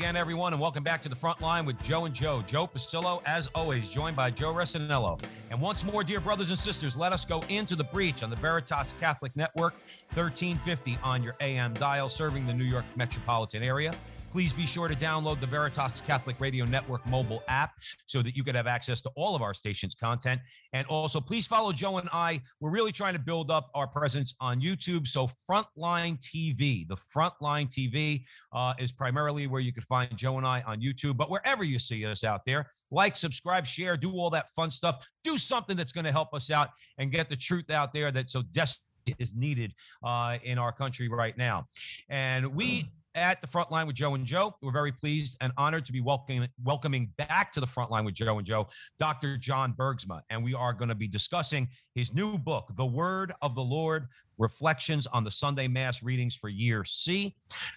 Again, 0.00 0.16
everyone, 0.16 0.54
and 0.54 0.62
welcome 0.62 0.82
back 0.82 1.02
to 1.02 1.10
the 1.10 1.14
front 1.14 1.42
line 1.42 1.66
with 1.66 1.78
Joe 1.82 2.06
and 2.06 2.14
Joe. 2.14 2.42
Joe 2.46 2.66
Pasillo, 2.66 3.20
as 3.26 3.48
always, 3.54 3.90
joined 3.90 4.16
by 4.16 4.30
Joe 4.30 4.54
Resinello. 4.54 5.20
And 5.50 5.60
once 5.60 5.84
more, 5.84 6.02
dear 6.02 6.20
brothers 6.20 6.48
and 6.48 6.58
sisters, 6.58 6.96
let 6.96 7.12
us 7.12 7.26
go 7.26 7.42
into 7.50 7.76
the 7.76 7.84
breach 7.84 8.22
on 8.22 8.30
the 8.30 8.36
Veritas 8.36 8.94
Catholic 8.98 9.36
Network, 9.36 9.74
1350 10.14 10.96
on 11.02 11.22
your 11.22 11.36
AM 11.42 11.74
dial, 11.74 12.08
serving 12.08 12.46
the 12.46 12.54
New 12.54 12.64
York 12.64 12.86
metropolitan 12.96 13.62
area. 13.62 13.92
Please 14.30 14.52
be 14.52 14.64
sure 14.64 14.86
to 14.86 14.94
download 14.94 15.40
the 15.40 15.46
Veritas 15.46 16.00
Catholic 16.00 16.40
Radio 16.40 16.64
Network 16.64 17.04
mobile 17.08 17.42
app 17.48 17.72
so 18.06 18.22
that 18.22 18.36
you 18.36 18.44
can 18.44 18.54
have 18.54 18.68
access 18.68 19.00
to 19.00 19.10
all 19.16 19.34
of 19.34 19.42
our 19.42 19.52
station's 19.52 19.96
content. 19.96 20.40
And 20.72 20.86
also, 20.86 21.20
please 21.20 21.48
follow 21.48 21.72
Joe 21.72 21.98
and 21.98 22.08
I. 22.12 22.40
We're 22.60 22.70
really 22.70 22.92
trying 22.92 23.14
to 23.14 23.18
build 23.18 23.50
up 23.50 23.70
our 23.74 23.88
presence 23.88 24.36
on 24.40 24.60
YouTube. 24.60 25.08
So, 25.08 25.28
Frontline 25.50 26.20
TV, 26.20 26.86
the 26.86 26.96
Frontline 26.96 27.68
TV 27.68 28.22
uh, 28.52 28.74
is 28.78 28.92
primarily 28.92 29.48
where 29.48 29.60
you 29.60 29.72
can 29.72 29.82
find 29.82 30.16
Joe 30.16 30.38
and 30.38 30.46
I 30.46 30.62
on 30.62 30.80
YouTube. 30.80 31.16
But 31.16 31.28
wherever 31.28 31.64
you 31.64 31.80
see 31.80 32.06
us 32.06 32.22
out 32.22 32.42
there, 32.46 32.70
like, 32.92 33.16
subscribe, 33.16 33.66
share, 33.66 33.96
do 33.96 34.12
all 34.12 34.30
that 34.30 34.50
fun 34.54 34.70
stuff. 34.70 35.04
Do 35.24 35.38
something 35.38 35.76
that's 35.76 35.92
going 35.92 36.04
to 36.04 36.12
help 36.12 36.34
us 36.34 36.52
out 36.52 36.68
and 36.98 37.10
get 37.10 37.28
the 37.30 37.36
truth 37.36 37.68
out 37.68 37.92
there 37.92 38.12
that 38.12 38.30
so 38.30 38.42
desperately 38.52 38.84
is 39.18 39.34
needed 39.34 39.74
uh, 40.04 40.38
in 40.44 40.56
our 40.56 40.70
country 40.70 41.08
right 41.08 41.36
now. 41.36 41.66
And 42.08 42.54
we 42.54 42.92
at 43.14 43.40
the 43.40 43.46
front 43.46 43.70
line 43.70 43.86
with 43.86 43.96
Joe 43.96 44.14
and 44.14 44.24
Joe. 44.24 44.54
We're 44.62 44.72
very 44.72 44.92
pleased 44.92 45.36
and 45.40 45.52
honored 45.56 45.84
to 45.86 45.92
be 45.92 46.00
welcoming 46.00 46.48
welcoming 46.62 47.12
back 47.16 47.52
to 47.52 47.60
the 47.60 47.66
front 47.66 47.90
line 47.90 48.04
with 48.04 48.14
Joe 48.14 48.38
and 48.38 48.46
Joe, 48.46 48.68
Dr. 48.98 49.36
John 49.36 49.74
Bergsma. 49.74 50.20
And 50.30 50.42
we 50.42 50.54
are 50.54 50.72
going 50.72 50.88
to 50.88 50.94
be 50.94 51.08
discussing 51.08 51.68
his 51.94 52.14
new 52.14 52.38
book, 52.38 52.70
The 52.76 52.86
Word 52.86 53.32
of 53.42 53.54
the 53.54 53.62
Lord 53.62 54.06
Reflections 54.38 55.06
on 55.08 55.24
the 55.24 55.30
Sunday 55.30 55.68
Mass 55.68 56.02
Readings 56.02 56.34
for 56.34 56.48
Year 56.48 56.84
C. 56.84 57.34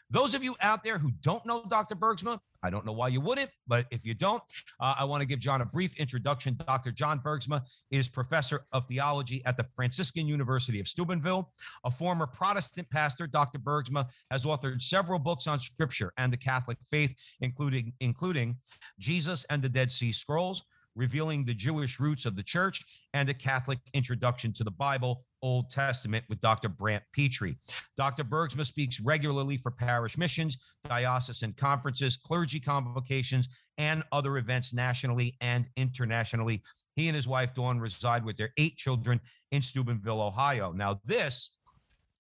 Those 0.10 0.34
of 0.34 0.44
you 0.44 0.56
out 0.62 0.84
there 0.84 0.98
who 0.98 1.12
don't 1.22 1.46
know 1.46 1.66
Dr. 1.68 1.96
Bergsma, 1.96 2.40
I 2.64 2.70
don't 2.70 2.86
know 2.86 2.94
why 2.94 3.10
you 3.10 3.20
wouldn't, 3.20 3.50
but 3.68 3.86
if 3.92 4.06
you 4.06 4.14
don't, 4.14 4.42
uh, 4.80 4.96
I 4.98 5.04
want 5.04 5.22
to 5.22 5.28
give 5.28 5.40
John 5.40 5.62
a 5.62 5.66
brief 5.66 5.96
introduction. 5.98 6.58
Dr. 6.66 6.92
John 6.92 7.20
Bergsma 7.20 7.62
is 7.92 8.08
professor 8.08 8.66
of 8.72 8.88
theology 8.88 9.42
at 9.46 9.58
the 9.58 9.66
Franciscan 9.76 10.28
University 10.28 10.80
of 10.80 10.88
Steubenville. 10.88 11.52
A 11.84 11.92
former 11.92 12.26
Protestant 12.26 12.90
pastor, 12.90 13.28
Dr. 13.28 13.60
Bergsma 13.60 14.08
has 14.32 14.46
authored 14.46 14.82
several 14.82 15.20
books 15.20 15.46
on 15.46 15.60
scripture 15.60 16.14
and 16.18 16.32
the 16.32 16.38
Catholic 16.38 16.78
faith, 16.90 17.14
including, 17.42 17.94
including 18.00 18.56
Jesus 19.00 19.46
and 19.50 19.62
the 19.62 19.70
Dead 19.70 19.92
Sea 19.92 20.14
Scrolls, 20.14 20.64
revealing 20.96 21.44
the 21.44 21.54
Jewish 21.54 22.00
roots 22.00 22.26
of 22.26 22.36
the 22.36 22.44
church, 22.44 22.84
and 23.14 23.30
a 23.30 23.34
Catholic 23.34 23.80
introduction 23.94 24.54
to 24.54 24.64
the 24.64 24.72
Bible, 24.72 25.26
Old 25.42 25.70
Testament, 25.70 26.24
with 26.30 26.40
Dr. 26.40 26.70
Brant 26.70 27.04
Pitre. 27.14 27.56
Dr. 27.98 28.24
Bergsma 28.24 28.66
speaks 28.66 29.00
regularly 29.00 29.58
for 29.58 29.72
parish 29.72 30.18
missions, 30.18 30.58
diocesan 30.88 31.54
conferences, 31.54 32.18
clergy 32.18 32.60
convocations, 32.60 33.50
and 33.78 34.04
other 34.12 34.38
events 34.38 34.74
nationally 34.74 35.36
and 35.42 35.68
internationally. 35.78 36.62
He 36.96 37.08
and 37.08 37.16
his 37.16 37.28
wife, 37.28 37.54
Dawn, 37.54 37.80
reside 37.80 38.24
with 38.24 38.38
their 38.38 38.52
eight 38.58 38.78
children 38.78 39.20
in 39.52 39.62
Steubenville, 39.62 40.22
Ohio. 40.22 40.72
Now, 40.72 41.02
this 41.06 41.58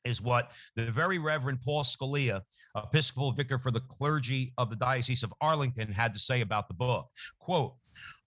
is 0.04 0.22
what 0.22 0.52
the 0.76 0.92
very 0.92 1.18
Reverend 1.18 1.62
Paul 1.62 1.84
Scalia, 1.84 2.42
Episcopal 2.76 3.32
Vicar 3.32 3.58
for 3.58 3.72
the 3.72 3.80
clergy 3.82 4.54
of 4.58 4.70
the 4.70 4.76
Diocese 4.76 5.24
of 5.24 5.34
Arlington, 5.42 5.92
had 5.92 6.14
to 6.14 6.20
say 6.20 6.42
about 6.42 6.68
the 6.68 6.74
book. 6.74 7.10
Quote, 7.40 7.76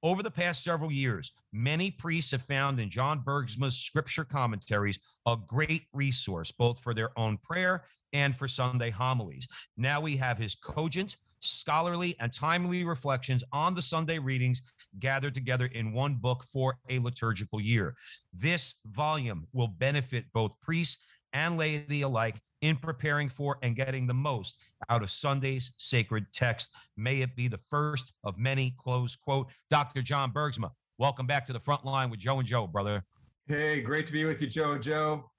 over 0.06 0.22
the 0.22 0.30
past 0.30 0.62
several 0.62 0.92
years, 0.92 1.32
many 1.52 1.90
priests 1.90 2.30
have 2.30 2.42
found 2.42 2.78
in 2.78 2.88
John 2.88 3.24
Bergsma's 3.24 3.76
scripture 3.76 4.24
commentaries 4.24 5.00
a 5.26 5.36
great 5.48 5.88
resource, 5.92 6.52
both 6.52 6.78
for 6.78 6.94
their 6.94 7.10
own 7.18 7.38
prayer 7.38 7.82
and 8.12 8.34
for 8.34 8.46
Sunday 8.46 8.90
homilies. 8.90 9.48
Now 9.76 10.00
we 10.00 10.16
have 10.16 10.38
his 10.38 10.54
cogent, 10.54 11.16
scholarly, 11.40 12.14
and 12.20 12.32
timely 12.32 12.84
reflections 12.84 13.42
on 13.52 13.74
the 13.74 13.82
Sunday 13.82 14.20
readings 14.20 14.62
gathered 15.00 15.34
together 15.34 15.66
in 15.72 15.92
one 15.92 16.14
book 16.14 16.44
for 16.52 16.78
a 16.88 17.00
liturgical 17.00 17.60
year. 17.60 17.96
This 18.32 18.76
volume 18.86 19.44
will 19.52 19.66
benefit 19.66 20.26
both 20.32 20.60
priests 20.60 21.04
and 21.32 21.58
laity 21.58 22.02
alike 22.02 22.36
in 22.60 22.76
preparing 22.76 23.28
for 23.28 23.58
and 23.62 23.76
getting 23.76 24.06
the 24.06 24.14
most 24.14 24.58
out 24.88 25.02
of 25.02 25.10
Sunday's 25.10 25.72
sacred 25.76 26.26
text. 26.32 26.74
May 26.96 27.20
it 27.20 27.36
be 27.36 27.48
the 27.48 27.60
first 27.68 28.12
of 28.24 28.38
many, 28.38 28.74
close 28.78 29.16
quote. 29.16 29.48
Dr. 29.70 30.02
John 30.02 30.32
Bergsma, 30.32 30.70
welcome 30.98 31.26
back 31.26 31.44
to 31.46 31.52
the 31.52 31.60
front 31.60 31.84
line 31.84 32.10
with 32.10 32.20
Joe 32.20 32.38
and 32.38 32.46
Joe, 32.46 32.66
brother. 32.66 33.04
Hey, 33.46 33.80
great 33.80 34.06
to 34.06 34.12
be 34.12 34.24
with 34.24 34.40
you, 34.40 34.48
Joe. 34.48 34.78
Joe, 34.78 35.30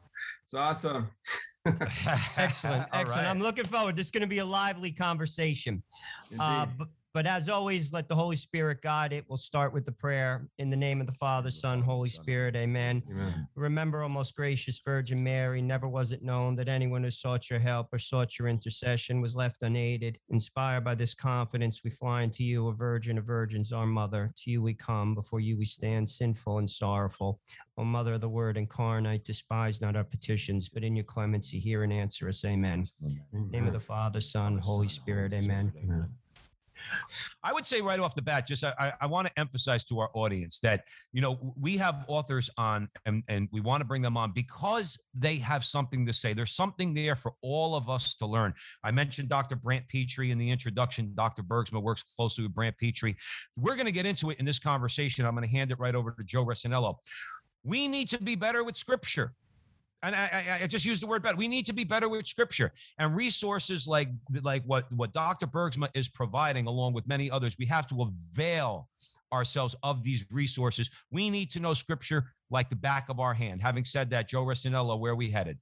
it's 0.44 0.54
awesome. 0.54 1.10
excellent, 2.38 2.88
excellent. 2.94 2.94
Right. 2.94 3.26
I'm 3.26 3.42
looking 3.42 3.66
forward. 3.66 3.98
This 3.98 4.08
is 4.08 4.12
going 4.12 4.22
to 4.22 4.28
be 4.28 4.38
a 4.38 4.46
lively 4.46 4.92
conversation. 4.92 5.84
Uh, 6.40 6.68
but, 6.78 6.88
but 7.14 7.26
as 7.26 7.50
always, 7.50 7.94
let 7.94 8.08
the 8.08 8.16
Holy 8.16 8.36
Spirit 8.36 8.82
guide 8.82 9.14
it. 9.14 9.26
We'll 9.28 9.38
start 9.38 9.74
with 9.74 9.86
the 9.86 9.92
prayer 9.92 10.48
in 10.60 10.70
the 10.70 10.78
name 10.78 11.02
of 11.02 11.08
the 11.08 11.14
Father, 11.14 11.50
Son, 11.50 11.82
Holy 11.82 12.10
Spirit. 12.10 12.56
Amen. 12.56 13.02
Amen. 13.10 13.48
Remember, 13.56 14.04
O 14.04 14.10
most 14.10 14.36
gracious 14.36 14.80
Virgin 14.80 15.24
Mary, 15.24 15.62
never 15.62 15.88
was 15.88 16.12
it 16.12 16.22
known 16.22 16.56
that 16.56 16.68
anyone 16.68 17.04
who 17.04 17.12
sought 17.12 17.50
your 17.50 17.60
help 17.60 17.92
or 17.92 18.00
sought 18.00 18.38
your 18.38 18.48
intercession 18.48 19.22
was 19.22 19.36
left 19.36 19.64
unaided. 19.64 20.20
Inspired 20.30 20.84
by 20.84 20.96
this 20.96 21.16
confidence, 21.16 21.84
we 21.84 21.90
fly 21.90 22.24
unto 22.24 22.44
you, 22.44 22.68
a 22.68 22.74
virgin 22.74 23.18
of 23.18 23.26
virgins, 23.26 23.74
our 23.74 23.86
mother. 23.86 24.32
To 24.44 24.52
you 24.52 24.62
we 24.62 24.74
come, 24.74 25.16
before 25.16 25.40
you 25.40 25.58
we 25.58 25.66
stand, 25.66 26.08
sinful 26.08 26.60
and 26.60 26.70
sorrowful. 26.70 27.40
O 27.78 27.84
Mother 27.84 28.14
of 28.14 28.22
the 28.22 28.30
Word 28.30 28.58
incarnate, 28.58 29.24
despise 29.24 29.82
not 29.82 29.96
our 29.96 30.04
petitions, 30.04 30.68
but 30.70 30.84
in 30.84 30.96
your 30.96 31.06
clemency 31.06 31.60
hear 31.60 31.84
and 31.84 31.94
answer 31.94 32.28
us. 32.28 32.44
Amen. 32.44 32.88
Amen. 33.04 33.50
name 33.52 33.68
of 33.68 33.74
the 33.74 33.80
Father, 33.80 34.22
Son, 34.22 34.58
Holy 34.58 34.88
Spirit. 34.88 35.34
Amen. 35.34 35.72
Amen. 35.84 36.10
I 37.44 37.54
would 37.54 37.66
say 37.66 37.82
right 37.82 38.00
off 38.00 38.16
the 38.16 38.22
bat, 38.22 38.48
just 38.48 38.64
I, 38.64 38.94
I 39.00 39.06
want 39.06 39.28
to 39.28 39.40
emphasize 39.40 39.84
to 39.86 40.00
our 40.00 40.10
audience 40.14 40.60
that 40.60 40.86
you 41.14 41.22
know 41.22 41.54
we 41.60 41.78
have 41.78 42.06
authors 42.08 42.50
on, 42.58 42.90
and, 43.06 43.24
and 43.28 43.48
we 43.52 43.62
want 43.62 43.82
to 43.82 43.86
bring 43.86 44.02
them 44.02 44.18
on 44.18 44.32
because 44.32 44.98
they 45.14 45.38
have 45.38 45.64
something 45.64 46.06
to 46.06 46.14
say. 46.14 46.34
There's 46.34 46.56
something 46.56 46.94
there 46.94 47.16
for 47.16 47.34
all 47.42 47.76
of 47.76 47.90
us 47.90 48.16
to 48.16 48.26
learn. 48.26 48.54
I 48.84 48.92
mentioned 48.92 49.30
Dr. 49.30 49.56
Brant 49.56 49.88
Pitre 49.88 50.32
in 50.32 50.38
the 50.38 50.50
introduction. 50.50 51.12
Dr. 51.16 51.44
Bergsma 51.44 51.82
works 51.82 52.04
closely 52.16 52.44
with 52.44 52.54
Brant 52.54 52.78
Pitre. 52.78 53.16
We're 53.56 53.76
going 53.76 53.86
to 53.86 53.92
get 53.92 54.06
into 54.06 54.30
it 54.30 54.40
in 54.40 54.46
this 54.46 54.60
conversation. 54.60 55.26
I'm 55.26 55.34
going 55.36 55.46
to 55.46 55.52
hand 55.52 55.72
it 55.72 55.80
right 55.80 55.96
over 55.96 56.12
to 56.12 56.24
Joe 56.24 56.46
Resinello. 56.46 56.96
We 57.64 57.88
need 57.88 58.10
to 58.10 58.22
be 58.22 58.36
better 58.36 58.64
with 58.64 58.78
Scripture 58.78 59.34
and 60.04 60.16
I, 60.16 60.60
I, 60.62 60.68
just 60.68 60.86
use 60.86 61.00
the 61.00 61.08
word 61.08 61.24
better. 61.24 61.38
We 61.38 61.48
need 61.48 61.66
to 61.66 61.74
be 61.74 61.84
better 61.84 62.08
with 62.08 62.28
scripture 62.28 62.72
and 63.00 63.16
resources 63.16 63.88
like 63.88 64.10
like 64.44 64.64
what 64.66 64.92
what 64.92 65.12
Dr. 65.12 65.48
Bergsma 65.48 65.90
is 65.94 66.08
providing, 66.08 66.68
along 66.68 66.94
with 66.94 67.08
many 67.08 67.32
others. 67.32 67.56
We 67.58 67.66
have 67.66 67.88
to 67.88 68.04
avail 68.04 68.90
ourselves 69.34 69.76
of 69.84 70.04
these 70.04 70.26
resources. 70.30 70.90
We 71.12 71.30
need 71.30 71.50
to 71.52 71.60
know 71.60 71.74
scripture 71.74 72.32
like 72.50 72.70
the 72.70 72.76
back 72.76 73.10
of 73.10 73.20
our 73.20 73.34
hand. 73.34 73.62
Having 73.62 73.86
said 73.86 74.10
that, 74.12 74.30
Joe 74.30 74.46
Resinello, 74.46 75.00
where 75.00 75.16
we 75.16 75.32
headed? 75.32 75.58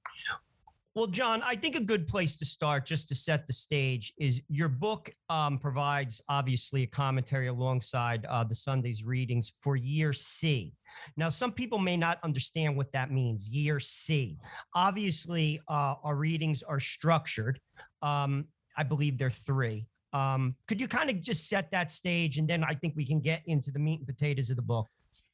Well, 0.94 1.06
John, 1.06 1.42
I 1.44 1.56
think 1.56 1.76
a 1.76 1.82
good 1.82 2.08
place 2.08 2.36
to 2.36 2.46
start, 2.46 2.86
just 2.86 3.06
to 3.10 3.14
set 3.14 3.46
the 3.46 3.52
stage, 3.52 4.14
is 4.18 4.40
your 4.48 4.68
book 4.68 5.10
um, 5.28 5.58
provides 5.58 6.22
obviously 6.28 6.84
a 6.84 6.86
commentary 6.86 7.48
alongside 7.48 8.24
uh, 8.24 8.44
the 8.44 8.54
Sunday's 8.54 9.04
readings 9.04 9.52
for 9.60 9.76
year 9.76 10.14
C. 10.14 10.72
Now, 11.16 11.28
some 11.28 11.52
people 11.52 11.78
may 11.78 11.96
not 11.96 12.18
understand 12.22 12.76
what 12.76 12.92
that 12.92 13.10
means, 13.10 13.48
year 13.48 13.80
C. 13.80 14.38
Obviously, 14.74 15.60
uh, 15.68 15.94
our 16.02 16.16
readings 16.16 16.62
are 16.62 16.80
structured. 16.80 17.60
Um, 18.02 18.46
I 18.76 18.82
believe 18.82 19.18
they're 19.18 19.30
three. 19.30 19.86
Um, 20.12 20.54
could 20.66 20.80
you 20.80 20.88
kind 20.88 21.10
of 21.10 21.20
just 21.20 21.48
set 21.48 21.70
that 21.72 21.90
stage 21.90 22.38
and 22.38 22.48
then 22.48 22.64
I 22.64 22.74
think 22.74 22.94
we 22.96 23.04
can 23.04 23.20
get 23.20 23.42
into 23.46 23.70
the 23.70 23.78
meat 23.78 23.98
and 23.98 24.06
potatoes 24.06 24.50
of 24.50 24.56
the 24.56 24.62
book? 24.62 24.86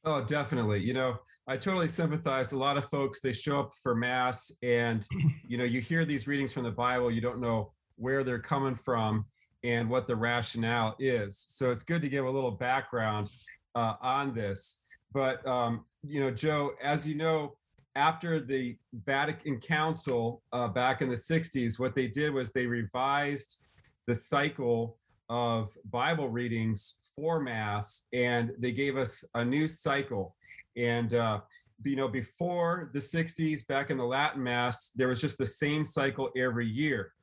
Oh, 0.05 0.23
definitely. 0.23 0.81
You 0.81 0.93
know, 0.93 1.17
I 1.47 1.55
totally 1.55 1.87
sympathize. 1.87 2.51
A 2.51 2.57
lot 2.57 2.77
of 2.77 2.85
folks, 2.89 3.21
they 3.21 3.31
show 3.31 3.61
up 3.61 3.71
for 3.81 3.95
mass 3.95 4.51
and, 4.61 5.07
you 5.47 5.57
know, 5.57 5.63
you 5.63 5.79
hear 5.79 6.03
these 6.03 6.27
readings 6.27 6.51
from 6.51 6.63
the 6.63 6.71
Bible, 6.71 7.09
you 7.09 7.21
don't 7.21 7.39
know 7.39 7.71
where 7.95 8.23
they're 8.23 8.39
coming 8.39 8.75
from 8.75 9.25
and 9.63 9.89
what 9.89 10.07
the 10.07 10.15
rationale 10.15 10.95
is. 10.99 11.45
So 11.47 11.71
it's 11.71 11.83
good 11.83 12.01
to 12.01 12.09
give 12.09 12.25
a 12.25 12.29
little 12.29 12.51
background 12.51 13.29
uh, 13.75 13.93
on 14.01 14.33
this. 14.33 14.81
But, 15.13 15.45
um, 15.47 15.85
you 16.03 16.19
know, 16.19 16.31
Joe, 16.31 16.71
as 16.81 17.07
you 17.07 17.15
know, 17.15 17.55
after 17.95 18.39
the 18.39 18.75
Vatican 19.05 19.59
Council 19.59 20.41
uh, 20.51 20.67
back 20.67 21.01
in 21.01 21.09
the 21.09 21.15
60s, 21.15 21.79
what 21.79 21.93
they 21.93 22.07
did 22.07 22.33
was 22.33 22.51
they 22.51 22.65
revised 22.65 23.63
the 24.07 24.15
cycle 24.15 24.97
of 25.29 25.69
Bible 25.89 26.29
readings 26.29 26.99
for 27.15 27.39
Mass, 27.39 28.07
and 28.13 28.51
they 28.57 28.71
gave 28.71 28.97
us 28.97 29.23
a 29.35 29.45
new 29.45 29.67
cycle. 29.67 30.35
And 30.75 31.13
uh, 31.13 31.41
you 31.83 31.95
know, 31.95 32.07
before 32.07 32.89
the 32.93 32.99
60s, 32.99 33.65
back 33.67 33.89
in 33.89 33.97
the 33.97 34.05
Latin 34.05 34.41
Mass, 34.43 34.89
there 34.89 35.07
was 35.07 35.21
just 35.21 35.37
the 35.37 35.45
same 35.45 35.85
cycle 35.85 36.29
every 36.35 36.67
year. 36.67 37.13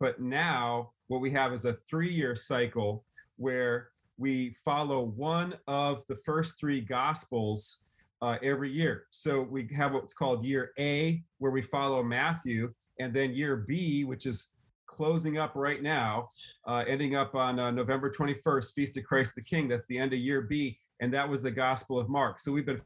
But 0.00 0.20
now, 0.20 0.92
what 1.08 1.20
we 1.20 1.30
have 1.32 1.52
is 1.52 1.64
a 1.64 1.74
three-year 1.88 2.36
cycle 2.36 3.04
where 3.36 3.88
we 4.18 4.54
follow 4.64 5.02
one 5.02 5.54
of 5.66 6.06
the 6.08 6.16
first 6.16 6.58
three 6.58 6.80
Gospels 6.80 7.80
uh, 8.22 8.36
every 8.42 8.70
year. 8.70 9.04
So 9.10 9.42
we 9.42 9.68
have 9.76 9.92
what's 9.92 10.14
called 10.14 10.44
year 10.44 10.72
A, 10.78 11.22
where 11.38 11.52
we 11.52 11.62
follow 11.62 12.02
Matthew, 12.02 12.72
and 12.98 13.14
then 13.14 13.34
year 13.34 13.56
B, 13.56 14.04
which 14.04 14.26
is 14.26 14.54
closing 14.86 15.36
up 15.36 15.52
right 15.54 15.82
now, 15.82 16.28
uh, 16.66 16.84
ending 16.88 17.14
up 17.14 17.34
on 17.34 17.58
uh, 17.58 17.70
November 17.70 18.10
21st, 18.10 18.72
Feast 18.72 18.96
of 18.96 19.04
Christ 19.04 19.34
the 19.34 19.42
King. 19.42 19.68
That's 19.68 19.86
the 19.86 19.98
end 19.98 20.12
of 20.12 20.18
year 20.18 20.42
B, 20.42 20.78
and 21.00 21.12
that 21.12 21.28
was 21.28 21.42
the 21.42 21.50
Gospel 21.50 21.98
of 21.98 22.08
Mark. 22.08 22.40
So 22.40 22.52
we've 22.52 22.64
been 22.64 22.80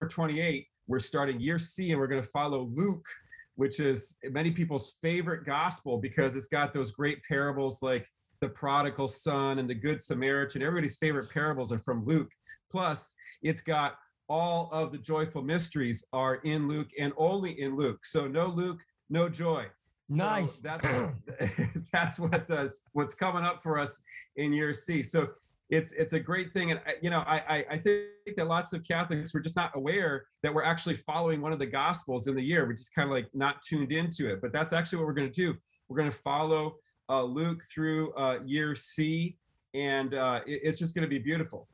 for 0.00 0.08
28. 0.08 0.66
We're 0.86 0.98
starting 0.98 1.40
year 1.40 1.58
C, 1.58 1.92
and 1.92 2.00
we're 2.00 2.08
going 2.08 2.22
to 2.22 2.28
follow 2.28 2.68
Luke, 2.74 3.06
which 3.56 3.80
is 3.80 4.16
many 4.24 4.50
people's 4.50 4.96
favorite 5.00 5.44
gospel 5.44 5.98
because 5.98 6.36
it's 6.36 6.48
got 6.48 6.72
those 6.72 6.90
great 6.90 7.18
parables 7.28 7.82
like 7.82 8.08
the 8.40 8.48
prodigal 8.48 9.08
son 9.08 9.58
and 9.58 9.68
the 9.68 9.74
good 9.74 10.02
Samaritan. 10.02 10.62
Everybody's 10.62 10.96
favorite 10.96 11.30
parables 11.30 11.72
are 11.72 11.78
from 11.78 12.04
Luke. 12.04 12.30
Plus, 12.70 13.14
it's 13.42 13.60
got 13.60 13.94
all 14.28 14.68
of 14.72 14.92
the 14.92 14.98
joyful 14.98 15.42
mysteries 15.42 16.04
are 16.12 16.36
in 16.44 16.68
Luke 16.68 16.90
and 16.98 17.12
only 17.16 17.60
in 17.60 17.76
Luke. 17.76 18.04
So 18.04 18.26
no 18.26 18.46
Luke, 18.46 18.82
no 19.10 19.28
joy. 19.28 19.66
So 20.08 20.16
nice. 20.16 20.58
That's 20.58 20.84
that's 21.92 22.18
what 22.18 22.46
does 22.46 22.82
what's 22.92 23.14
coming 23.14 23.44
up 23.44 23.62
for 23.62 23.78
us 23.78 24.02
in 24.36 24.52
year 24.52 24.74
C. 24.74 25.02
So 25.02 25.28
it's 25.70 25.92
it's 25.92 26.12
a 26.12 26.20
great 26.20 26.52
thing, 26.52 26.70
and 26.70 26.80
you 27.02 27.10
know 27.10 27.24
I 27.26 27.64
I 27.70 27.78
think 27.78 28.06
that 28.36 28.46
lots 28.46 28.72
of 28.72 28.86
Catholics 28.86 29.32
were 29.32 29.40
just 29.40 29.56
not 29.56 29.70
aware 29.74 30.26
that 30.42 30.52
we're 30.52 30.64
actually 30.64 30.94
following 30.94 31.40
one 31.40 31.52
of 31.52 31.58
the 31.58 31.66
Gospels 31.66 32.26
in 32.26 32.34
the 32.34 32.42
year. 32.42 32.66
We're 32.66 32.74
just 32.74 32.94
kind 32.94 33.08
of 33.08 33.14
like 33.14 33.28
not 33.34 33.62
tuned 33.62 33.92
into 33.92 34.30
it, 34.30 34.40
but 34.42 34.52
that's 34.52 34.72
actually 34.72 34.98
what 34.98 35.06
we're 35.06 35.14
going 35.14 35.30
to 35.30 35.34
do. 35.34 35.54
We're 35.88 35.96
going 35.96 36.10
to 36.10 36.16
follow 36.16 36.76
uh, 37.08 37.22
Luke 37.22 37.62
through 37.72 38.12
uh, 38.14 38.38
year 38.44 38.74
C, 38.74 39.36
and 39.74 40.14
uh, 40.14 40.40
it, 40.46 40.60
it's 40.62 40.78
just 40.78 40.94
going 40.94 41.02
to 41.02 41.08
be 41.08 41.18
beautiful. 41.18 41.68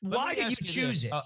Why 0.00 0.34
did 0.34 0.50
you 0.50 0.66
choose 0.66 1.04
it? 1.04 1.12
Uh, 1.12 1.22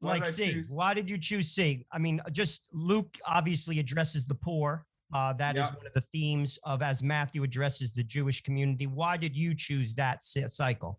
like 0.00 0.26
C. 0.26 0.52
Choose? 0.52 0.70
Why 0.70 0.94
did 0.94 1.10
you 1.10 1.18
choose 1.18 1.50
C? 1.50 1.84
I 1.90 1.98
mean, 1.98 2.20
just 2.30 2.62
Luke 2.72 3.16
obviously 3.26 3.78
addresses 3.78 4.26
the 4.26 4.34
poor. 4.34 4.84
Uh, 5.12 5.32
that 5.34 5.56
is 5.56 5.66
one 5.66 5.86
of 5.86 5.94
the 5.94 6.02
themes 6.12 6.58
of 6.64 6.82
as 6.82 7.02
Matthew 7.02 7.42
addresses 7.42 7.92
the 7.92 8.02
Jewish 8.02 8.42
community. 8.42 8.86
Why 8.86 9.16
did 9.16 9.34
you 9.34 9.54
choose 9.54 9.94
that 9.94 10.22
cycle? 10.22 10.98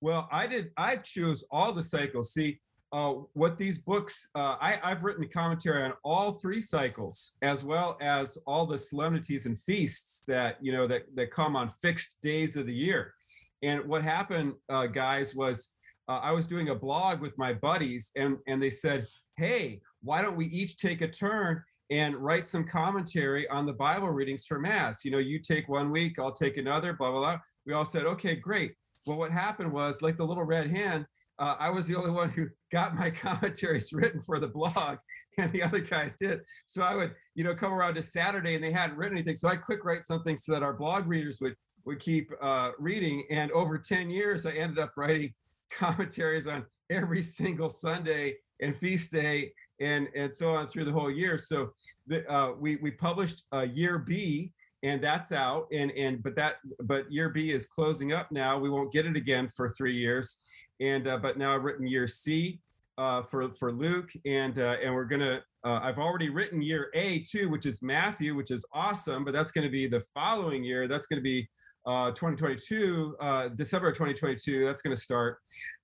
Well, 0.00 0.28
I 0.32 0.46
did. 0.46 0.70
I 0.76 0.96
choose 0.96 1.44
all 1.50 1.72
the 1.72 1.82
cycles. 1.82 2.32
See, 2.32 2.60
uh, 2.92 3.14
what 3.32 3.56
these 3.56 3.78
books, 3.78 4.28
uh, 4.34 4.56
I, 4.60 4.78
I've 4.82 5.02
written 5.02 5.26
commentary 5.28 5.82
on 5.82 5.94
all 6.04 6.32
three 6.32 6.60
cycles, 6.60 7.36
as 7.42 7.64
well 7.64 7.96
as 8.00 8.36
all 8.46 8.66
the 8.66 8.78
solemnities 8.78 9.46
and 9.46 9.58
feasts 9.58 10.22
that 10.26 10.56
you 10.60 10.72
know 10.72 10.86
that 10.88 11.02
that 11.14 11.30
come 11.30 11.56
on 11.56 11.68
fixed 11.68 12.18
days 12.22 12.56
of 12.56 12.66
the 12.66 12.74
year. 12.74 13.14
And 13.62 13.84
what 13.86 14.02
happened, 14.02 14.54
uh, 14.68 14.86
guys, 14.86 15.34
was 15.34 15.74
uh, 16.08 16.20
I 16.22 16.32
was 16.32 16.46
doing 16.46 16.68
a 16.68 16.74
blog 16.74 17.20
with 17.20 17.38
my 17.38 17.52
buddies, 17.52 18.10
and 18.16 18.36
and 18.46 18.62
they 18.62 18.70
said, 18.70 19.06
"Hey, 19.38 19.80
why 20.02 20.22
don't 20.22 20.36
we 20.36 20.46
each 20.46 20.76
take 20.76 21.02
a 21.02 21.08
turn 21.08 21.62
and 21.90 22.16
write 22.16 22.46
some 22.46 22.64
commentary 22.64 23.48
on 23.48 23.66
the 23.66 23.72
Bible 23.72 24.08
readings 24.08 24.46
for 24.46 24.58
Mass? 24.58 25.04
You 25.04 25.10
know, 25.10 25.18
you 25.18 25.38
take 25.38 25.68
one 25.68 25.90
week, 25.90 26.18
I'll 26.18 26.32
take 26.32 26.56
another, 26.56 26.92
blah 26.92 27.10
blah 27.10 27.20
blah." 27.20 27.38
We 27.66 27.72
all 27.72 27.84
said, 27.84 28.06
"Okay, 28.06 28.36
great." 28.36 28.74
Well, 29.06 29.18
what 29.18 29.30
happened 29.30 29.72
was, 29.72 30.02
like 30.02 30.16
the 30.16 30.26
little 30.26 30.44
red 30.44 30.70
hand, 30.70 31.06
uh, 31.38 31.56
I 31.58 31.70
was 31.70 31.86
the 31.86 31.96
only 31.96 32.10
one 32.10 32.30
who 32.30 32.46
got 32.72 32.94
my 32.94 33.10
commentaries 33.26 33.92
written 33.92 34.20
for 34.20 34.38
the 34.38 34.48
blog, 34.48 34.98
and 35.38 35.52
the 35.52 35.62
other 35.62 35.80
guys 35.80 36.16
did. 36.16 36.40
So 36.66 36.82
I 36.82 36.94
would, 36.94 37.14
you 37.34 37.44
know, 37.44 37.54
come 37.54 37.72
around 37.72 37.94
to 37.94 38.02
Saturday 38.02 38.54
and 38.54 38.62
they 38.62 38.72
hadn't 38.72 38.96
written 38.96 39.16
anything. 39.16 39.36
So 39.36 39.48
I 39.48 39.56
quick 39.56 39.84
write 39.84 40.04
something 40.04 40.36
so 40.36 40.52
that 40.52 40.62
our 40.62 40.74
blog 40.74 41.06
readers 41.06 41.40
would 41.40 41.54
would 41.84 42.00
keep 42.00 42.30
uh, 42.40 42.70
reading. 42.78 43.24
And 43.30 43.50
over 43.52 43.78
10 43.78 44.08
years, 44.10 44.46
I 44.46 44.52
ended 44.52 44.78
up 44.78 44.92
writing 44.96 45.34
commentaries 45.72 46.46
on 46.46 46.64
every 46.90 47.22
single 47.22 47.68
Sunday 47.68 48.36
and 48.60 48.76
feast 48.76 49.12
day 49.12 49.52
and 49.80 50.08
and 50.14 50.32
so 50.32 50.54
on 50.54 50.68
through 50.68 50.84
the 50.84 50.92
whole 50.92 51.10
year. 51.10 51.38
So 51.38 51.70
the, 52.06 52.30
uh, 52.30 52.52
we 52.52 52.76
we 52.76 52.90
published 52.90 53.44
uh, 53.52 53.62
year 53.62 53.98
B 53.98 54.52
and 54.84 55.02
that's 55.02 55.32
out 55.32 55.66
and 55.72 55.90
and 55.92 56.22
but 56.22 56.36
that 56.36 56.56
but 56.82 57.10
year 57.10 57.30
b 57.30 57.50
is 57.50 57.66
closing 57.66 58.12
up 58.12 58.30
now. 58.30 58.58
We 58.58 58.70
won't 58.70 58.92
get 58.92 59.06
it 59.06 59.16
again 59.16 59.48
for 59.48 59.68
three 59.70 59.96
years. 59.96 60.42
And 60.80 61.08
uh, 61.08 61.16
but 61.16 61.38
now 61.38 61.54
i've 61.54 61.64
written 61.64 61.86
year 61.86 62.06
c 62.06 62.60
uh, 62.98 63.22
for 63.22 63.50
for 63.52 63.72
luke 63.72 64.10
and 64.26 64.58
uh, 64.58 64.76
and 64.82 64.94
we're 64.94 65.06
gonna 65.06 65.42
uh, 65.64 65.80
i've 65.82 65.98
already 65.98 66.28
written 66.28 66.60
year 66.60 66.90
a 66.94 67.20
too 67.20 67.48
which 67.48 67.64
is 67.66 67.82
matthew 67.82 68.36
which 68.36 68.50
is 68.50 68.64
awesome 68.72 69.24
but 69.24 69.32
that's 69.32 69.50
going 69.50 69.64
to 69.64 69.70
be 69.70 69.86
the 69.86 70.00
following 70.14 70.62
year. 70.62 70.86
That's 70.86 71.06
going 71.06 71.18
to 71.18 71.24
be 71.24 71.48
uh, 71.86 72.10
2022 72.10 73.16
uh, 73.20 73.48
december 73.48 73.90
2022 73.90 74.64
that's 74.66 74.82
going 74.82 74.94
to 74.94 75.00
start. 75.00 75.38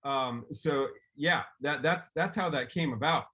Um, 0.04 0.44
so 0.50 0.88
yeah 1.16 1.42
that 1.62 1.82
that's 1.82 2.10
that's 2.10 2.36
how 2.36 2.50
that 2.50 2.68
came 2.68 2.92
about 2.92 3.24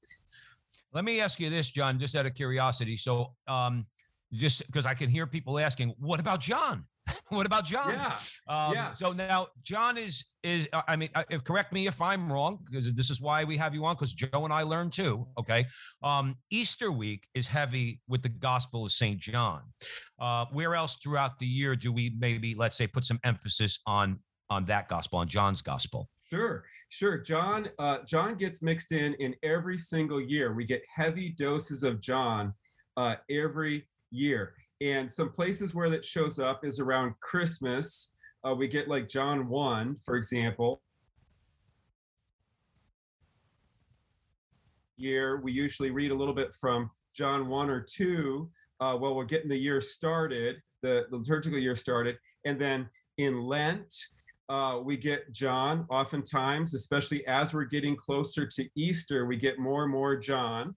let 0.92 1.04
me 1.04 1.20
ask 1.20 1.40
you 1.40 1.50
this 1.50 1.70
john 1.70 1.98
just 1.98 2.14
out 2.16 2.26
of 2.26 2.34
curiosity 2.34 2.96
so 2.96 3.32
um, 3.48 3.86
just 4.32 4.66
because 4.66 4.86
I 4.86 4.94
can 4.94 5.08
hear 5.08 5.26
people 5.26 5.58
asking, 5.58 5.94
what 5.98 6.20
about 6.20 6.40
John? 6.40 6.84
what 7.28 7.46
about 7.46 7.64
John? 7.64 7.90
Yeah. 7.90 8.16
Um, 8.48 8.74
yeah. 8.74 8.90
So 8.90 9.12
now 9.12 9.46
John 9.62 9.96
is 9.96 10.24
is 10.42 10.66
uh, 10.72 10.82
I 10.88 10.96
mean, 10.96 11.08
uh, 11.14 11.22
correct 11.44 11.72
me 11.72 11.86
if 11.86 12.00
I'm 12.02 12.30
wrong 12.32 12.58
because 12.64 12.92
this 12.94 13.10
is 13.10 13.20
why 13.20 13.44
we 13.44 13.56
have 13.56 13.74
you 13.74 13.84
on 13.84 13.94
because 13.94 14.12
Joe 14.12 14.44
and 14.44 14.52
I 14.52 14.62
learned 14.62 14.92
too. 14.92 15.26
Okay. 15.38 15.66
Um, 16.02 16.36
Easter 16.50 16.90
week 16.90 17.28
is 17.34 17.46
heavy 17.46 18.00
with 18.08 18.22
the 18.22 18.28
Gospel 18.28 18.86
of 18.86 18.92
Saint 18.92 19.20
John. 19.20 19.62
Uh, 20.18 20.46
where 20.52 20.74
else 20.74 20.96
throughout 20.96 21.38
the 21.38 21.46
year 21.46 21.76
do 21.76 21.92
we 21.92 22.16
maybe 22.18 22.56
let's 22.56 22.76
say 22.76 22.88
put 22.88 23.04
some 23.04 23.20
emphasis 23.22 23.78
on 23.86 24.18
on 24.50 24.64
that 24.64 24.88
gospel 24.88 25.20
on 25.20 25.28
John's 25.28 25.62
gospel? 25.62 26.08
Sure. 26.30 26.64
Sure, 26.88 27.18
John. 27.18 27.68
Uh, 27.78 27.98
John 28.06 28.36
gets 28.36 28.62
mixed 28.62 28.92
in 28.92 29.14
in 29.14 29.34
every 29.42 29.78
single 29.78 30.20
year. 30.20 30.52
We 30.54 30.64
get 30.64 30.82
heavy 30.92 31.30
doses 31.30 31.82
of 31.82 32.00
John 32.00 32.52
uh, 32.96 33.16
every 33.30 33.86
year. 34.10 34.54
And 34.80 35.10
some 35.10 35.30
places 35.30 35.74
where 35.74 35.90
that 35.90 36.04
shows 36.04 36.38
up 36.38 36.64
is 36.64 36.80
around 36.80 37.14
Christmas. 37.20 38.12
Uh, 38.46 38.54
we 38.54 38.68
get 38.68 38.88
like 38.88 39.08
John 39.08 39.48
1, 39.48 39.96
for 40.04 40.16
example. 40.16 40.82
Year, 44.96 45.40
we 45.40 45.52
usually 45.52 45.90
read 45.90 46.10
a 46.10 46.14
little 46.14 46.34
bit 46.34 46.54
from 46.54 46.90
John 47.14 47.48
1 47.48 47.70
or 47.70 47.80
2 47.80 48.50
uh, 48.80 48.94
while 48.94 49.14
we're 49.14 49.24
getting 49.24 49.48
the 49.48 49.56
year 49.56 49.80
started, 49.80 50.56
the, 50.82 51.06
the 51.10 51.16
liturgical 51.16 51.58
year 51.58 51.76
started. 51.76 52.18
And 52.44 52.58
then 52.60 52.88
in 53.18 53.42
Lent, 53.42 53.92
uh, 54.48 54.80
we 54.82 54.96
get 54.96 55.32
John 55.32 55.86
oftentimes, 55.90 56.74
especially 56.74 57.26
as 57.26 57.52
we're 57.52 57.64
getting 57.64 57.96
closer 57.96 58.46
to 58.46 58.68
Easter, 58.76 59.26
we 59.26 59.36
get 59.36 59.58
more 59.58 59.84
and 59.84 59.92
more 59.92 60.16
John. 60.16 60.74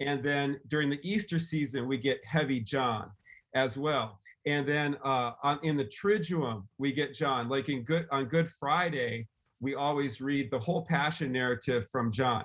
And 0.00 0.22
then 0.22 0.58
during 0.66 0.90
the 0.90 1.00
Easter 1.02 1.38
season, 1.38 1.86
we 1.86 1.98
get 1.98 2.20
heavy 2.26 2.60
John 2.60 3.10
as 3.54 3.78
well. 3.78 4.18
And 4.46 4.68
then 4.68 4.96
uh, 5.04 5.32
on, 5.42 5.58
in 5.62 5.76
the 5.76 5.84
Triduum, 5.84 6.64
we 6.78 6.92
get 6.92 7.14
John. 7.14 7.48
Like 7.48 7.68
in 7.68 7.82
good 7.82 8.06
on 8.10 8.26
Good 8.26 8.48
Friday, 8.48 9.26
we 9.60 9.74
always 9.74 10.20
read 10.20 10.50
the 10.50 10.58
whole 10.58 10.84
Passion 10.84 11.32
narrative 11.32 11.88
from 11.90 12.12
John. 12.12 12.44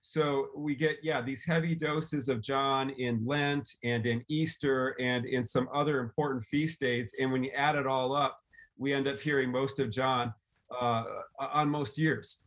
So 0.00 0.48
we 0.54 0.74
get 0.74 0.98
yeah 1.02 1.22
these 1.22 1.44
heavy 1.44 1.74
doses 1.74 2.28
of 2.28 2.42
John 2.42 2.90
in 2.90 3.24
Lent 3.24 3.68
and 3.82 4.06
in 4.06 4.22
Easter 4.28 4.94
and 5.00 5.24
in 5.24 5.42
some 5.42 5.68
other 5.74 6.00
important 6.00 6.44
feast 6.44 6.80
days. 6.80 7.14
And 7.18 7.32
when 7.32 7.42
you 7.42 7.50
add 7.56 7.76
it 7.76 7.86
all 7.86 8.14
up, 8.14 8.39
we 8.80 8.94
end 8.94 9.06
up 9.06 9.20
hearing 9.20 9.52
most 9.52 9.78
of 9.78 9.90
John 9.90 10.34
uh, 10.80 11.04
on 11.38 11.68
most 11.68 11.98
years. 11.98 12.42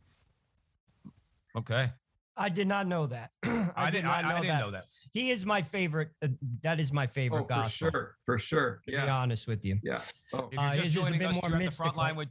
Okay. 1.56 1.90
I 2.36 2.48
did 2.48 2.66
not 2.66 2.88
know 2.88 3.06
that. 3.06 3.30
I, 3.44 3.70
I, 3.76 3.90
did 3.90 4.04
not 4.04 4.16
I, 4.16 4.22
know, 4.22 4.28
I 4.28 4.40
didn't 4.40 4.46
that. 4.48 4.60
know 4.60 4.70
that. 4.72 4.84
He 5.12 5.30
is 5.30 5.46
my 5.46 5.62
favorite. 5.62 6.08
Uh, 6.20 6.28
that 6.62 6.80
is 6.80 6.92
my 6.92 7.06
favorite 7.06 7.42
oh, 7.42 7.46
gospel. 7.46 7.86
For 7.86 7.92
sure, 7.92 8.16
for 8.26 8.38
sure. 8.38 8.80
To 8.88 8.90
be 8.90 8.98
honest 8.98 9.46
with 9.46 9.64
you. 9.64 9.78
Yeah. 9.84 10.00
Oh. 10.32 10.48
If 10.50 10.52
you're 10.52 10.60
uh, 10.60 10.74
just 10.74 10.98
uh, 10.98 11.02
joining 11.02 11.22
us, 11.24 11.40
you're 11.40 11.56
at 11.56 11.64
the 11.64 11.70
front 11.70 11.96
line 11.96 12.16
with. 12.16 12.28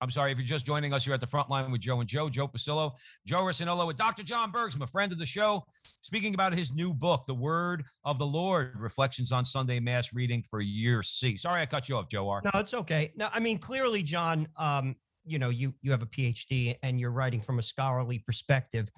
I'm 0.00 0.10
sorry 0.10 0.32
if 0.32 0.38
you're 0.38 0.46
just 0.46 0.66
joining 0.66 0.92
us. 0.92 1.06
You're 1.06 1.14
at 1.14 1.20
the 1.20 1.26
front 1.26 1.48
line 1.48 1.70
with 1.70 1.80
Joe 1.80 2.00
and 2.00 2.08
Joe, 2.08 2.28
Joe 2.28 2.48
Pasillo, 2.48 2.92
Joe 3.26 3.38
Rossinello 3.38 3.86
with 3.86 3.96
Dr. 3.96 4.22
John 4.22 4.52
Bergsma, 4.52 4.82
a 4.82 4.86
friend 4.86 5.12
of 5.12 5.18
the 5.18 5.26
show, 5.26 5.64
speaking 5.74 6.34
about 6.34 6.54
his 6.54 6.72
new 6.72 6.92
book, 6.92 7.24
The 7.26 7.34
Word 7.34 7.84
of 8.04 8.18
the 8.18 8.26
Lord: 8.26 8.78
Reflections 8.78 9.32
on 9.32 9.44
Sunday 9.44 9.80
Mass 9.80 10.12
Reading 10.12 10.42
for 10.48 10.60
Year 10.60 11.02
C. 11.02 11.36
Sorry, 11.36 11.62
I 11.62 11.66
cut 11.66 11.88
you 11.88 11.96
off, 11.96 12.08
Joe 12.08 12.28
R. 12.28 12.42
No, 12.44 12.60
it's 12.60 12.74
okay. 12.74 13.12
No, 13.16 13.28
I 13.32 13.40
mean 13.40 13.58
clearly, 13.58 14.02
John. 14.02 14.48
Um, 14.56 14.96
you 15.26 15.38
know 15.38 15.48
you 15.48 15.74
you 15.82 15.90
have 15.90 16.02
a 16.02 16.06
phd 16.06 16.76
and 16.82 17.00
you're 17.00 17.10
writing 17.10 17.40
from 17.40 17.58
a 17.58 17.62
scholarly 17.62 18.18
perspective 18.18 18.90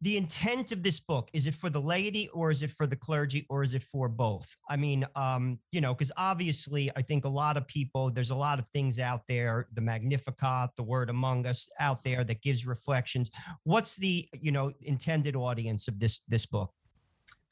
the 0.00 0.16
intent 0.16 0.70
of 0.70 0.82
this 0.82 1.00
book 1.00 1.28
is 1.32 1.46
it 1.46 1.54
for 1.54 1.70
the 1.70 1.80
laity 1.80 2.28
or 2.32 2.50
is 2.50 2.62
it 2.62 2.70
for 2.70 2.86
the 2.86 2.96
clergy 2.96 3.46
or 3.48 3.62
is 3.62 3.74
it 3.74 3.82
for 3.82 4.08
both? 4.08 4.56
I 4.68 4.76
mean 4.76 5.06
um 5.16 5.58
you 5.72 5.80
know 5.80 5.94
because 5.94 6.12
obviously 6.16 6.90
i 6.96 7.02
think 7.02 7.24
a 7.24 7.28
lot 7.28 7.56
of 7.56 7.66
people 7.66 8.10
there's 8.10 8.30
a 8.30 8.34
lot 8.34 8.58
of 8.58 8.68
things 8.68 9.00
out 9.00 9.22
there 9.28 9.66
the 9.72 9.80
magnificat 9.80 10.70
the 10.76 10.82
word 10.82 11.10
among 11.10 11.46
us 11.46 11.68
out 11.80 12.02
there 12.04 12.24
that 12.24 12.42
gives 12.42 12.66
reflections. 12.66 13.30
What's 13.64 13.96
the 13.96 14.28
you 14.40 14.52
know 14.52 14.72
intended 14.82 15.34
audience 15.36 15.88
of 15.88 15.98
this 15.98 16.20
this 16.28 16.46
book? 16.46 16.72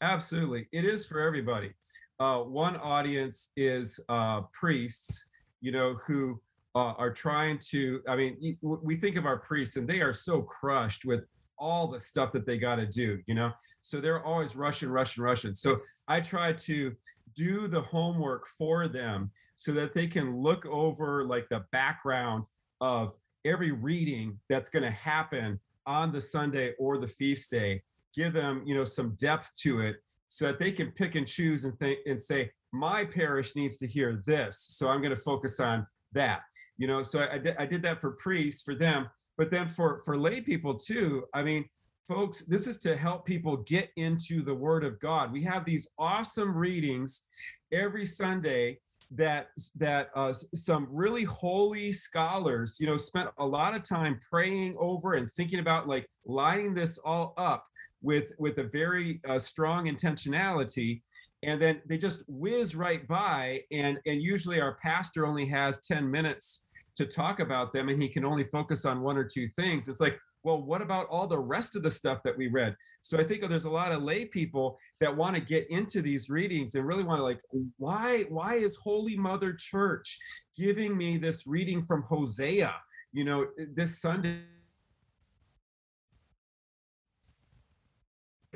Absolutely. 0.01 0.69
It 0.73 0.85
is 0.85 1.07
for 1.07 1.21
everybody. 1.21 1.73
Uh, 2.19 2.41
one 2.41 2.77
audience 2.77 3.51
is 3.57 4.01
uh, 4.09 4.43
priests 4.53 5.27
you 5.61 5.73
know 5.73 5.97
who 6.07 6.41
uh, 6.75 6.93
are 6.99 7.11
trying 7.11 7.59
to 7.59 8.03
i 8.09 8.15
mean 8.15 8.57
we 8.61 8.97
think 8.97 9.17
of 9.17 9.25
our 9.25 9.39
priests 9.39 9.77
and 9.77 9.89
they 9.89 10.01
are 10.01 10.13
so 10.13 10.43
crushed 10.43 11.05
with 11.05 11.27
all 11.59 11.87
the 11.87 12.01
stuff 12.01 12.33
that 12.33 12.47
they 12.47 12.59
got 12.59 12.77
to 12.77 12.87
do, 12.87 13.21
you 13.27 13.35
know? 13.35 13.53
So 13.81 14.01
they're 14.01 14.25
always 14.25 14.57
rushing, 14.57 14.89
rushing, 14.89 15.23
rushing. 15.23 15.55
So 15.55 15.81
I 16.09 16.21
try 16.21 16.53
to 16.53 16.95
do 17.35 17.69
the 17.69 17.81
homework 17.81 18.47
for 18.47 18.89
them 18.89 19.31
so 19.55 19.73
that 19.73 19.93
they 19.93 20.07
can 20.07 20.37
look 20.37 20.67
over 20.67 21.25
like 21.25 21.49
the 21.49 21.65
background 21.73 22.45
of 22.81 23.17
every 23.45 23.73
reading 23.73 24.39
that's 24.49 24.69
going 24.69 24.83
to 24.83 24.91
happen 24.91 25.59
on 25.87 26.13
the 26.13 26.21
Sunday 26.21 26.75
or 26.79 26.99
the 26.99 27.07
feast 27.07 27.51
day, 27.51 27.83
give 28.15 28.33
them, 28.33 28.63
you 28.67 28.75
know, 28.75 28.85
some 28.85 29.17
depth 29.19 29.53
to 29.61 29.81
it 29.81 29.97
so 30.29 30.47
that 30.47 30.59
they 30.59 30.73
can 30.73 30.91
pick 30.91 31.15
and 31.15 31.27
choose 31.27 31.65
and 31.65 31.79
think 31.79 32.01
and 32.07 32.21
say, 32.21 32.51
my 32.73 33.05
parish 33.05 33.55
needs 33.55 33.77
to 33.79 33.87
hear 33.87 34.21
this. 34.27 34.59
So 34.59 34.89
I'm 34.89 35.01
going 35.01 35.15
to 35.15 35.21
focus 35.21 35.61
on 35.61 35.87
that. 36.13 36.41
You 36.77 36.87
know, 36.87 37.03
so 37.03 37.21
I, 37.21 37.41
I 37.59 37.67
did 37.67 37.83
that 37.83 38.01
for 38.01 38.13
priests, 38.13 38.63
for 38.63 38.75
them 38.75 39.09
but 39.37 39.51
then 39.51 39.69
for 39.69 40.01
for 40.05 40.17
lay 40.17 40.41
people 40.41 40.75
too 40.75 41.25
i 41.35 41.43
mean 41.43 41.65
folks 42.09 42.45
this 42.45 42.67
is 42.67 42.79
to 42.79 42.97
help 42.97 43.25
people 43.25 43.57
get 43.59 43.91
into 43.97 44.43
the 44.43 44.55
word 44.55 44.85
of 44.85 45.01
god. 45.01 45.33
We 45.33 45.43
have 45.45 45.65
these 45.65 45.89
awesome 45.99 46.57
readings 46.57 47.27
every 47.73 48.05
sunday 48.05 48.79
that 49.13 49.49
that 49.77 50.11
uh, 50.15 50.33
some 50.33 50.89
really 50.91 51.23
holy 51.23 51.93
scholars 51.93 52.79
you 52.81 52.87
know 52.87 52.97
spent 52.97 53.29
a 53.39 53.47
lot 53.47 53.75
of 53.75 53.83
time 53.83 54.19
praying 54.29 54.77
over 54.79 55.15
and 55.15 55.31
thinking 55.31 55.61
about 55.61 55.89
like 55.89 56.09
lining 56.25 56.75
this 56.75 56.99
all 56.99 57.35
up 57.37 57.67
with 58.03 58.33
with 58.39 58.59
a 58.59 58.65
very 58.65 59.21
uh, 59.29 59.39
strong 59.39 59.87
intentionality. 59.87 61.03
And 61.43 61.61
then 61.61 61.83
they 61.87 61.99
just 61.99 62.25
whiz 62.29 62.75
right 62.75 63.07
by 63.07 63.61
and 63.71 63.99
and 64.07 64.23
usually 64.23 64.61
our 64.61 64.77
pastor 64.83 65.27
only 65.27 65.47
has 65.47 65.81
10 65.81 66.11
minutes 66.11 66.66
to 66.97 67.07
talk 67.07 67.41
about 67.41 67.73
them 67.73 67.89
and 67.89 68.03
he 68.03 68.09
can 68.09 68.25
only 68.25 68.45
focus 68.45 68.85
on 68.85 69.03
one 69.03 69.17
or 69.17 69.25
two 69.25 69.49
things. 69.57 69.89
It's 69.89 70.01
like 70.01 70.19
well 70.43 70.63
what 70.63 70.81
about 70.81 71.07
all 71.09 71.27
the 71.27 71.39
rest 71.39 71.77
of 71.77 71.83
the 71.83 71.91
stuff 71.91 72.21
that 72.25 72.37
we 72.37 72.49
read? 72.49 72.75
So 73.03 73.19
i 73.19 73.25
think 73.25 73.47
there's 73.49 73.65
a 73.65 73.71
lot 73.71 73.93
of 73.93 74.03
lay 74.03 74.25
people 74.25 74.79
that 75.01 75.15
want 75.15 75.37
to 75.37 75.43
get 75.43 75.69
into 75.71 76.03
these 76.03 76.29
readings 76.31 76.75
and 76.75 76.87
really 76.87 77.05
want 77.05 77.19
to 77.19 77.25
like 77.25 77.41
why 77.79 78.25
why 78.29 78.55
is 78.55 78.77
holy 78.77 79.17
mother 79.17 79.53
church 79.53 80.19
giving 80.57 80.97
me 80.97 81.19
this 81.19 81.47
reading 81.47 81.85
from 81.85 82.03
hosea 82.03 82.75
you 83.17 83.25
know 83.25 83.47
this 83.75 84.01
sunday? 84.01 84.41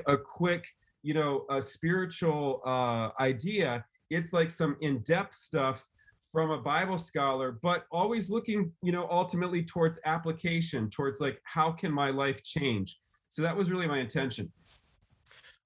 A 0.07 0.17
quick 0.17 0.67
you 1.03 1.15
know 1.15 1.47
a 1.51 1.61
spiritual 1.63 2.61
uh 2.67 3.09
idea. 3.21 3.85
It's 4.11 4.33
like 4.33 4.51
some 4.51 4.77
in-depth 4.81 5.35
stuff 5.35 5.87
from 6.31 6.51
a 6.51 6.59
Bible 6.59 6.99
scholar, 6.99 7.59
but 7.63 7.87
always 7.91 8.31
looking, 8.31 8.73
you 8.83 8.93
know, 8.93 9.09
ultimately 9.11 9.63
towards 9.63 9.99
application, 10.05 10.89
towards 10.91 11.21
like, 11.21 11.41
how 11.45 11.73
can 11.73 11.93
my 11.93 12.11
life 12.11 12.43
change? 12.43 12.99
So 13.29 13.43
that 13.43 13.57
was 13.57 13.71
really 13.71 13.87
my 13.87 13.99
intention. 13.99 14.51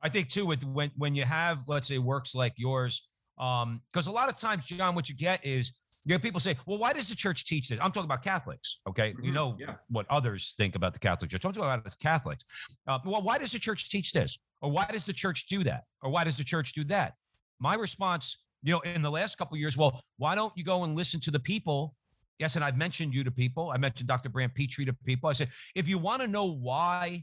I 0.03 0.09
think 0.09 0.29
too, 0.29 0.47
with 0.47 0.65
when 0.65 0.91
when 0.97 1.15
you 1.15 1.25
have, 1.25 1.61
let's 1.67 1.89
say, 1.89 1.99
works 1.99 2.35
like 2.35 2.53
yours, 2.57 3.09
um, 3.39 3.81
because 3.93 4.07
a 4.07 4.11
lot 4.11 4.29
of 4.29 4.37
times, 4.37 4.67
John, 4.67 4.95
what 4.95 5.09
you 5.09 5.15
get 5.15 5.45
is 5.45 5.73
you 6.05 6.15
know, 6.15 6.19
people 6.19 6.41
say, 6.41 6.57
well, 6.67 6.79
why 6.79 6.93
does 6.93 7.09
the 7.09 7.15
church 7.15 7.47
teach 7.47 7.69
this? 7.69 7.79
I'm 7.81 7.91
talking 7.91 8.05
about 8.05 8.23
Catholics. 8.23 8.81
Okay. 8.87 9.13
Mm-hmm. 9.13 9.25
You 9.25 9.33
know 9.33 9.57
yeah. 9.59 9.77
what 9.89 10.07
others 10.11 10.55
think 10.59 10.75
about 10.75 10.93
the 10.93 10.99
Catholic 10.99 11.31
Church. 11.31 11.45
I'm 11.45 11.53
talking 11.53 11.71
about 11.71 11.87
as 11.87 11.95
Catholics. 11.95 12.45
Uh, 12.87 12.99
well, 13.05 13.23
why 13.23 13.39
does 13.39 13.53
the 13.53 13.59
church 13.59 13.91
teach 13.91 14.13
this? 14.13 14.39
Or 14.61 14.71
why 14.71 14.87
does 14.91 15.07
the 15.07 15.13
church 15.13 15.47
do 15.49 15.65
that? 15.65 15.85
Or 16.03 16.11
why 16.11 16.25
does 16.25 16.37
the 16.37 16.45
church 16.45 16.75
do 16.75 16.85
that? 16.85 17.15
My 17.59 17.75
response 17.75 18.37
you 18.65 18.73
know, 18.73 18.81
in 18.81 19.03
the 19.03 19.11
last 19.11 19.37
couple 19.37 19.57
years, 19.59 19.77
well, 19.77 20.01
why 20.17 20.35
don't 20.35 20.53
you 20.57 20.65
go 20.65 20.85
and 20.85 20.97
listen 20.97 21.21
to 21.21 21.31
the 21.31 21.39
people? 21.39 21.95
Yes, 22.39 22.57
and 22.57 22.65
I've 22.65 22.79
mentioned 22.79 23.15
you 23.15 23.23
to 23.23 23.31
people. 23.31 23.71
I 23.71 23.77
mentioned 23.77 24.09
Dr. 24.09 24.31
Brant 24.31 24.55
Pitre 24.55 24.87
to 24.87 24.93
people. 25.05 25.29
I 25.29 25.35
said, 25.35 25.51
if 25.75 25.87
you 25.87 25.99
want 25.99 26.23
to 26.23 26.29
know 26.29 26.47
why 26.47 27.23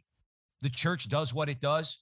the 0.62 0.70
church 0.70 1.10
does 1.10 1.34
what 1.34 1.50
it 1.50 1.60
does, 1.60 1.98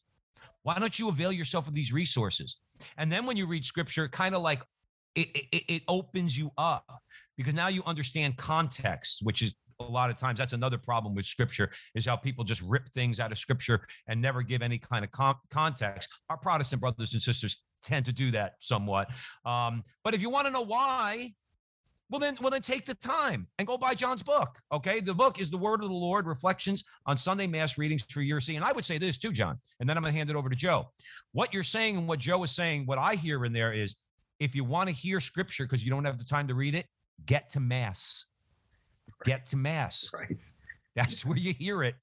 why 0.64 0.78
don't 0.78 1.00
you 1.00 1.08
avail 1.08 1.32
yourself 1.32 1.68
of 1.68 1.74
these 1.74 1.94
resources? 1.94 2.58
And 2.98 3.10
then 3.12 3.26
when 3.26 3.38
you 3.38 3.48
read 3.48 3.66
scripture, 3.66 4.08
kind 4.10 4.36
of 4.36 4.42
like 4.42 4.62
it, 5.16 5.30
it, 5.52 5.64
it 5.68 5.84
opens 5.88 6.38
you 6.38 6.52
up 6.58 7.02
because 7.38 7.54
now 7.54 7.70
you 7.70 7.82
understand 7.86 8.36
context, 8.36 9.22
which 9.24 9.42
is 9.42 9.56
a 9.80 9.84
lot 9.86 10.10
of 10.10 10.18
times 10.18 10.38
that's 10.38 10.52
another 10.52 10.78
problem 10.78 11.16
with 11.16 11.26
scripture 11.26 11.72
is 11.96 12.06
how 12.06 12.18
people 12.18 12.44
just 12.44 12.62
rip 12.64 12.90
things 12.90 13.22
out 13.22 13.32
of 13.32 13.38
scripture 13.38 13.88
and 14.08 14.22
never 14.22 14.42
give 14.42 14.62
any 14.62 14.78
kind 14.78 15.06
of 15.06 15.12
con- 15.12 15.36
context 15.50 16.10
our 16.30 16.36
protestant 16.36 16.82
brothers 16.82 17.14
and 17.14 17.22
sisters 17.22 17.62
tend 17.84 18.06
to 18.06 18.12
do 18.12 18.32
that 18.32 18.54
somewhat. 18.60 19.10
Um, 19.46 19.84
but 20.04 20.14
if 20.14 20.22
you 20.22 20.30
want 20.30 20.48
to 20.48 20.54
know 20.54 20.62
why, 20.62 21.34
well 22.10 22.20
then, 22.20 22.38
well 22.42 22.52
then 22.52 22.62
take 22.62 22.86
the 22.86 22.96
time 22.96 23.48
and 23.58 23.68
go 23.68 23.78
buy 23.78 23.94
John's 23.94 24.24
book. 24.24 24.60
Okay, 24.72 25.00
the 25.00 25.14
book 25.14 25.40
is 25.40 25.50
the 25.50 25.58
Word 25.58 25.82
of 25.84 25.90
the 25.90 25.96
Lord: 25.96 26.26
Reflections 26.26 26.84
on 27.06 27.18
Sunday 27.18 27.48
Mass 27.48 27.78
Readings 27.78 28.04
for 28.10 28.22
Year 28.22 28.42
C. 28.42 28.56
And 28.56 28.66
I 28.66 28.72
would 28.72 28.86
say 28.86 28.98
this 28.98 29.18
too, 29.18 29.32
John, 29.32 29.58
and 29.80 29.88
then 29.88 29.98
I'm 29.98 30.04
going 30.04 30.14
to 30.14 30.18
hand 30.18 30.30
it 30.30 30.36
over 30.36 30.50
to 30.50 30.56
Joe. 30.56 30.90
What 31.34 31.54
you're 31.54 31.64
saying 31.64 31.98
and 31.98 32.08
what 32.08 32.20
Joe 32.20 32.44
is 32.44 32.52
saying, 32.52 32.86
what 32.86 32.98
I 32.98 33.16
hear 33.16 33.46
in 33.46 33.54
there 33.54 33.74
is, 33.74 33.96
if 34.40 34.56
you 34.56 34.64
want 34.64 34.90
to 34.90 34.96
hear 34.96 35.20
Scripture 35.20 35.66
because 35.66 35.84
you 35.84 35.92
don't 35.92 36.06
have 36.06 36.18
the 36.18 36.26
time 36.26 36.48
to 36.48 36.56
read 36.56 36.74
it, 36.74 36.86
get 37.26 37.50
to 37.52 37.60
Mass. 37.60 38.26
Right. 39.08 39.26
Get 39.26 39.46
to 39.48 39.58
Mass. 39.58 40.10
Right. 40.20 40.42
That's 40.96 41.26
where 41.26 41.38
you 41.38 41.54
hear 41.54 41.84
it. 41.84 41.96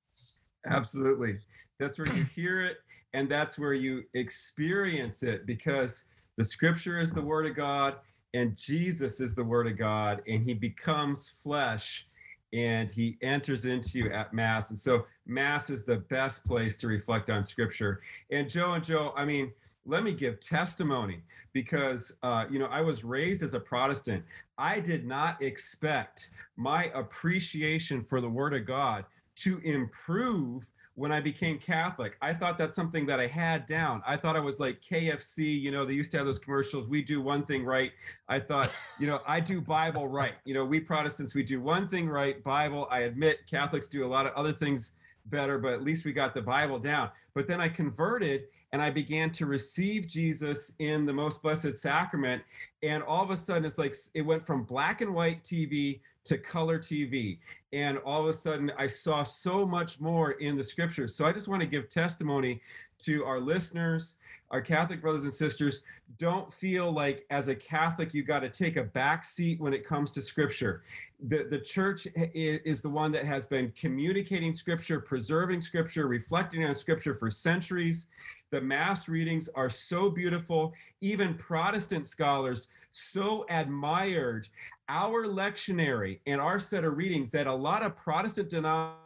Absolutely. 0.66 1.38
That's 1.78 1.98
where 1.98 2.08
you 2.14 2.24
hear 2.24 2.62
it 2.64 2.78
and 3.16 3.30
that's 3.30 3.58
where 3.58 3.72
you 3.72 4.04
experience 4.12 5.22
it 5.22 5.46
because 5.46 6.04
the 6.36 6.44
scripture 6.44 7.00
is 7.00 7.12
the 7.12 7.22
word 7.22 7.46
of 7.46 7.56
God 7.56 7.96
and 8.34 8.54
Jesus 8.54 9.20
is 9.20 9.34
the 9.34 9.42
word 9.42 9.66
of 9.66 9.78
God 9.78 10.20
and 10.28 10.44
he 10.44 10.52
becomes 10.52 11.26
flesh 11.26 12.06
and 12.52 12.90
he 12.90 13.16
enters 13.22 13.64
into 13.64 13.98
you 13.98 14.12
at 14.12 14.34
mass. 14.34 14.68
And 14.68 14.78
so 14.78 15.06
mass 15.24 15.70
is 15.70 15.86
the 15.86 15.96
best 15.96 16.46
place 16.46 16.76
to 16.76 16.88
reflect 16.88 17.30
on 17.30 17.42
scripture. 17.42 18.02
And 18.30 18.50
joe 18.50 18.74
and 18.74 18.84
joe 18.84 19.14
i 19.16 19.24
mean 19.24 19.50
let 19.86 20.04
me 20.04 20.12
give 20.12 20.38
testimony 20.40 21.22
because 21.54 22.18
uh, 22.22 22.44
you 22.50 22.58
know 22.58 22.66
i 22.66 22.82
was 22.82 23.02
raised 23.02 23.42
as 23.42 23.54
a 23.54 23.60
protestant. 23.60 24.22
I 24.58 24.78
did 24.78 25.06
not 25.06 25.40
expect 25.40 26.32
my 26.56 26.90
appreciation 26.94 28.02
for 28.02 28.20
the 28.20 28.28
word 28.28 28.52
of 28.52 28.66
god 28.66 29.06
to 29.36 29.58
improve 29.60 30.66
when 30.96 31.12
I 31.12 31.20
became 31.20 31.58
Catholic. 31.58 32.16
I 32.22 32.32
thought 32.32 32.56
that's 32.56 32.74
something 32.74 33.04
that 33.06 33.20
I 33.20 33.26
had 33.26 33.66
down. 33.66 34.02
I 34.06 34.16
thought 34.16 34.34
I 34.34 34.40
was 34.40 34.58
like 34.58 34.80
KFC, 34.80 35.60
you 35.60 35.70
know, 35.70 35.84
they 35.84 35.92
used 35.92 36.10
to 36.12 36.16
have 36.16 36.26
those 36.26 36.38
commercials. 36.38 36.88
We 36.88 37.02
do 37.02 37.20
one 37.20 37.44
thing 37.44 37.64
right. 37.64 37.92
I 38.28 38.40
thought, 38.40 38.70
you 38.98 39.06
know, 39.06 39.20
I 39.26 39.38
do 39.38 39.60
Bible 39.60 40.08
right. 40.08 40.34
You 40.44 40.54
know, 40.54 40.64
we 40.64 40.80
Protestants, 40.80 41.34
we 41.34 41.42
do 41.42 41.60
one 41.60 41.86
thing 41.86 42.08
right, 42.08 42.42
Bible. 42.42 42.88
I 42.90 43.00
admit 43.00 43.46
Catholics 43.46 43.86
do 43.86 44.06
a 44.06 44.08
lot 44.08 44.26
of 44.26 44.32
other 44.32 44.52
things 44.52 44.92
better, 45.26 45.58
but 45.58 45.74
at 45.74 45.82
least 45.82 46.06
we 46.06 46.12
got 46.12 46.34
the 46.34 46.42
Bible 46.42 46.78
down. 46.78 47.10
But 47.34 47.46
then 47.46 47.60
I 47.60 47.68
converted 47.68 48.44
and 48.72 48.80
I 48.80 48.88
began 48.88 49.30
to 49.32 49.46
receive 49.46 50.06
Jesus 50.06 50.72
in 50.78 51.04
the 51.04 51.12
most 51.12 51.42
blessed 51.42 51.74
sacrament. 51.74 52.42
And 52.82 53.02
all 53.02 53.22
of 53.22 53.30
a 53.30 53.36
sudden, 53.36 53.66
it's 53.66 53.78
like 53.78 53.94
it 54.14 54.22
went 54.22 54.44
from 54.44 54.64
black 54.64 55.02
and 55.02 55.14
white 55.14 55.44
TV 55.44 56.00
to 56.26 56.38
color 56.38 56.78
TV. 56.78 57.38
And 57.72 57.98
all 57.98 58.22
of 58.22 58.28
a 58.28 58.32
sudden, 58.32 58.70
I 58.78 58.86
saw 58.86 59.22
so 59.22 59.66
much 59.66 60.00
more 60.00 60.32
in 60.32 60.56
the 60.56 60.64
scriptures. 60.64 61.14
So 61.14 61.26
I 61.26 61.32
just 61.32 61.48
want 61.48 61.60
to 61.60 61.66
give 61.66 61.88
testimony 61.88 62.60
to 63.00 63.24
our 63.24 63.40
listeners, 63.40 64.14
our 64.50 64.60
Catholic 64.60 65.02
brothers 65.02 65.24
and 65.24 65.32
sisters. 65.32 65.82
Don't 66.18 66.52
feel 66.52 66.90
like, 66.90 67.26
as 67.30 67.48
a 67.48 67.54
Catholic, 67.54 68.14
you 68.14 68.22
got 68.22 68.40
to 68.40 68.48
take 68.48 68.76
a 68.76 68.84
back 68.84 69.24
seat 69.24 69.60
when 69.60 69.74
it 69.74 69.84
comes 69.84 70.12
to 70.12 70.22
scripture. 70.22 70.82
The, 71.28 71.44
the 71.44 71.58
church 71.58 72.06
is, 72.14 72.58
is 72.58 72.82
the 72.82 72.88
one 72.88 73.12
that 73.12 73.24
has 73.24 73.46
been 73.46 73.72
communicating 73.76 74.54
scripture, 74.54 75.00
preserving 75.00 75.60
scripture, 75.60 76.06
reflecting 76.06 76.64
on 76.64 76.74
scripture 76.74 77.14
for 77.14 77.30
centuries. 77.30 78.06
The 78.52 78.60
mass 78.60 79.08
readings 79.08 79.48
are 79.54 79.68
so 79.68 80.08
beautiful. 80.08 80.72
Even 81.00 81.34
Protestant 81.34 82.06
scholars 82.06 82.68
so 82.92 83.44
admired 83.50 84.48
our 84.88 85.26
lectionary 85.26 86.20
and 86.26 86.40
our 86.40 86.58
set 86.58 86.84
of 86.84 86.96
readings 86.96 87.30
that 87.32 87.46
a 87.46 87.52
lot 87.52 87.82
of 87.82 87.96
Protestant 87.96 88.48
denominations 88.48 89.00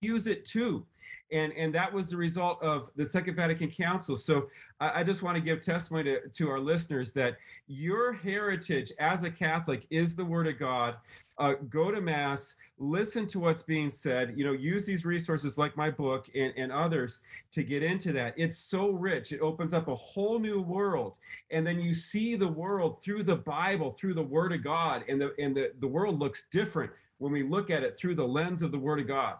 use 0.00 0.26
it 0.26 0.44
too. 0.44 0.86
And 1.32 1.52
and 1.54 1.74
that 1.74 1.92
was 1.92 2.10
the 2.10 2.16
result 2.16 2.62
of 2.62 2.90
the 2.96 3.04
second 3.04 3.34
vatican 3.34 3.70
council. 3.70 4.14
So 4.14 4.48
i, 4.80 5.00
I 5.00 5.04
just 5.04 5.22
want 5.22 5.36
to 5.36 5.42
give 5.42 5.60
testimony 5.60 6.04
to, 6.04 6.28
to 6.28 6.50
our 6.50 6.60
listeners 6.60 7.12
that 7.14 7.36
your 7.66 8.12
heritage 8.12 8.92
as 8.98 9.24
a 9.24 9.30
catholic 9.30 9.86
is 9.90 10.14
the 10.14 10.24
word 10.24 10.46
of 10.46 10.58
god 10.58 10.96
uh, 11.38 11.54
go 11.68 11.90
to 11.90 12.00
mass 12.00 12.54
listen 12.78 13.26
to 13.26 13.38
what's 13.38 13.62
being 13.62 13.88
said 13.88 14.34
you 14.36 14.44
know 14.44 14.52
use 14.52 14.84
these 14.84 15.04
resources 15.04 15.56
like 15.56 15.76
my 15.76 15.90
book 15.90 16.28
and, 16.34 16.52
and 16.56 16.72
others 16.72 17.22
to 17.54 17.62
get 17.62 17.82
into 17.82 18.12
that. 18.12 18.34
It's 18.36 18.56
so 18.56 18.90
rich. 18.90 19.32
It 19.32 19.40
opens 19.40 19.72
up 19.72 19.88
a 19.88 19.94
whole 19.94 20.38
new 20.38 20.60
world. 20.60 21.18
And 21.50 21.64
then 21.64 21.80
you 21.80 21.94
see 21.94 22.34
the 22.34 22.48
world 22.48 23.02
through 23.02 23.22
the 23.22 23.36
bible 23.36 23.92
through 23.92 24.14
the 24.14 24.22
word 24.22 24.52
of 24.52 24.62
god 24.62 25.04
and 25.08 25.20
the 25.20 25.34
and 25.38 25.56
the, 25.56 25.72
the 25.80 25.86
world 25.86 26.18
looks 26.18 26.48
different 26.50 26.90
when 27.18 27.32
we 27.32 27.42
look 27.42 27.70
at 27.70 27.82
it 27.82 27.96
through 27.96 28.14
the 28.14 28.26
lens 28.26 28.62
of 28.62 28.72
the 28.72 28.78
word 28.78 29.00
of 29.00 29.06
god 29.06 29.36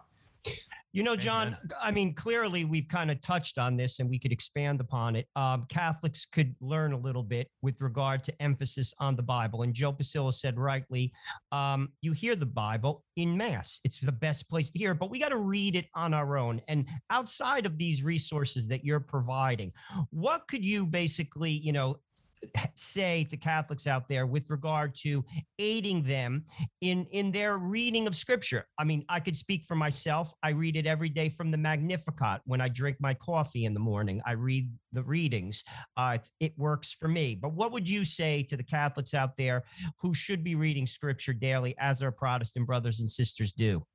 you 0.95 1.03
know, 1.03 1.17
John, 1.17 1.47
Amen. 1.47 1.59
I 1.81 1.91
mean, 1.91 2.13
clearly 2.13 2.63
we've 2.63 2.87
kind 2.87 3.11
of 3.11 3.19
touched 3.19 3.57
on 3.57 3.75
this 3.75 3.99
and 3.99 4.09
we 4.09 4.17
could 4.17 4.31
expand 4.31 4.79
upon 4.79 5.17
it. 5.17 5.27
Um, 5.35 5.65
Catholics 5.67 6.25
could 6.25 6.55
learn 6.61 6.93
a 6.93 6.97
little 6.97 7.21
bit 7.21 7.49
with 7.61 7.81
regard 7.81 8.23
to 8.23 8.41
emphasis 8.41 8.93
on 8.99 9.17
the 9.17 9.21
Bible. 9.21 9.63
And 9.63 9.73
Joe 9.73 9.91
Pasillo 9.91 10.33
said 10.33 10.57
rightly, 10.57 11.11
um, 11.51 11.89
you 12.01 12.13
hear 12.13 12.37
the 12.37 12.45
Bible 12.45 13.03
in 13.17 13.35
Mass. 13.35 13.81
It's 13.83 13.99
the 13.99 14.11
best 14.13 14.49
place 14.49 14.71
to 14.71 14.79
hear 14.79 14.91
it, 14.91 14.99
but 14.99 15.09
we 15.09 15.19
got 15.19 15.29
to 15.29 15.37
read 15.37 15.75
it 15.75 15.87
on 15.95 16.13
our 16.13 16.37
own. 16.37 16.61
And 16.69 16.87
outside 17.09 17.65
of 17.65 17.77
these 17.77 18.01
resources 18.01 18.65
that 18.69 18.85
you're 18.85 19.01
providing, 19.01 19.73
what 20.11 20.47
could 20.47 20.63
you 20.63 20.85
basically, 20.85 21.51
you 21.51 21.73
know, 21.73 21.97
say 22.75 23.23
to 23.25 23.37
Catholics 23.37 23.87
out 23.87 24.07
there 24.07 24.25
with 24.25 24.49
regard 24.49 24.95
to 24.95 25.23
aiding 25.59 26.03
them 26.03 26.45
in 26.81 27.05
in 27.11 27.31
their 27.31 27.57
reading 27.57 28.07
of 28.07 28.15
Scripture? 28.15 28.65
I 28.77 28.83
mean, 28.83 29.05
I 29.09 29.19
could 29.19 29.37
speak 29.37 29.65
for 29.65 29.75
myself. 29.75 30.33
I 30.43 30.51
read 30.51 30.75
it 30.75 30.85
every 30.85 31.09
day 31.09 31.29
from 31.29 31.51
the 31.51 31.57
Magnificat 31.57 32.41
when 32.45 32.61
I 32.61 32.69
drink 32.69 32.97
my 32.99 33.13
coffee 33.13 33.65
in 33.65 33.73
the 33.73 33.79
morning. 33.79 34.21
I 34.25 34.33
read 34.33 34.69
the 34.91 35.03
readings. 35.03 35.63
Uh, 35.97 36.17
it, 36.19 36.29
it 36.39 36.53
works 36.57 36.91
for 36.91 37.07
me. 37.07 37.35
But 37.35 37.53
what 37.53 37.71
would 37.71 37.89
you 37.89 38.05
say 38.05 38.43
to 38.43 38.57
the 38.57 38.63
Catholics 38.63 39.13
out 39.13 39.37
there 39.37 39.63
who 40.01 40.13
should 40.13 40.43
be 40.43 40.55
reading 40.55 40.87
Scripture 40.87 41.33
daily, 41.33 41.75
as 41.79 42.01
our 42.01 42.11
Protestant 42.11 42.67
brothers 42.67 42.99
and 42.99 43.09
sisters 43.09 43.51
do? 43.51 43.85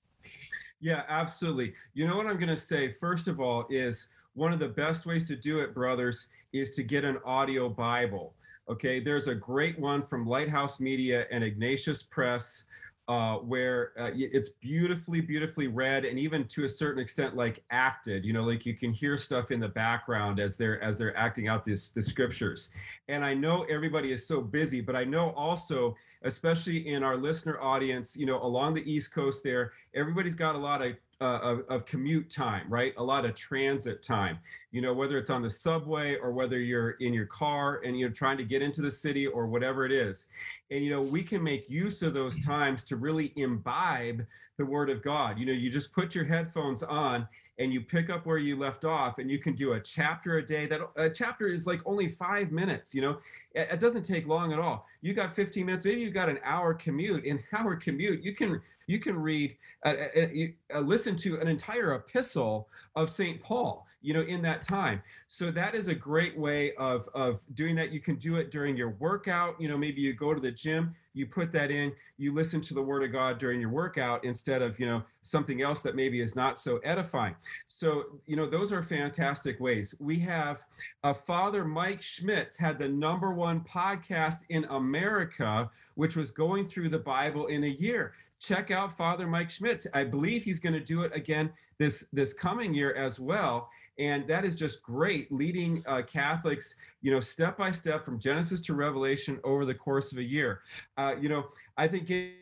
Yeah, 0.80 1.02
absolutely. 1.08 1.74
You 1.92 2.06
know 2.06 2.16
what 2.16 2.26
I'm 2.26 2.38
going 2.38 2.48
to 2.48 2.56
say 2.56 2.88
first 2.88 3.28
of 3.28 3.38
all 3.38 3.66
is 3.68 4.08
one 4.34 4.52
of 4.52 4.58
the 4.58 4.68
best 4.68 5.06
ways 5.06 5.24
to 5.24 5.36
do 5.36 5.60
it, 5.60 5.74
brothers, 5.74 6.28
is 6.52 6.72
to 6.72 6.82
get 6.82 7.04
an 7.04 7.18
audio 7.24 7.68
Bible. 7.68 8.34
Okay, 8.68 9.00
there's 9.00 9.26
a 9.26 9.34
great 9.34 9.78
one 9.78 10.02
from 10.02 10.26
Lighthouse 10.26 10.80
Media 10.80 11.26
and 11.30 11.42
Ignatius 11.42 12.02
Press. 12.02 12.66
Uh, 13.08 13.38
where 13.38 13.90
uh, 13.98 14.10
it's 14.14 14.50
beautifully, 14.50 15.20
beautifully 15.20 15.66
read, 15.66 16.04
and 16.04 16.16
even 16.16 16.46
to 16.46 16.62
a 16.62 16.68
certain 16.68 17.02
extent, 17.02 17.34
like 17.34 17.60
acted. 17.70 18.24
You 18.24 18.32
know, 18.32 18.44
like 18.44 18.64
you 18.64 18.76
can 18.76 18.92
hear 18.92 19.16
stuff 19.16 19.50
in 19.50 19.58
the 19.58 19.66
background 19.66 20.38
as 20.38 20.56
they're 20.56 20.80
as 20.80 20.96
they're 20.96 21.16
acting 21.16 21.48
out 21.48 21.64
these 21.64 21.88
the 21.88 22.02
scriptures. 22.02 22.70
And 23.08 23.24
I 23.24 23.34
know 23.34 23.64
everybody 23.64 24.12
is 24.12 24.28
so 24.28 24.40
busy, 24.40 24.80
but 24.80 24.94
I 24.94 25.02
know 25.02 25.30
also, 25.30 25.96
especially 26.22 26.86
in 26.86 27.02
our 27.02 27.16
listener 27.16 27.60
audience, 27.60 28.16
you 28.16 28.26
know, 28.26 28.40
along 28.44 28.74
the 28.74 28.88
East 28.88 29.12
Coast, 29.12 29.42
there, 29.42 29.72
everybody's 29.92 30.36
got 30.36 30.54
a 30.54 30.58
lot 30.58 30.80
of 30.80 30.94
uh, 31.20 31.38
of, 31.42 31.64
of, 31.68 31.84
commute 31.84 32.30
time, 32.30 32.66
right? 32.68 32.94
A 32.96 33.02
lot 33.02 33.26
of 33.26 33.34
transit 33.34 34.02
time. 34.02 34.38
You 34.70 34.80
know, 34.80 34.94
whether 34.94 35.18
it's 35.18 35.28
on 35.28 35.42
the 35.42 35.50
subway 35.50 36.16
or 36.16 36.32
whether 36.32 36.58
you're 36.58 36.92
in 36.92 37.12
your 37.12 37.26
car 37.26 37.82
and 37.84 37.98
you're 37.98 38.08
trying 38.08 38.38
to 38.38 38.44
get 38.44 38.62
into 38.62 38.80
the 38.80 38.90
city 38.90 39.26
or 39.26 39.46
whatever 39.46 39.84
it 39.84 39.92
is. 39.92 40.28
And, 40.70 40.82
you 40.82 40.90
know, 40.90 41.02
we 41.02 41.22
can 41.22 41.42
make 41.42 41.68
use 41.68 42.02
of 42.02 42.14
those 42.14 42.42
times 42.44 42.84
to 42.84 42.96
really 42.96 43.34
imbibe 43.36 44.26
the 44.56 44.64
word 44.64 44.88
of 44.88 45.02
God. 45.02 45.38
You 45.38 45.46
know, 45.46 45.52
you 45.52 45.70
just 45.70 45.92
put 45.92 46.14
your 46.14 46.24
headphones 46.24 46.82
on 46.82 47.28
and 47.60 47.72
you 47.72 47.80
pick 47.80 48.10
up 48.10 48.26
where 48.26 48.38
you 48.38 48.56
left 48.56 48.84
off 48.84 49.18
and 49.18 49.30
you 49.30 49.38
can 49.38 49.54
do 49.54 49.74
a 49.74 49.80
chapter 49.80 50.38
a 50.38 50.44
day 50.44 50.66
that 50.66 50.80
a 50.96 51.10
chapter 51.10 51.46
is 51.46 51.66
like 51.66 51.80
only 51.84 52.08
five 52.08 52.50
minutes 52.50 52.94
you 52.94 53.02
know? 53.02 53.18
It, 53.54 53.68
it 53.72 53.80
doesn't 53.80 54.02
take 54.02 54.26
long 54.26 54.52
at 54.52 54.58
all. 54.58 54.86
You 55.02 55.12
got 55.12 55.36
15 55.36 55.66
minutes 55.66 55.84
maybe 55.84 56.00
you 56.00 56.10
got 56.10 56.28
an 56.28 56.40
hour 56.42 56.74
commute. 56.74 57.24
In 57.24 57.38
hour 57.54 57.76
commute 57.76 58.24
you 58.24 58.34
can 58.34 58.60
you 58.86 58.98
can 58.98 59.16
read 59.16 59.56
uh, 59.84 59.94
uh, 60.16 60.26
uh, 60.74 60.80
listen 60.80 61.14
to 61.16 61.38
an 61.38 61.46
entire 61.48 61.94
epistle 61.94 62.68
of 62.96 63.08
st 63.10 63.42
paul 63.42 63.86
you 64.00 64.14
know 64.14 64.22
in 64.22 64.42
that 64.42 64.62
time. 64.62 65.02
So 65.28 65.50
that 65.50 65.74
is 65.74 65.88
a 65.88 65.94
great 65.94 66.38
way 66.38 66.74
of 66.74 67.08
of 67.14 67.44
doing 67.54 67.76
that. 67.76 67.92
You 67.92 68.00
can 68.00 68.16
do 68.16 68.36
it 68.36 68.50
during 68.50 68.76
your 68.76 68.90
workout. 68.98 69.60
You 69.60 69.68
know 69.68 69.78
maybe 69.78 70.00
you 70.00 70.14
go 70.14 70.34
to 70.34 70.40
the 70.40 70.52
gym 70.52 70.94
you 71.12 71.26
put 71.26 71.50
that 71.50 71.70
in 71.70 71.92
you 72.18 72.32
listen 72.32 72.60
to 72.60 72.74
the 72.74 72.82
word 72.82 73.02
of 73.02 73.12
god 73.12 73.38
during 73.38 73.60
your 73.60 73.70
workout 73.70 74.24
instead 74.24 74.62
of 74.62 74.78
you 74.78 74.86
know 74.86 75.02
something 75.22 75.62
else 75.62 75.82
that 75.82 75.96
maybe 75.96 76.20
is 76.20 76.34
not 76.34 76.58
so 76.58 76.78
edifying. 76.78 77.34
So 77.66 78.20
you 78.26 78.36
know 78.36 78.46
those 78.46 78.72
are 78.72 78.82
fantastic 78.82 79.60
ways. 79.60 79.94
We 79.98 80.18
have 80.20 80.64
uh, 81.02 81.12
father 81.12 81.64
mike 81.64 82.02
schmitz 82.02 82.56
had 82.56 82.78
the 82.78 82.88
number 82.88 83.32
one 83.32 83.60
podcast 83.60 84.44
in 84.48 84.64
america 84.66 85.70
which 85.94 86.16
was 86.16 86.30
going 86.30 86.66
through 86.66 86.88
the 86.90 86.98
bible 86.98 87.46
in 87.46 87.64
a 87.64 87.68
year. 87.68 88.14
Check 88.38 88.70
out 88.70 88.96
father 88.96 89.26
mike 89.26 89.50
schmitz. 89.50 89.86
I 89.92 90.04
believe 90.04 90.44
he's 90.44 90.60
going 90.60 90.72
to 90.72 90.80
do 90.80 91.02
it 91.02 91.14
again 91.14 91.50
this 91.78 92.06
this 92.12 92.32
coming 92.32 92.72
year 92.72 92.94
as 92.94 93.18
well 93.18 93.68
and 94.00 94.26
that 94.26 94.44
is 94.44 94.54
just 94.54 94.82
great 94.82 95.30
leading 95.30 95.84
uh, 95.86 96.02
catholics 96.02 96.74
you 97.02 97.12
know 97.12 97.20
step 97.20 97.56
by 97.56 97.70
step 97.70 98.04
from 98.04 98.18
genesis 98.18 98.60
to 98.60 98.74
revelation 98.74 99.38
over 99.44 99.64
the 99.64 99.74
course 99.74 100.10
of 100.10 100.18
a 100.18 100.24
year. 100.24 100.62
Uh, 100.96 101.14
you 101.20 101.28
know 101.28 101.46
i 101.76 101.86
think 101.86 102.10
it, 102.10 102.34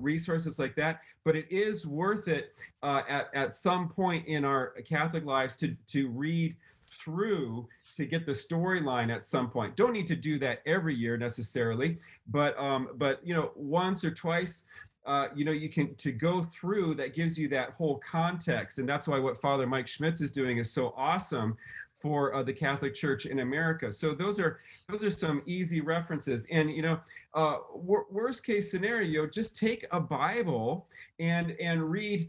resources 0.00 0.58
like 0.58 0.76
that 0.76 1.00
but 1.24 1.34
it 1.34 1.46
is 1.50 1.84
worth 1.84 2.28
it 2.28 2.54
uh, 2.82 3.02
at, 3.08 3.28
at 3.34 3.52
some 3.52 3.88
point 3.88 4.26
in 4.26 4.44
our 4.44 4.68
catholic 4.84 5.24
lives 5.24 5.56
to 5.56 5.76
to 5.86 6.08
read 6.10 6.56
through 6.90 7.68
to 7.94 8.04
get 8.04 8.26
the 8.26 8.32
storyline 8.32 9.14
at 9.14 9.24
some 9.24 9.48
point. 9.48 9.76
Don't 9.76 9.92
need 9.92 10.08
to 10.08 10.16
do 10.16 10.40
that 10.40 10.60
every 10.66 10.94
year 10.94 11.16
necessarily 11.16 11.98
but 12.26 12.58
um 12.58 12.88
but 12.96 13.24
you 13.24 13.32
know 13.32 13.52
once 13.54 14.04
or 14.04 14.10
twice 14.10 14.64
uh, 15.10 15.26
you 15.34 15.44
know, 15.44 15.50
you 15.50 15.68
can 15.68 15.92
to 15.96 16.12
go 16.12 16.40
through 16.40 16.94
that 16.94 17.14
gives 17.14 17.36
you 17.36 17.48
that 17.48 17.70
whole 17.70 17.98
context, 17.98 18.78
and 18.78 18.88
that's 18.88 19.08
why 19.08 19.18
what 19.18 19.36
Father 19.36 19.66
Mike 19.66 19.88
Schmitz 19.88 20.20
is 20.20 20.30
doing 20.30 20.58
is 20.58 20.72
so 20.72 20.94
awesome 20.96 21.56
for 21.92 22.32
uh, 22.32 22.44
the 22.44 22.52
Catholic 22.52 22.94
Church 22.94 23.26
in 23.26 23.40
America. 23.40 23.90
So 23.90 24.14
those 24.14 24.38
are 24.38 24.60
those 24.88 25.02
are 25.02 25.10
some 25.10 25.42
easy 25.46 25.80
references. 25.80 26.46
And 26.52 26.70
you 26.70 26.82
know, 26.82 27.00
uh, 27.34 27.56
wor- 27.74 28.06
worst 28.08 28.46
case 28.46 28.70
scenario, 28.70 29.26
just 29.26 29.58
take 29.58 29.84
a 29.90 29.98
Bible 29.98 30.86
and 31.18 31.56
and 31.60 31.90
read. 31.90 32.28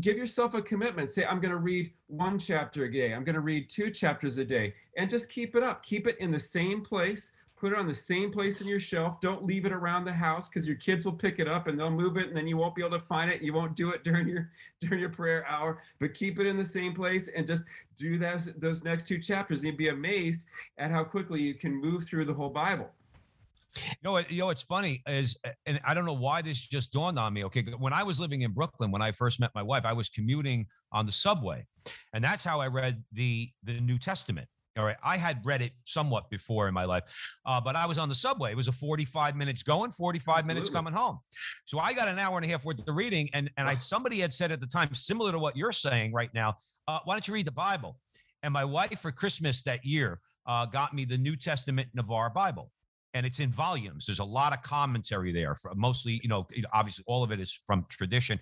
Give 0.00 0.16
yourself 0.16 0.54
a 0.54 0.62
commitment. 0.62 1.10
Say, 1.10 1.24
I'm 1.24 1.40
going 1.40 1.50
to 1.50 1.56
read 1.56 1.92
one 2.06 2.38
chapter 2.38 2.84
a 2.84 2.92
day. 2.92 3.14
I'm 3.14 3.24
going 3.24 3.34
to 3.34 3.40
read 3.40 3.68
two 3.68 3.90
chapters 3.90 4.38
a 4.38 4.44
day, 4.44 4.74
and 4.96 5.10
just 5.10 5.28
keep 5.28 5.56
it 5.56 5.64
up. 5.64 5.82
Keep 5.82 6.06
it 6.06 6.18
in 6.20 6.30
the 6.30 6.38
same 6.38 6.82
place 6.82 7.34
put 7.62 7.72
it 7.72 7.78
on 7.78 7.86
the 7.86 7.94
same 7.94 8.28
place 8.28 8.60
in 8.60 8.66
your 8.66 8.80
shelf. 8.80 9.20
Don't 9.20 9.46
leave 9.46 9.64
it 9.64 9.70
around 9.70 10.04
the 10.04 10.12
house 10.12 10.48
because 10.48 10.66
your 10.66 10.74
kids 10.74 11.04
will 11.04 11.12
pick 11.12 11.38
it 11.38 11.46
up 11.46 11.68
and 11.68 11.78
they'll 11.78 11.92
move 11.92 12.16
it 12.16 12.26
and 12.26 12.36
then 12.36 12.48
you 12.48 12.56
won't 12.56 12.74
be 12.74 12.82
able 12.82 12.98
to 12.98 13.04
find 13.04 13.30
it. 13.30 13.40
You 13.40 13.52
won't 13.52 13.76
do 13.76 13.92
it 13.92 14.02
during 14.04 14.26
your 14.26 14.50
during 14.80 14.98
your 14.98 15.10
prayer 15.10 15.46
hour, 15.48 15.78
but 16.00 16.12
keep 16.12 16.40
it 16.40 16.46
in 16.48 16.56
the 16.56 16.64
same 16.64 16.92
place 16.92 17.28
and 17.28 17.46
just 17.46 17.62
do 17.96 18.18
that 18.18 18.48
those 18.60 18.82
next 18.82 19.06
two 19.06 19.20
chapters. 19.20 19.62
You'd 19.62 19.76
be 19.76 19.90
amazed 19.90 20.46
at 20.76 20.90
how 20.90 21.04
quickly 21.04 21.40
you 21.40 21.54
can 21.54 21.72
move 21.72 22.04
through 22.04 22.24
the 22.24 22.34
whole 22.34 22.50
Bible. 22.50 22.90
You 23.76 23.92
know, 24.02 24.18
you 24.18 24.40
know, 24.40 24.46
what's 24.46 24.62
funny 24.62 25.00
is, 25.06 25.36
and 25.64 25.80
I 25.84 25.94
don't 25.94 26.04
know 26.04 26.12
why 26.12 26.42
this 26.42 26.60
just 26.60 26.92
dawned 26.92 27.18
on 27.18 27.32
me. 27.32 27.44
Okay, 27.44 27.64
when 27.78 27.92
I 27.92 28.02
was 28.02 28.18
living 28.18 28.42
in 28.42 28.50
Brooklyn, 28.50 28.90
when 28.90 29.00
I 29.00 29.12
first 29.12 29.38
met 29.38 29.50
my 29.54 29.62
wife, 29.62 29.84
I 29.86 29.92
was 29.92 30.08
commuting 30.08 30.66
on 30.90 31.06
the 31.06 31.12
subway, 31.12 31.64
and 32.12 32.22
that's 32.24 32.44
how 32.44 32.60
I 32.60 32.66
read 32.66 33.04
the 33.12 33.48
the 33.62 33.80
New 33.80 33.98
Testament. 33.98 34.48
All 34.78 34.84
right. 34.84 34.96
I 35.04 35.18
had 35.18 35.44
read 35.44 35.60
it 35.60 35.72
somewhat 35.84 36.30
before 36.30 36.66
in 36.66 36.72
my 36.72 36.84
life, 36.84 37.04
uh, 37.44 37.60
but 37.60 37.76
I 37.76 37.84
was 37.84 37.98
on 37.98 38.08
the 38.08 38.14
subway. 38.14 38.52
It 38.52 38.56
was 38.56 38.68
a 38.68 38.72
45 38.72 39.36
minutes 39.36 39.62
going, 39.62 39.90
45 39.90 40.36
Absolutely. 40.36 40.54
minutes 40.54 40.70
coming 40.70 40.94
home. 40.94 41.18
So 41.66 41.78
I 41.78 41.92
got 41.92 42.08
an 42.08 42.18
hour 42.18 42.38
and 42.38 42.46
a 42.46 42.48
half 42.48 42.64
worth 42.64 42.86
of 42.86 42.96
reading. 42.96 43.28
And, 43.34 43.50
and 43.58 43.68
I, 43.68 43.76
somebody 43.76 44.18
had 44.20 44.32
said 44.32 44.50
at 44.50 44.60
the 44.60 44.66
time, 44.66 44.92
similar 44.94 45.30
to 45.30 45.38
what 45.38 45.56
you're 45.56 45.72
saying 45.72 46.12
right 46.14 46.32
now, 46.32 46.56
uh, 46.88 47.00
why 47.04 47.14
don't 47.14 47.28
you 47.28 47.34
read 47.34 47.46
the 47.46 47.52
Bible? 47.52 47.98
And 48.42 48.52
my 48.52 48.64
wife 48.64 49.00
for 49.00 49.12
Christmas 49.12 49.62
that 49.62 49.84
year 49.84 50.20
uh, 50.46 50.64
got 50.66 50.94
me 50.94 51.04
the 51.04 51.18
New 51.18 51.36
Testament 51.36 51.88
Navarre 51.94 52.30
Bible. 52.30 52.70
And 53.14 53.26
it's 53.26 53.40
in 53.40 53.50
volumes. 53.50 54.06
There's 54.06 54.20
a 54.20 54.24
lot 54.24 54.54
of 54.54 54.62
commentary 54.62 55.32
there, 55.32 55.54
for 55.54 55.74
mostly, 55.74 56.18
you 56.22 56.30
know, 56.30 56.46
obviously 56.72 57.04
all 57.06 57.22
of 57.22 57.30
it 57.30 57.40
is 57.40 57.52
from 57.66 57.84
tradition. 57.90 58.40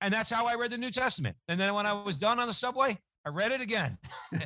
And 0.00 0.14
that's 0.14 0.30
how 0.30 0.46
I 0.46 0.54
read 0.54 0.70
the 0.70 0.78
New 0.78 0.90
Testament. 0.90 1.36
And 1.48 1.60
then 1.60 1.74
when 1.74 1.84
I 1.84 1.92
was 1.92 2.16
done 2.16 2.38
on 2.38 2.46
the 2.46 2.54
subway, 2.54 2.96
I 3.26 3.30
read 3.30 3.52
it 3.52 3.60
again. 3.60 3.98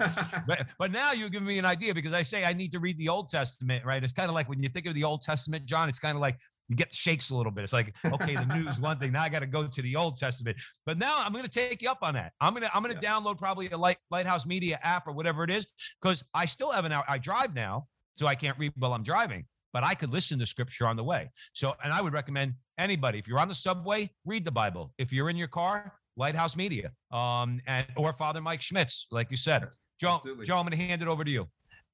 but, 0.47 0.67
but 0.79 0.93
now 0.93 1.13
you're 1.13 1.29
giving 1.29 1.47
me 1.47 1.59
an 1.59 1.65
idea 1.65 1.95
because 1.95 2.13
I 2.13 2.23
say 2.23 2.45
I 2.45 2.53
need 2.53 2.73
to 2.73 2.81
read 2.81 2.99
the 2.99 3.09
Old 3.09 3.29
Testament, 3.29 3.85
right? 3.85 4.03
It's 4.03 4.13
kind 4.13 4.29
of 4.29 4.35
like 4.35 4.49
when 4.49 4.63
you 4.63 4.69
think 4.69 4.87
of 4.87 4.95
the 4.95 5.05
Old 5.05 5.23
Testament, 5.23 5.67
John, 5.67 5.89
it's 5.89 5.99
kind 5.99 6.17
of 6.17 6.21
like 6.21 6.37
you 6.69 6.77
get 6.77 6.91
the 6.91 6.97
shakes 6.97 7.31
a 7.31 7.37
little 7.37 7.53
bit. 7.53 7.65
It's 7.65 7.73
like, 7.73 7.95
okay, 8.05 8.35
the 8.35 8.47
news 8.47 8.81
one 8.81 8.99
thing. 8.99 9.13
Now 9.13 9.23
I 9.23 9.29
got 9.29 9.41
to 9.41 9.47
go 9.47 9.67
to 9.67 9.83
the 9.83 9.95
Old 9.95 10.17
Testament. 10.17 10.57
But 10.87 10.99
now 10.99 11.23
I'm 11.25 11.33
going 11.33 11.45
to 11.45 11.51
take 11.51 11.83
you 11.83 11.91
up 11.91 11.99
on 12.03 12.15
that. 12.15 12.33
I'm 12.41 12.55
going 12.55 12.63
to 12.63 12.75
I'm 12.75 12.83
going 12.83 12.97
to 12.97 13.01
yeah. 13.01 13.13
download 13.13 13.39
probably 13.39 13.69
a 13.71 13.77
Light, 13.77 13.99
Lighthouse 14.11 14.47
Media 14.47 14.79
app 14.83 15.07
or 15.07 15.13
whatever 15.13 15.45
it 15.45 15.51
is 15.51 15.67
because 16.01 16.25
I 16.35 16.47
still 16.47 16.71
have 16.71 16.85
an 16.85 16.93
hour. 16.93 17.05
I 17.09 17.19
drive 17.19 17.55
now, 17.55 17.87
so 18.17 18.27
I 18.27 18.35
can't 18.35 18.59
read 18.59 18.73
while 18.77 18.95
I'm 18.95 19.03
driving. 19.03 19.45
but 19.73 19.83
I 19.83 19.95
could 19.95 20.11
listen 20.11 20.39
to 20.39 20.47
scripture 20.47 20.87
on 20.87 20.97
the 20.97 21.05
way. 21.05 21.31
So, 21.55 21.75
and 21.83 21.93
I 21.93 22.01
would 22.01 22.13
recommend 22.13 22.55
anybody, 22.79 23.19
if 23.19 23.27
you're 23.27 23.39
on 23.39 23.49
the 23.49 23.55
subway, 23.55 24.11
read 24.25 24.45
the 24.45 24.53
Bible. 24.53 24.93
If 24.99 25.13
you're 25.13 25.31
in 25.31 25.37
your 25.37 25.49
car, 25.49 25.95
Lighthouse 26.17 26.57
Media, 26.57 26.93
um, 27.11 27.61
and 27.67 27.87
or 27.97 28.13
Father 28.13 28.41
Mike 28.41 28.61
Schmitz, 28.61 29.07
like 29.11 29.31
you 29.31 29.37
said. 29.37 29.69
Joe, 30.01 30.15
Absolutely. 30.15 30.47
Joe, 30.47 30.57
I'm 30.57 30.67
going 30.67 30.79
to 30.79 30.85
hand 30.85 31.03
it 31.03 31.09
over 31.09 31.25
to 31.25 31.31
you. 31.31 31.49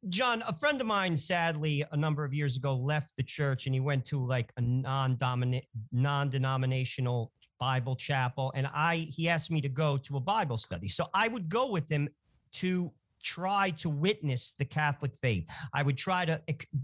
John, 0.08 0.42
a 0.46 0.56
friend 0.56 0.80
of 0.80 0.86
mine, 0.86 1.16
sadly, 1.16 1.84
a 1.90 1.96
number 1.96 2.24
of 2.24 2.32
years 2.32 2.56
ago, 2.56 2.74
left 2.74 3.14
the 3.16 3.22
church 3.22 3.66
and 3.66 3.74
he 3.74 3.80
went 3.80 4.04
to 4.06 4.24
like 4.24 4.52
a 4.56 4.60
non-dominant, 4.60 5.64
non-denominational 5.92 7.32
Bible 7.58 7.96
chapel, 7.96 8.52
and 8.54 8.68
I 8.72 9.08
he 9.10 9.28
asked 9.28 9.50
me 9.50 9.60
to 9.60 9.68
go 9.68 9.98
to 9.98 10.16
a 10.16 10.20
Bible 10.20 10.56
study. 10.56 10.88
So 10.88 11.06
I 11.12 11.28
would 11.28 11.48
go 11.48 11.70
with 11.70 11.88
him 11.90 12.08
to 12.54 12.92
try 13.28 13.70
to 13.70 13.90
witness 13.90 14.54
the 14.54 14.64
Catholic 14.64 15.12
faith. 15.20 15.44
I 15.74 15.82
would 15.82 15.98
try 15.98 16.24
to 16.24 16.40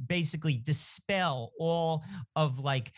basically 0.07 0.59
dispel 0.59 1.53
all 1.59 2.03
of 2.37 2.59
like 2.59 2.93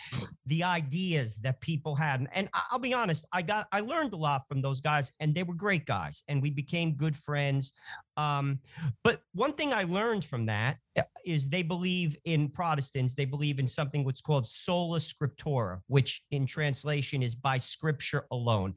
the 0.47 0.65
ideas 0.65 1.39
that 1.39 1.61
people 1.61 1.95
had. 1.95 2.27
And 2.33 2.49
I'll 2.73 2.81
be 2.81 2.93
honest, 2.93 3.25
I 3.33 3.43
got 3.43 3.69
I 3.71 3.81
learned 3.81 4.13
a 4.15 4.17
lot 4.17 4.43
from 4.49 4.63
those 4.63 4.81
guys, 4.81 5.13
and 5.21 5.33
they 5.33 5.45
were 5.45 5.55
great 5.55 5.87
guys, 5.87 6.25
and 6.27 6.43
we 6.43 6.51
became 6.51 6.97
good 6.97 7.17
friends. 7.17 7.73
Um, 8.17 8.61
but 9.05 9.23
one 9.35 9.53
thing 9.53 9.73
I 9.73 9.83
learned 9.83 10.25
from 10.25 10.47
that 10.47 10.79
uh, 10.99 11.03
they 11.49 11.63
believe 11.63 12.17
in 12.25 12.49
Protestants, 12.49 13.15
they 13.15 13.25
believe 13.25 13.59
in 13.59 13.69
something 13.69 14.05
what's 14.05 14.21
called 14.21 14.47
sola 14.47 14.99
scriptura, 14.99 15.81
which 15.89 16.23
in 16.31 16.47
translation 16.47 17.23
is 17.23 17.35
by 17.35 17.59
scripture 17.59 18.27
alone. 18.31 18.75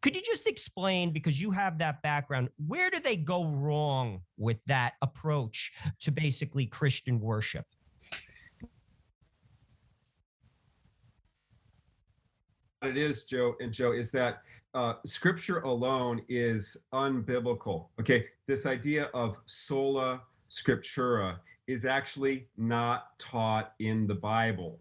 Could 0.00 0.16
you 0.16 0.22
just 0.22 0.46
explain, 0.48 1.12
because 1.12 1.40
you 1.40 1.50
have 1.50 1.78
that 1.78 2.00
background, 2.02 2.48
where 2.66 2.88
do 2.88 3.00
they 3.00 3.16
go 3.16 3.44
wrong 3.46 4.20
with 4.36 4.58
that 4.66 4.94
approach 5.02 5.72
to 6.00 6.10
basically 6.10 6.66
Christian 6.66 7.20
worship? 7.20 7.66
It 12.80 12.96
is, 12.96 13.24
Joe, 13.24 13.56
and 13.60 13.72
Joe, 13.72 13.90
is 13.90 14.12
that 14.12 14.42
uh, 14.78 14.94
scripture 15.04 15.58
alone 15.62 16.22
is 16.28 16.84
unbiblical. 16.92 17.88
Okay, 18.00 18.26
this 18.46 18.64
idea 18.64 19.10
of 19.12 19.36
sola 19.46 20.22
scriptura 20.48 21.38
is 21.66 21.84
actually 21.84 22.46
not 22.56 23.18
taught 23.18 23.72
in 23.80 24.06
the 24.06 24.14
Bible. 24.14 24.78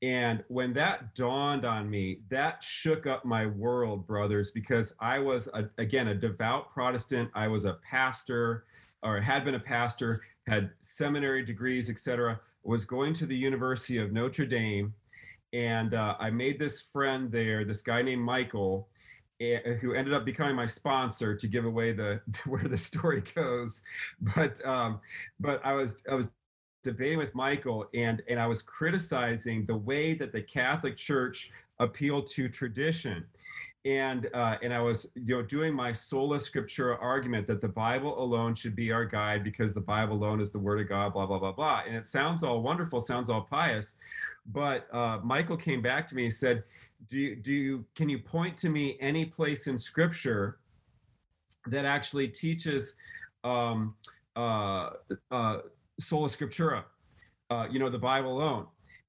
And 0.00 0.44
when 0.46 0.72
that 0.74 1.16
dawned 1.16 1.64
on 1.64 1.90
me, 1.90 2.20
that 2.28 2.62
shook 2.62 3.08
up 3.08 3.24
my 3.24 3.46
world, 3.46 4.06
brothers, 4.06 4.52
because 4.52 4.94
I 5.00 5.18
was, 5.18 5.48
a, 5.54 5.68
again, 5.78 6.06
a 6.08 6.14
devout 6.14 6.72
Protestant. 6.72 7.28
I 7.34 7.48
was 7.48 7.64
a 7.64 7.78
pastor 7.82 8.64
or 9.02 9.20
had 9.20 9.44
been 9.44 9.56
a 9.56 9.60
pastor, 9.60 10.22
had 10.46 10.70
seminary 10.82 11.44
degrees, 11.44 11.90
etc. 11.90 12.38
Was 12.62 12.84
going 12.84 13.12
to 13.14 13.26
the 13.26 13.36
University 13.36 13.98
of 13.98 14.12
Notre 14.12 14.46
Dame. 14.46 14.94
And 15.52 15.94
uh, 15.94 16.14
I 16.20 16.30
made 16.30 16.60
this 16.60 16.80
friend 16.80 17.32
there, 17.32 17.64
this 17.64 17.82
guy 17.82 18.02
named 18.02 18.22
Michael, 18.22 18.88
who 19.38 19.94
ended 19.94 20.14
up 20.14 20.24
becoming 20.24 20.56
my 20.56 20.66
sponsor 20.66 21.34
to 21.36 21.46
give 21.46 21.64
away 21.64 21.92
the 21.92 22.20
where 22.46 22.64
the 22.64 22.78
story 22.78 23.22
goes 23.34 23.84
but 24.36 24.64
um 24.66 25.00
but 25.40 25.64
i 25.64 25.72
was 25.72 26.02
i 26.10 26.14
was 26.14 26.28
debating 26.82 27.18
with 27.18 27.34
michael 27.34 27.86
and 27.94 28.22
and 28.28 28.40
i 28.40 28.46
was 28.46 28.62
criticizing 28.62 29.66
the 29.66 29.76
way 29.76 30.14
that 30.14 30.32
the 30.32 30.40
catholic 30.40 30.96
church 30.96 31.50
appealed 31.80 32.26
to 32.26 32.48
tradition 32.48 33.24
and 33.86 34.28
uh, 34.34 34.56
and 34.62 34.74
I 34.74 34.80
was 34.80 35.12
you 35.14 35.36
know 35.36 35.42
doing 35.42 35.72
my 35.72 35.92
sola 35.92 36.38
scriptura 36.38 36.98
argument 37.00 37.46
that 37.46 37.60
the 37.60 37.68
Bible 37.68 38.20
alone 38.20 38.52
should 38.52 38.74
be 38.74 38.90
our 38.90 39.04
guide 39.04 39.44
because 39.44 39.74
the 39.74 39.80
Bible 39.80 40.16
alone 40.16 40.40
is 40.40 40.50
the 40.50 40.58
Word 40.58 40.80
of 40.80 40.88
God, 40.88 41.12
blah 41.12 41.24
blah 41.24 41.38
blah 41.38 41.52
blah. 41.52 41.82
And 41.86 41.94
it 41.94 42.04
sounds 42.04 42.42
all 42.42 42.62
wonderful, 42.62 43.00
sounds 43.00 43.30
all 43.30 43.42
pious, 43.42 43.98
but 44.52 44.92
uh, 44.92 45.20
Michael 45.22 45.56
came 45.56 45.82
back 45.82 46.06
to 46.08 46.16
me 46.16 46.24
and 46.24 46.34
said, 46.34 46.64
do 47.08 47.18
you, 47.18 47.36
do 47.36 47.52
you 47.52 47.84
can 47.94 48.08
you 48.08 48.18
point 48.18 48.56
to 48.58 48.68
me 48.68 48.96
any 49.00 49.24
place 49.24 49.66
in 49.66 49.78
scripture 49.78 50.58
that 51.66 51.84
actually 51.84 52.28
teaches 52.28 52.96
um, 53.44 53.94
uh, 54.34 54.90
uh, 55.30 55.58
sola 55.98 56.28
scriptura 56.28 56.84
uh, 57.50 57.66
you 57.70 57.78
know 57.78 57.90
the 57.90 57.98
bible 57.98 58.32
alone? 58.32 58.66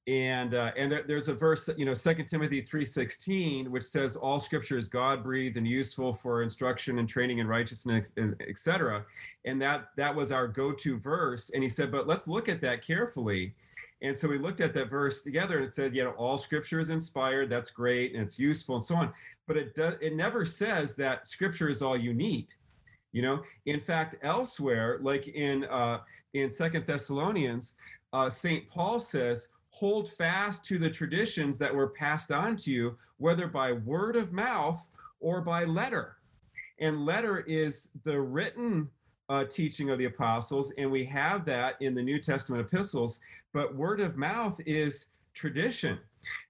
And 0.08 0.54
uh, 0.54 0.72
and 0.78 0.90
there, 0.90 1.04
there's 1.06 1.28
a 1.28 1.34
verse 1.34 1.70
you 1.78 1.86
know 1.86 1.94
Second 1.94 2.28
timothy 2.28 2.62
3.16 2.62 3.68
which 3.68 3.84
says 3.84 4.16
all 4.16 4.40
scripture 4.40 4.78
is 4.78 4.88
god 4.88 5.24
breathed 5.24 5.58
and 5.58 5.68
useful 5.68 6.14
for 6.14 6.44
instruction 6.44 7.00
and 7.00 7.10
training 7.10 7.40
in 7.40 7.48
righteousness 7.48 8.14
etc 8.48 9.06
and 9.44 9.62
that 9.62 9.90
that 9.98 10.16
was 10.16 10.32
our 10.32 10.48
go-to 10.48 10.98
verse. 10.98 11.50
And 11.50 11.62
he 11.62 11.68
said 11.68 11.92
but 11.92 12.08
let's 12.08 12.28
look 12.28 12.48
at 12.48 12.62
that 12.62 12.86
carefully 12.86 13.54
and 14.02 14.16
so 14.16 14.28
we 14.28 14.38
looked 14.38 14.62
at 14.62 14.74
that 14.76 14.90
verse 14.90 15.22
together 15.24 15.60
and 15.60 15.72
said, 15.72 15.96
you 15.96 16.04
know, 16.04 16.12
all 16.12 16.38
scripture 16.38 16.80
is 16.80 16.90
inspired. 16.90 17.50
That's 17.50 17.72
great. 17.72 18.14
And 18.14 18.22
it's 18.22 18.38
useful 18.38 18.76
and 18.76 18.86
so 18.86 18.96
on. 18.96 19.12
But 19.48 19.58
it 19.58 19.76
does, 19.76 19.96
it 20.02 20.16
never 20.16 20.46
says 20.46 20.96
that 20.96 21.26
scripture 21.26 21.68
is 21.68 21.82
all 21.82 21.98
you 21.98 22.14
need. 22.14 22.54
You 23.12 23.24
know, 23.24 23.44
in 23.66 23.80
fact, 23.80 24.16
elsewhere, 24.22 25.00
like 25.02 25.28
in, 25.30 25.64
uh, 25.66 26.00
in 26.34 26.50
second 26.52 26.86
Thessalonians, 26.86 27.78
uh, 28.14 28.30
St. 28.30 28.70
Paul 28.70 29.00
says, 29.00 29.50
hold 29.70 30.12
fast 30.12 30.64
to 30.66 30.78
the 30.78 30.90
traditions 30.90 31.58
that 31.58 31.74
were 31.74 31.88
passed 31.88 32.32
on 32.32 32.56
to 32.58 32.72
you, 32.72 32.98
whether 33.18 33.48
by 33.48 33.72
word 33.72 34.16
of 34.16 34.32
mouth 34.32 34.88
or 35.20 35.42
by 35.42 35.64
letter. 35.64 36.18
And 36.80 37.06
letter 37.06 37.40
is 37.40 37.90
the 38.04 38.20
written 38.20 38.90
uh, 39.30 39.44
teaching 39.46 39.90
of 39.90 40.00
the 40.00 40.06
apostles, 40.06 40.72
and 40.78 40.90
we 40.90 41.04
have 41.06 41.46
that 41.46 41.76
in 41.82 41.94
the 41.94 42.02
New 42.02 42.20
Testament 42.20 42.62
epistles. 42.62 43.20
But 43.54 43.76
word 43.76 44.00
of 44.00 44.18
mouth 44.18 44.60
is 44.66 45.08
tradition. 45.34 46.00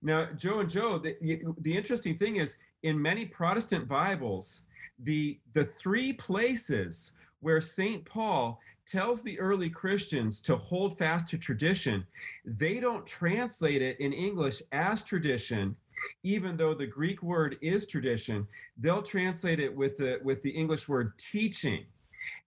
Now, 0.02 0.26
Joe 0.36 0.60
and 0.60 0.70
Joe, 0.70 0.98
the, 0.98 1.16
the 1.62 1.76
interesting 1.76 2.16
thing 2.16 2.38
is 2.38 2.58
in 2.84 3.02
many 3.02 3.26
Protestant 3.26 3.88
Bibles, 3.88 4.64
the 5.04 5.40
the 5.54 5.66
three 5.66 6.14
places 6.14 7.14
where 7.42 7.62
St. 7.62 8.04
Paul 8.06 8.60
tells 8.88 9.22
the 9.22 9.40
early 9.40 9.70
Christians 9.70 10.40
to 10.42 10.56
hold 10.56 10.98
fast 10.98 11.28
to 11.28 11.38
tradition, 11.38 12.06
they 12.46 12.80
don't 12.80 13.06
translate 13.06 13.82
it 13.82 14.00
in 14.00 14.14
English 14.14 14.62
as 14.72 15.04
tradition, 15.04 15.76
even 16.24 16.56
though 16.56 16.74
the 16.74 16.88
Greek 16.88 17.22
word 17.22 17.58
is 17.62 17.86
tradition. 17.86 18.48
They'll 18.78 19.04
translate 19.04 19.60
it 19.60 19.76
with 19.76 19.98
the 19.98 20.20
with 20.24 20.42
the 20.42 20.52
English 20.52 20.88
word 20.88 21.18
teaching. 21.18 21.86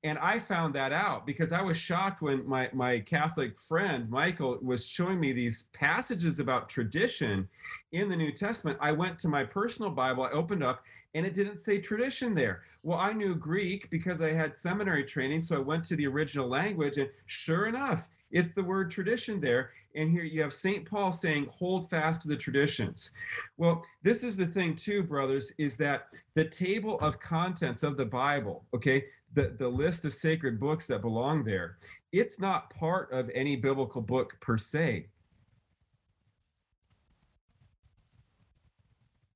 And 0.02 0.18
I 0.18 0.38
found 0.38 0.74
that 0.74 0.92
out 0.92 1.26
because 1.26 1.52
I 1.52 1.60
was 1.60 1.76
shocked 1.76 2.22
when 2.22 2.48
my, 2.48 2.70
my 2.72 3.00
Catholic 3.00 3.58
friend, 3.58 4.08
Michael, 4.08 4.58
was 4.62 4.86
showing 4.86 5.20
me 5.20 5.32
these 5.32 5.64
passages 5.72 6.40
about 6.40 6.68
tradition 6.68 7.48
in 7.92 8.08
the 8.08 8.16
New 8.16 8.32
Testament. 8.32 8.78
I 8.80 8.92
went 8.92 9.18
to 9.18 9.28
my 9.28 9.44
personal 9.44 9.90
Bible, 9.90 10.24
I 10.24 10.30
opened 10.30 10.64
up, 10.64 10.82
and 11.14 11.26
it 11.26 11.34
didn't 11.34 11.56
say 11.56 11.78
tradition 11.78 12.34
there. 12.34 12.62
Well, 12.82 12.98
I 12.98 13.12
knew 13.12 13.34
Greek 13.34 13.90
because 13.90 14.22
I 14.22 14.32
had 14.32 14.54
seminary 14.54 15.04
training, 15.04 15.40
so 15.40 15.56
I 15.56 15.60
went 15.60 15.84
to 15.86 15.96
the 15.96 16.06
original 16.06 16.48
language, 16.48 16.98
and 16.98 17.10
sure 17.26 17.66
enough, 17.66 18.08
it's 18.30 18.52
the 18.52 18.62
word 18.62 18.90
tradition 18.90 19.40
there. 19.40 19.72
And 19.96 20.10
here 20.10 20.22
you 20.22 20.40
have 20.42 20.52
St. 20.52 20.88
Paul 20.88 21.10
saying, 21.10 21.46
hold 21.50 21.90
fast 21.90 22.22
to 22.22 22.28
the 22.28 22.36
traditions. 22.36 23.10
Well, 23.56 23.84
this 24.04 24.22
is 24.22 24.36
the 24.36 24.46
thing, 24.46 24.76
too, 24.76 25.02
brothers, 25.02 25.52
is 25.58 25.76
that 25.78 26.06
the 26.34 26.44
table 26.44 26.96
of 27.00 27.18
contents 27.18 27.82
of 27.82 27.96
the 27.96 28.06
Bible, 28.06 28.64
okay, 28.72 29.06
the, 29.32 29.54
the 29.58 29.68
list 29.68 30.04
of 30.04 30.12
sacred 30.12 30.58
books 30.58 30.86
that 30.88 31.02
belong 31.02 31.44
there, 31.44 31.78
it's 32.12 32.40
not 32.40 32.70
part 32.70 33.12
of 33.12 33.30
any 33.34 33.56
biblical 33.56 34.02
book 34.02 34.36
per 34.40 34.58
se. 34.58 35.06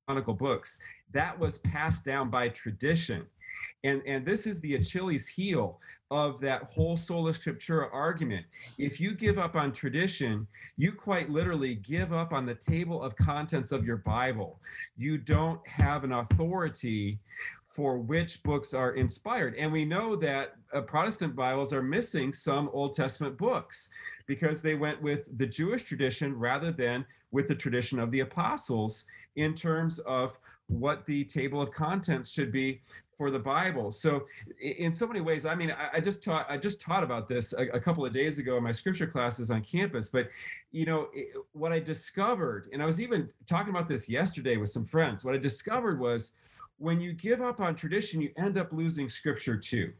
Canonical 0.07 0.33
books 0.33 0.79
that 1.11 1.37
was 1.39 1.59
passed 1.59 2.03
down 2.03 2.29
by 2.29 2.49
tradition. 2.49 3.25
And, 3.83 4.01
and 4.05 4.25
this 4.25 4.45
is 4.45 4.59
the 4.61 4.75
Achilles 4.75 5.27
heel 5.27 5.79
of 6.11 6.39
that 6.41 6.63
whole 6.63 6.97
sola 6.97 7.31
scriptura 7.31 7.87
argument. 7.91 8.45
If 8.77 8.99
you 8.99 9.13
give 9.13 9.39
up 9.39 9.55
on 9.55 9.71
tradition, 9.71 10.45
you 10.77 10.91
quite 10.91 11.29
literally 11.29 11.75
give 11.75 12.13
up 12.13 12.33
on 12.33 12.45
the 12.45 12.53
table 12.53 13.01
of 13.01 13.15
contents 13.15 13.71
of 13.71 13.85
your 13.85 13.97
Bible. 13.97 14.59
You 14.97 15.17
don't 15.17 15.65
have 15.67 16.03
an 16.03 16.11
authority 16.11 17.19
for 17.75 17.97
which 17.97 18.41
books 18.43 18.73
are 18.73 18.93
inspired. 18.93 19.53
And 19.55 19.69
we 19.69 19.83
know 19.83 20.15
that 20.15 20.55
uh, 20.73 20.79
Protestant 20.79 21.35
Bibles 21.35 21.73
are 21.73 21.83
missing 21.83 22.31
some 22.31 22.69
Old 22.71 22.93
Testament 22.93 23.37
books 23.37 23.89
because 24.27 24.61
they 24.61 24.75
went 24.75 25.01
with 25.01 25.37
the 25.37 25.45
Jewish 25.45 25.83
tradition 25.83 26.39
rather 26.39 26.71
than 26.71 27.05
with 27.31 27.47
the 27.49 27.55
tradition 27.55 27.99
of 27.99 28.11
the 28.11 28.21
apostles 28.21 29.03
in 29.35 29.53
terms 29.53 29.99
of 29.99 30.39
what 30.67 31.05
the 31.05 31.25
table 31.25 31.61
of 31.61 31.69
contents 31.71 32.31
should 32.31 32.49
be 32.49 32.79
for 33.17 33.29
the 33.29 33.39
Bible. 33.39 33.91
So, 33.91 34.25
in 34.61 34.93
so 34.93 35.05
many 35.05 35.19
ways, 35.19 35.45
I 35.45 35.53
mean, 35.53 35.75
I, 35.93 35.99
just 35.99 36.23
taught 36.23 36.45
I 36.49 36.57
just 36.57 36.79
taught 36.79 37.03
about 37.03 37.27
this 37.27 37.53
a, 37.53 37.63
a, 37.67 37.79
couple 37.79 38.05
of 38.05 38.13
days 38.13 38.39
ago 38.39 38.55
in 38.57 38.63
my 38.63 38.71
scripture 38.71 39.07
classes 39.07 39.51
on 39.51 39.61
campus. 39.61 40.09
But 40.09 40.29
you 40.71 40.85
know, 40.85 41.09
it, 41.13 41.33
what 41.51 41.73
I 41.73 41.79
discovered, 41.79 42.69
and 42.71 42.81
I 42.81 42.85
was 42.85 43.01
even 43.01 43.29
talking 43.47 43.69
about 43.69 43.87
this 43.87 44.09
yesterday 44.09 44.55
with 44.55 44.69
some 44.69 44.85
friends. 44.85 45.23
What 45.23 45.33
I 45.33 45.37
discovered 45.37 45.99
was 45.99 46.33
when 46.77 46.99
you 46.99 47.13
give 47.13 47.41
up 47.41 47.59
on 47.61 47.75
tradition, 47.75 48.21
you 48.21 48.31
end 48.37 48.57
up 48.57 48.71
losing 48.71 49.09
scripture 49.09 49.57
too. 49.57 49.93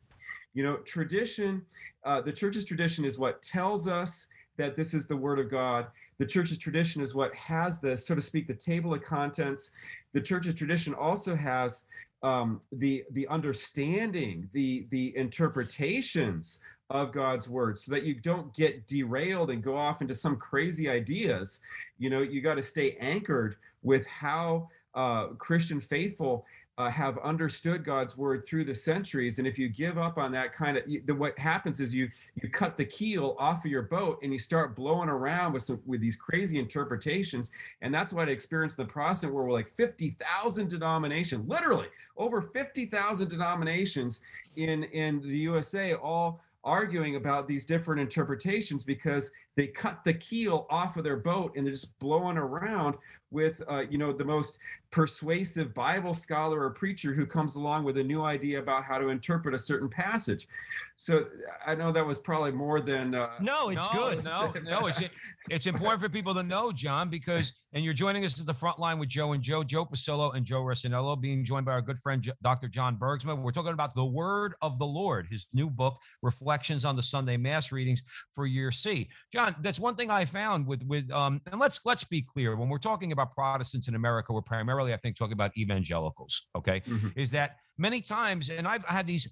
You 0.54 0.64
know, 0.64 0.78
tradition, 0.78 1.62
uh, 2.04 2.22
the 2.22 2.32
church's 2.32 2.66
tradition 2.66 3.06
is 3.06 3.20
what 3.20 3.42
tells 3.42 3.88
us 3.88 4.28
that 4.58 4.76
this 4.76 4.94
is 4.94 5.08
the 5.08 5.18
word 5.18 5.40
of 5.40 5.50
God. 5.50 5.88
The 6.18 6.26
church's 6.26 6.58
tradition 6.58 7.02
is 7.02 7.14
what 7.14 7.36
has 7.36 7.82
the, 7.82 7.98
so 7.98 8.16
to 8.16 8.22
speak, 8.22 8.48
the 8.48 8.54
table 8.54 8.94
of 8.94 9.04
contents. 9.04 9.72
The 10.14 10.22
church's 10.22 10.54
tradition 10.54 10.94
also 10.94 11.36
has 11.36 11.88
um, 12.24 12.62
the 12.72 13.04
the 13.12 13.28
understanding, 13.28 14.50
the 14.54 14.88
the 14.90 15.16
interpretations 15.16 16.64
of 16.90 17.12
God's 17.12 17.50
word, 17.50 17.78
so 17.78 17.92
that 17.92 18.04
you 18.04 18.16
don't 18.16 18.54
get 18.56 18.88
derailed 18.88 19.52
and 19.52 19.62
go 19.62 19.76
off 19.76 20.02
into 20.02 20.16
some 20.16 20.38
crazy 20.38 20.90
ideas. 20.90 21.62
You 22.00 22.10
know, 22.10 22.22
you 22.22 22.42
got 22.42 22.56
to 22.56 22.64
stay 22.64 22.98
anchored 23.00 23.58
with 23.84 24.08
how 24.08 24.70
uh, 24.96 25.28
Christian 25.38 25.80
faithful 25.80 26.46
uh, 26.78 26.90
have 26.90 27.18
understood 27.20 27.86
God's 27.86 28.18
word 28.18 28.46
through 28.46 28.66
the 28.66 28.76
centuries. 28.76 29.40
And 29.40 29.48
if 29.48 29.58
you 29.58 29.70
give 29.70 29.98
up 29.98 30.18
on 30.18 30.32
that 30.34 30.52
kind 30.52 30.78
of, 30.78 30.84
the, 31.06 31.16
what 31.16 31.38
happens 31.40 31.80
is 31.80 31.96
you 31.96 32.10
you 32.42 32.50
cut 32.50 32.76
the 32.76 32.84
keel 32.84 33.36
off 33.40 33.64
of 33.64 33.72
your 33.72 33.84
boat 33.84 34.20
and 34.24 34.34
you 34.34 34.40
start 34.40 34.76
blowing 34.76 35.08
around 35.08 35.54
with 35.54 35.64
some 35.64 35.82
with 35.86 36.02
these 36.02 36.18
crazy 36.18 36.60
interpretations. 36.60 37.52
And 37.82 37.94
that's 37.94 38.12
what 38.12 38.28
I 38.28 38.32
experienced 38.32 38.78
in 38.78 38.86
the 38.86 38.92
process 38.92 39.30
where 39.30 39.44
we're 39.44 39.54
like 39.54 39.70
50,000 39.70 40.70
denominations, 40.70 41.48
literally 41.48 41.88
over 42.18 42.42
50,000 42.42 43.30
denominations 43.30 44.20
in 44.58 44.84
in 44.84 45.22
the 45.22 45.38
USA, 45.38 45.94
all 45.94 46.42
arguing 46.66 47.16
about 47.16 47.48
these 47.48 47.64
different 47.64 48.02
interpretations 48.02 48.84
because 48.84 49.32
they 49.56 49.68
cut 49.68 50.04
the 50.04 50.13
keel 50.13 50.68
off 50.70 50.98
of 50.98 51.04
their 51.04 51.18
boat 51.18 51.54
and 51.56 51.65
they're 51.65 51.74
just 51.74 51.98
blowing 52.00 52.38
around 52.38 52.96
with 53.32 53.62
uh, 53.68 53.84
you 53.89 53.98
know 53.98 54.12
the 54.12 54.24
most 54.24 54.58
persuasive 54.91 55.74
bible 55.74 56.13
scholar 56.13 56.62
or 56.62 56.70
preacher 56.70 57.13
who 57.13 57.26
comes 57.26 57.56
along 57.56 57.84
with 57.84 57.98
a 57.98 58.04
new 58.04 58.24
idea 58.24 58.60
about 58.60 58.84
how 58.84 58.98
to 58.98 59.10
interpret 59.10 59.54
a 59.54 59.60
certain 59.60 59.89
passage. 59.89 60.48
So 60.96 61.28
i 61.65 61.76
know 61.76 61.91
that 61.91 62.06
was 62.06 62.20
probably 62.20 62.52
more 62.52 62.80
than 62.80 63.13
uh, 63.13 63.32
no 63.41 63.70
it's 63.70 63.86
no, 63.94 64.12
good. 64.12 64.24
no 64.24 64.54
no 64.63 64.88
it's 64.88 65.02
it's 65.50 65.65
important 65.65 66.02
for 66.02 66.08
people 66.08 66.34
to 66.34 66.44
know 66.44 66.72
john 66.72 67.10
because 67.10 67.52
and 67.74 67.84
you're 67.84 67.94
joining 67.94 68.24
us 68.24 68.39
at 68.39 68.46
the 68.46 68.54
front 68.54 68.80
line 68.80 68.98
with 68.98 69.10
joe 69.10 69.34
and 69.34 69.44
joe. 69.44 69.63
Joe 69.63 69.86
pasillo 69.86 70.34
and 70.36 70.46
joe 70.46 70.62
Resinello, 70.62 71.20
being 71.20 71.44
joined 71.44 71.65
by 71.65 71.74
our 71.74 71.82
good 71.82 72.00
friend 72.00 72.26
dr 72.41 72.68
john 72.70 72.98
bergsma. 72.98 73.38
We're 73.38 73.52
talking 73.52 73.74
about 73.74 73.94
the 73.94 74.06
word 74.06 74.54
of 74.62 74.80
the 74.80 74.86
lord 74.86 75.28
his 75.30 75.48
new 75.52 75.70
book 75.70 75.98
reflections 76.22 76.86
on 76.86 76.96
the 76.96 77.04
sunday 77.04 77.36
mass 77.36 77.74
readings 77.74 78.02
for 78.34 78.46
year 78.46 78.72
c. 78.72 79.10
John 79.34 79.45
that's 79.62 79.80
one 79.80 79.96
thing 79.96 80.10
i 80.12 80.26
found 80.26 80.66
with 80.66 80.84
with 80.86 81.10
um 81.12 81.42
and 81.52 81.60
let's 81.60 81.80
let's 81.86 82.04
be 82.04 82.22
clear. 82.22 82.56
When 82.56 82.70
we're 82.70 82.78
talking 82.78 83.12
about 83.12 83.34
protestants 83.34 83.88
in 83.88 83.96
america 83.96 84.34
we're 84.34 84.42
primarily 84.42 84.94
i 84.94 84.98
think 84.98 85.18
talking 85.18 85.34
about 85.34 85.52
evangelicals 85.58 86.48
okay? 86.56 86.82
Mm-hmm. 86.82 87.10
is 87.16 87.32
that 87.32 87.58
many 87.78 88.02
times 88.02 88.50
and 88.50 88.68
i've 88.68 88.86
had 88.86 89.08
these 89.08 89.28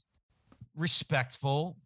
respectful 0.75 1.77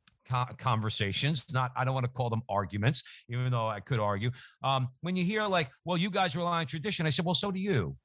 conversations 0.58 1.46
not 1.54 1.72
i 1.76 1.86
don't 1.86 1.94
want 1.94 2.06
to 2.06 2.12
call 2.12 2.30
them 2.30 2.42
arguments 2.50 3.04
even 3.30 3.52
though 3.52 3.68
i 3.68 3.80
could 3.80 4.00
argue. 4.00 4.32
Um, 4.64 4.90
when 5.02 5.16
you 5.16 5.24
hear 5.24 5.44
like 5.44 5.70
well 5.86 5.98
you 5.98 6.10
guys 6.10 6.36
rely 6.36 6.60
on 6.60 6.66
tradition 6.66 7.06
i 7.06 7.10
said 7.10 7.26
well 7.26 7.36
so 7.36 7.52
do 7.52 7.60
you 7.60 7.96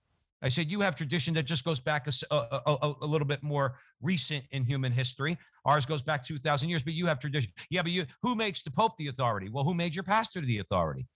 I 0.42 0.48
said, 0.48 0.70
you 0.70 0.80
have 0.80 0.96
tradition 0.96 1.34
that 1.34 1.44
just 1.44 1.64
goes 1.64 1.78
back 1.78 2.08
a, 2.08 2.12
a, 2.30 2.96
a, 3.00 3.06
little 3.06 3.26
bit 3.26 3.42
more 3.42 3.76
recent 4.00 4.44
in 4.50 4.64
human 4.64 4.90
history. 4.90 5.38
Ours 5.64 5.86
goes 5.86 6.02
back 6.02 6.24
2,000 6.24 6.68
years, 6.68 6.82
but 6.82 6.94
you 6.94 7.06
have 7.06 7.20
tradition. 7.20 7.52
Yeah, 7.70 7.82
but 7.82 7.92
you, 7.92 8.06
who 8.22 8.34
makes 8.34 8.62
the 8.62 8.70
Pope 8.70 8.96
the 8.96 9.06
authority? 9.06 9.48
Well, 9.48 9.62
who 9.62 9.74
made 9.74 9.94
your 9.94 10.02
pastor 10.02 10.40
the 10.40 10.58
authority? 10.58 11.06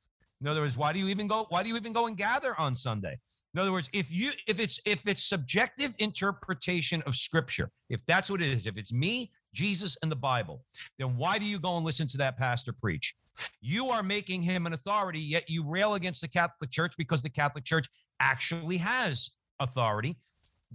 In 0.41 0.47
other 0.47 0.61
words, 0.61 0.77
why 0.77 0.93
do 0.93 0.99
you 0.99 1.09
even 1.09 1.27
go? 1.27 1.47
Why 1.49 1.63
do 1.63 1.69
you 1.69 1.77
even 1.77 1.93
go 1.93 2.07
and 2.07 2.17
gather 2.17 2.59
on 2.59 2.77
Sunday? 2.77 3.19
In 3.55 3.61
other 3.61 3.73
words, 3.73 3.89
if 3.95 4.11
you 4.11 4.33
if 4.47 4.61
it's 4.61 4.79
if 4.85 5.07
it's 5.09 5.25
subjective 5.25 5.95
interpretation 5.99 7.03
of 7.07 7.17
scripture, 7.17 7.71
if 7.89 8.05
that's 8.05 8.31
what 8.31 8.43
it 8.43 8.49
is, 8.49 8.67
if 8.67 8.77
it's 8.77 8.93
me, 8.93 9.33
Jesus, 9.55 9.97
and 10.03 10.13
the 10.13 10.17
Bible, 10.17 10.63
then 10.99 11.17
why 11.17 11.39
do 11.39 11.47
you 11.47 11.59
go 11.59 11.77
and 11.79 11.87
listen 11.87 12.07
to 12.09 12.19
that 12.19 12.37
pastor 12.37 12.75
preach? 12.75 13.15
You 13.61 13.89
are 13.89 14.03
making 14.03 14.43
him 14.43 14.67
an 14.67 14.73
authority, 14.73 15.21
yet 15.21 15.49
you 15.49 15.69
rail 15.69 15.95
against 15.95 16.21
the 16.21 16.29
Catholic 16.29 16.71
Church 16.71 16.95
because 16.97 17.23
the 17.23 17.31
Catholic 17.31 17.65
Church 17.65 17.89
actually 18.21 18.79
has 18.79 19.31
authority 19.61 20.17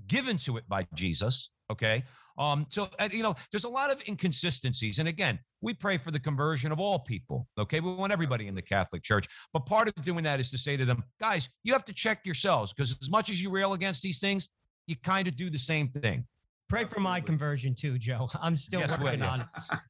given 0.08 0.38
to 0.38 0.58
it 0.58 0.68
by 0.68 0.86
Jesus. 0.94 1.50
Okay. 1.72 2.04
Um, 2.38 2.66
so, 2.70 2.90
you 3.12 3.24
know, 3.24 3.36
there's 3.52 3.66
a 3.66 3.70
lot 3.70 3.92
of 3.92 4.02
inconsistencies. 4.08 5.00
And 5.00 5.08
again, 5.08 5.38
we 5.62 5.74
pray 5.74 5.98
for 5.98 6.12
the 6.12 6.20
conversion 6.20 6.72
of 6.72 6.80
all 6.80 7.00
people. 7.00 7.48
Okay. 7.58 7.80
We 7.80 7.94
want 7.94 8.12
everybody 8.12 8.48
in 8.48 8.56
the 8.56 8.62
Catholic 8.62 9.04
Church. 9.04 9.28
But 9.54 9.66
part 9.66 9.88
of 9.88 9.96
doing 10.04 10.24
that 10.24 10.40
is 10.40 10.50
to 10.52 10.58
say 10.58 10.78
to 10.78 10.86
them, 10.86 11.04
guys, 11.20 11.50
you 11.64 11.74
have 11.74 11.86
to 11.86 11.94
check 11.94 12.22
yourselves 12.26 12.74
because 12.74 12.98
as 13.02 13.10
much 13.10 13.30
as 13.30 13.42
you 13.42 13.50
rail 13.50 13.74
against 13.74 14.02
these 14.02 14.20
things, 14.20 14.50
you 14.88 14.96
kind 15.04 15.28
of 15.28 15.36
do 15.36 15.50
the 15.50 15.60
same 15.60 15.90
thing. 15.90 16.26
Pray 16.72 16.84
Absolutely. 16.84 17.04
for 17.04 17.10
my 17.10 17.20
conversion 17.20 17.76
too, 17.76 17.98
Joe. 18.00 18.30
I'm 18.42 18.56
still 18.56 18.80
yes, 18.80 18.98
working 18.98 19.22
on 19.24 19.42
it. 19.42 19.48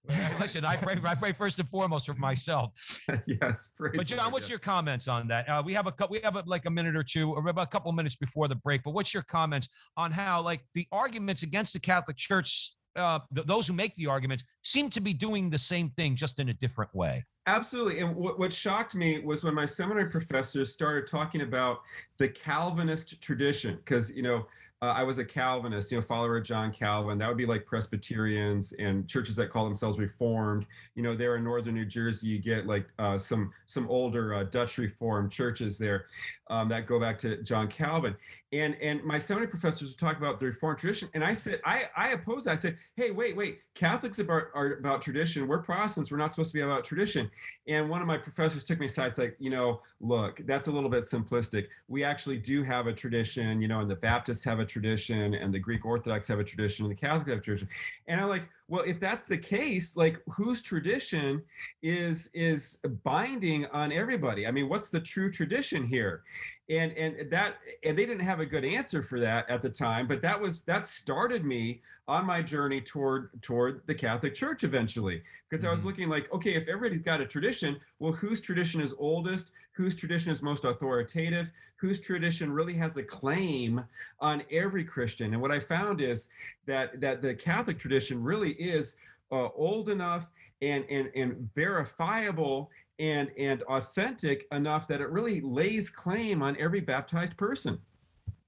Listen, 0.39 0.65
I 0.65 0.75
pray. 0.75 0.97
I 1.05 1.13
pray 1.13 1.31
first 1.31 1.59
and 1.59 1.69
foremost 1.69 2.07
for 2.07 2.15
myself. 2.15 2.71
yes, 3.27 3.69
but 3.79 4.07
John, 4.07 4.31
what's 4.31 4.49
your 4.49 4.57
comments 4.57 5.07
on 5.07 5.27
that? 5.27 5.47
Uh, 5.47 5.61
we 5.63 5.75
have 5.75 5.85
a 5.85 5.93
we 6.09 6.19
have 6.23 6.37
a, 6.37 6.43
like 6.47 6.65
a 6.65 6.71
minute 6.71 6.95
or 6.95 7.03
two, 7.03 7.31
or 7.33 7.47
about 7.47 7.67
a 7.67 7.69
couple 7.69 7.91
minutes 7.91 8.15
before 8.15 8.47
the 8.47 8.55
break. 8.55 8.81
But 8.83 8.95
what's 8.95 9.13
your 9.13 9.21
comments 9.21 9.69
on 9.95 10.11
how 10.11 10.41
like 10.41 10.61
the 10.73 10.87
arguments 10.91 11.43
against 11.43 11.73
the 11.73 11.79
Catholic 11.79 12.17
Church? 12.17 12.73
Uh, 12.95 13.19
th- 13.33 13.45
those 13.45 13.67
who 13.67 13.73
make 13.73 13.95
the 13.95 14.07
arguments 14.07 14.43
seem 14.63 14.89
to 14.89 14.99
be 14.99 15.13
doing 15.13 15.51
the 15.51 15.59
same 15.59 15.91
thing, 15.91 16.15
just 16.15 16.39
in 16.39 16.49
a 16.49 16.53
different 16.53 16.93
way. 16.95 17.23
Absolutely. 17.45 17.99
And 17.99 18.15
what, 18.15 18.37
what 18.37 18.51
shocked 18.51 18.95
me 18.95 19.19
was 19.19 19.43
when 19.43 19.53
my 19.53 19.67
seminary 19.67 20.09
professors 20.09 20.73
started 20.73 21.07
talking 21.07 21.41
about 21.41 21.81
the 22.17 22.27
Calvinist 22.27 23.21
tradition, 23.21 23.75
because 23.77 24.11
you 24.11 24.23
know 24.23 24.47
uh, 24.81 24.93
I 24.97 25.03
was 25.03 25.19
a 25.19 25.25
Calvinist, 25.25 25.91
you 25.91 25.97
know, 25.97 26.01
follower 26.01 26.37
of 26.37 26.43
John 26.43 26.71
Calvin. 26.71 27.19
That 27.19 27.27
would 27.27 27.37
be 27.37 27.45
like 27.45 27.65
Presbyterians 27.65 28.73
and 28.73 29.07
churches 29.07 29.35
that 29.35 29.51
call 29.51 29.63
themselves 29.63 29.99
Reformed. 29.99 30.65
You 30.95 31.03
know, 31.03 31.15
there 31.15 31.35
in 31.35 31.43
northern 31.43 31.75
New 31.75 31.85
Jersey, 31.85 32.27
you 32.27 32.39
get 32.39 32.65
like 32.65 32.87
uh, 32.97 33.17
some 33.17 33.51
some 33.65 33.87
older 33.89 34.33
uh, 34.33 34.43
Dutch 34.45 34.77
Reformed 34.79 35.31
churches 35.31 35.77
there 35.77 36.05
um, 36.49 36.67
that 36.69 36.87
go 36.87 36.99
back 36.99 37.19
to 37.19 37.41
John 37.43 37.67
Calvin. 37.67 38.15
And 38.53 38.75
and 38.81 39.03
my 39.03 39.17
seminary 39.17 39.49
professors 39.49 39.89
would 39.89 39.97
talk 39.97 40.17
about 40.17 40.39
the 40.39 40.47
Reformed 40.47 40.79
tradition, 40.79 41.09
and 41.13 41.23
I 41.23 41.33
said 41.33 41.61
I 41.63 41.83
I 41.95 42.09
oppose. 42.09 42.45
That. 42.45 42.51
I 42.51 42.55
said, 42.55 42.77
hey, 42.95 43.11
wait, 43.11 43.35
wait, 43.37 43.59
Catholics 43.75 44.19
about, 44.19 44.43
are 44.53 44.73
about 44.73 45.01
tradition. 45.01 45.47
We're 45.47 45.61
Protestants. 45.61 46.11
We're 46.11 46.17
not 46.17 46.33
supposed 46.33 46.51
to 46.51 46.57
be 46.57 46.61
about 46.61 46.83
tradition. 46.83 47.31
And 47.67 47.89
one 47.89 48.01
of 48.01 48.07
my 48.07 48.17
professors 48.17 48.65
took 48.65 48.79
me 48.79 48.87
aside. 48.87 49.07
It's 49.07 49.17
like, 49.17 49.37
you 49.39 49.49
know, 49.51 49.81
look, 50.01 50.41
that's 50.45 50.67
a 50.67 50.71
little 50.71 50.89
bit 50.89 51.03
simplistic. 51.03 51.67
We 51.87 52.03
actually 52.03 52.37
do 52.37 52.63
have 52.63 52.87
a 52.87 52.93
tradition, 52.93 53.61
you 53.61 53.67
know, 53.67 53.79
and 53.79 53.89
the 53.89 53.95
Baptists 53.95 54.43
have 54.43 54.59
a 54.59 54.65
tradition, 54.71 55.33
and 55.33 55.53
the 55.53 55.59
Greek 55.59 55.85
Orthodox 55.85 56.27
have 56.27 56.39
a 56.39 56.43
tradition, 56.43 56.85
and 56.85 56.91
the 56.91 56.99
Catholics 56.99 57.29
have 57.29 57.39
a 57.39 57.41
tradition. 57.41 57.67
And 58.07 58.21
I'm 58.21 58.29
like, 58.29 58.43
well, 58.71 58.83
if 58.87 59.01
that's 59.01 59.25
the 59.25 59.37
case, 59.37 59.97
like 59.97 60.21
whose 60.29 60.61
tradition 60.61 61.43
is 61.83 62.31
is 62.33 62.79
binding 63.03 63.65
on 63.65 63.91
everybody? 63.91 64.47
I 64.47 64.51
mean, 64.51 64.69
what's 64.69 64.89
the 64.89 65.01
true 65.01 65.29
tradition 65.29 65.85
here? 65.85 66.23
And 66.69 66.93
and 66.93 67.29
that 67.31 67.57
and 67.83 67.99
they 67.99 68.05
didn't 68.05 68.23
have 68.23 68.39
a 68.39 68.45
good 68.45 68.63
answer 68.63 69.01
for 69.01 69.19
that 69.19 69.49
at 69.49 69.61
the 69.61 69.69
time, 69.69 70.07
but 70.07 70.21
that 70.21 70.39
was 70.39 70.61
that 70.61 70.87
started 70.87 71.43
me 71.43 71.81
on 72.07 72.25
my 72.25 72.41
journey 72.41 72.81
toward 72.81 73.29
toward 73.41 73.81
the 73.87 73.95
Catholic 73.95 74.33
Church 74.33 74.63
eventually. 74.63 75.21
Because 75.49 75.63
mm-hmm. 75.63 75.69
I 75.69 75.71
was 75.71 75.81
mm-hmm. 75.81 75.87
looking 75.87 76.09
like, 76.09 76.31
okay, 76.33 76.55
if 76.55 76.69
everybody's 76.69 77.01
got 77.01 77.21
a 77.21 77.25
tradition, 77.25 77.77
well, 77.99 78.13
whose 78.13 78.39
tradition 78.39 78.79
is 78.79 78.93
oldest? 78.97 79.51
Whose 79.73 79.95
tradition 79.95 80.31
is 80.31 80.43
most 80.43 80.65
authoritative? 80.65 81.51
Whose 81.77 82.01
tradition 82.01 82.51
really 82.51 82.73
has 82.73 82.97
a 82.97 83.03
claim 83.03 83.83
on 84.19 84.43
every 84.51 84.83
Christian? 84.83 85.33
And 85.33 85.41
what 85.41 85.51
I 85.51 85.59
found 85.59 86.01
is 86.01 86.29
that 86.65 86.99
that 86.99 87.21
the 87.21 87.33
Catholic 87.33 87.79
tradition 87.79 88.21
really 88.21 88.51
is 88.69 88.95
uh, 89.31 89.49
old 89.55 89.89
enough 89.89 90.31
and, 90.61 90.85
and, 90.89 91.09
and 91.15 91.49
verifiable 91.55 92.69
and, 92.99 93.31
and 93.37 93.63
authentic 93.63 94.47
enough 94.51 94.87
that 94.87 95.01
it 95.01 95.09
really 95.09 95.41
lays 95.41 95.89
claim 95.89 96.41
on 96.41 96.55
every 96.59 96.81
baptized 96.81 97.35
person. 97.37 97.79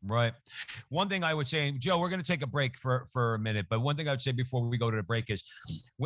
Right. 0.05 0.33
One 0.89 1.07
thing 1.07 1.23
I 1.23 1.33
would 1.33 1.47
say, 1.47 1.71
Joe, 1.71 1.97
we're 1.97 2.09
going 2.09 2.21
to 2.21 2.27
take 2.27 2.43
a 2.43 2.47
break 2.47 2.77
for, 2.77 3.05
for 3.11 3.35
a 3.35 3.39
minute, 3.39 3.67
but 3.69 3.79
one 3.79 3.95
thing 3.95 4.07
I 4.07 4.11
would 4.11 4.21
say 4.21 4.31
before 4.31 4.61
we 4.61 4.77
go 4.77 4.91
to 4.91 4.97
the 4.97 5.03
break 5.03 5.29
is 5.29 5.43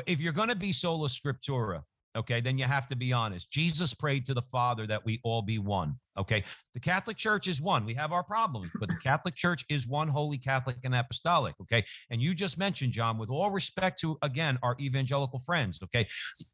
if 0.05 0.19
you're 0.19 0.33
going 0.33 0.49
to 0.49 0.55
be 0.55 0.71
sola 0.71 1.09
scriptura, 1.09 1.81
okay, 2.15 2.41
then 2.41 2.57
you 2.57 2.65
have 2.65 2.87
to 2.87 2.95
be 2.95 3.13
honest. 3.13 3.51
Jesus 3.51 3.93
prayed 3.93 4.25
to 4.25 4.33
the 4.33 4.41
Father 4.41 4.87
that 4.87 5.05
we 5.05 5.19
all 5.23 5.41
be 5.41 5.59
one. 5.59 5.95
Okay. 6.17 6.43
The 6.73 6.79
Catholic 6.79 7.17
Church 7.17 7.47
is 7.47 7.61
one. 7.61 7.85
We 7.85 7.93
have 7.93 8.11
our 8.11 8.23
problems, 8.23 8.71
but 8.79 8.89
the 8.89 8.95
Catholic 9.03 9.35
Church 9.35 9.63
is 9.69 9.87
one 9.87 10.07
holy 10.07 10.37
Catholic 10.37 10.77
and 10.83 10.95
apostolic. 10.95 11.55
Okay. 11.61 11.85
And 12.09 12.21
you 12.21 12.33
just 12.33 12.57
mentioned, 12.57 12.93
John, 12.93 13.17
with 13.17 13.29
all 13.29 13.51
respect 13.51 13.99
to, 14.01 14.17
again, 14.21 14.57
our 14.63 14.75
evangelical 14.79 15.39
friends, 15.39 15.79
okay, 15.83 16.07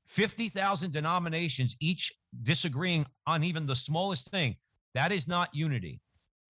50,000 0.08 0.92
denominations, 0.92 1.76
each 1.80 2.12
disagreeing 2.44 3.06
on 3.26 3.44
even 3.44 3.66
the 3.66 3.76
smallest 3.76 4.30
thing. 4.30 4.56
That 4.96 5.12
is 5.12 5.28
not 5.28 5.50
unity. 5.54 6.02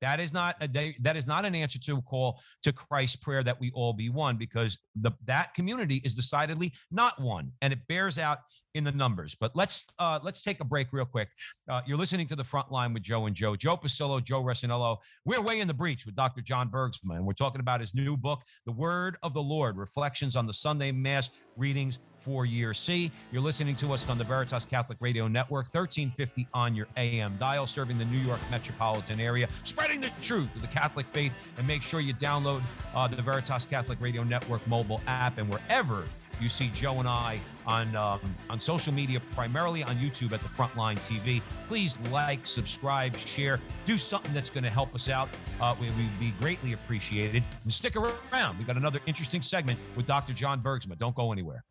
That 0.03 0.19
is 0.19 0.33
not 0.33 0.57
a 0.59 0.97
that 0.99 1.15
is 1.15 1.25
not 1.25 1.45
an 1.45 1.55
answer 1.55 1.79
to 1.79 1.95
a 1.95 2.01
call 2.01 2.41
to 2.63 2.73
Christ's 2.73 3.15
prayer 3.15 3.41
that 3.41 3.57
we 3.57 3.71
all 3.73 3.93
be 3.93 4.09
one, 4.09 4.35
because 4.35 4.77
the 4.99 5.11
that 5.23 5.53
community 5.53 6.01
is 6.03 6.13
decidedly 6.13 6.73
not 6.91 7.21
one, 7.21 7.53
and 7.61 7.71
it 7.71 7.79
bears 7.87 8.17
out 8.17 8.39
in 8.73 8.83
the 8.83 8.91
numbers. 8.91 9.35
But 9.35 9.55
let's 9.55 9.85
uh, 9.99 10.19
let's 10.23 10.41
take 10.41 10.59
a 10.59 10.63
break 10.63 10.87
real 10.91 11.05
quick. 11.05 11.29
Uh, 11.67 11.81
you're 11.85 11.97
listening 11.97 12.27
to 12.27 12.35
the 12.35 12.43
front 12.43 12.71
line 12.71 12.93
with 12.93 13.03
Joe 13.03 13.25
and 13.25 13.35
Joe, 13.35 13.55
Joe 13.55 13.77
Pasillo, 13.77 14.23
Joe 14.23 14.43
Resinello. 14.43 14.97
We're 15.25 15.41
way 15.41 15.59
in 15.59 15.67
the 15.67 15.73
breach 15.73 16.05
with 16.05 16.15
Dr. 16.15 16.41
John 16.41 16.69
Bergsma, 16.69 17.15
and 17.15 17.25
we're 17.25 17.33
talking 17.33 17.61
about 17.61 17.79
his 17.79 17.93
new 17.93 18.17
book, 18.17 18.41
The 18.65 18.71
Word 18.71 19.17
of 19.23 19.33
the 19.33 19.41
Lord: 19.41 19.77
Reflections 19.77 20.35
on 20.35 20.47
the 20.47 20.53
Sunday 20.53 20.91
Mass 20.91 21.29
Readings 21.55 21.99
for 22.17 22.45
Year 22.45 22.73
C. 22.73 23.11
You're 23.31 23.41
listening 23.41 23.75
to 23.77 23.93
us 23.93 24.09
on 24.09 24.17
the 24.17 24.23
Veritas 24.23 24.65
Catholic 24.65 24.97
Radio 25.01 25.27
Network, 25.27 25.65
1350 25.73 26.47
on 26.53 26.73
your 26.73 26.87
AM 26.97 27.37
dial, 27.37 27.67
serving 27.67 27.97
the 27.97 28.05
New 28.05 28.19
York 28.19 28.39
metropolitan 28.49 29.19
area, 29.19 29.47
spreading 29.63 30.01
the 30.01 30.09
truth 30.21 30.53
of 30.55 30.61
the 30.61 30.67
Catholic 30.67 31.05
faith. 31.07 31.33
And 31.57 31.67
make 31.67 31.81
sure 31.81 31.99
you 31.99 32.13
download 32.13 32.61
uh, 32.95 33.07
the 33.07 33.21
Veritas 33.21 33.65
Catholic 33.65 33.99
Radio 34.01 34.23
Network 34.23 34.65
mobile 34.67 35.01
app 35.05 35.37
and 35.37 35.49
wherever 35.49 36.05
you 36.39 36.49
see 36.49 36.69
Joe 36.73 36.99
and 36.99 37.07
I 37.07 37.39
on 37.65 37.95
um, 37.95 38.19
on 38.49 38.59
social 38.59 38.93
media, 38.93 39.21
primarily 39.33 39.83
on 39.83 39.95
YouTube 39.97 40.31
at 40.33 40.41
the 40.41 40.49
Frontline 40.49 40.97
TV. 41.07 41.41
Please 41.67 41.97
like, 42.11 42.45
subscribe, 42.45 43.15
share, 43.17 43.59
do 43.85 43.97
something 43.97 44.33
that's 44.33 44.49
going 44.49 44.63
to 44.63 44.69
help 44.69 44.93
us 44.95 45.09
out. 45.09 45.29
Uh, 45.61 45.75
we, 45.79 45.87
would 45.87 46.19
be 46.19 46.33
greatly 46.39 46.73
appreciated. 46.73 47.43
And 47.63 47.73
stick 47.73 47.95
around. 47.95 48.57
We've 48.57 48.67
got 48.67 48.77
another 48.77 48.99
interesting 49.05 49.41
segment 49.41 49.79
with 49.95 50.05
Dr. 50.05 50.33
John 50.33 50.61
Bergsma. 50.61 50.97
Don't 50.97 51.15
go 51.15 51.31
anywhere. 51.31 51.63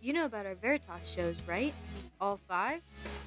You 0.00 0.12
know 0.12 0.26
about 0.26 0.46
our 0.46 0.54
Veritas 0.54 1.08
shows, 1.08 1.40
right? 1.44 1.74
All 2.20 2.38
five? 2.46 2.82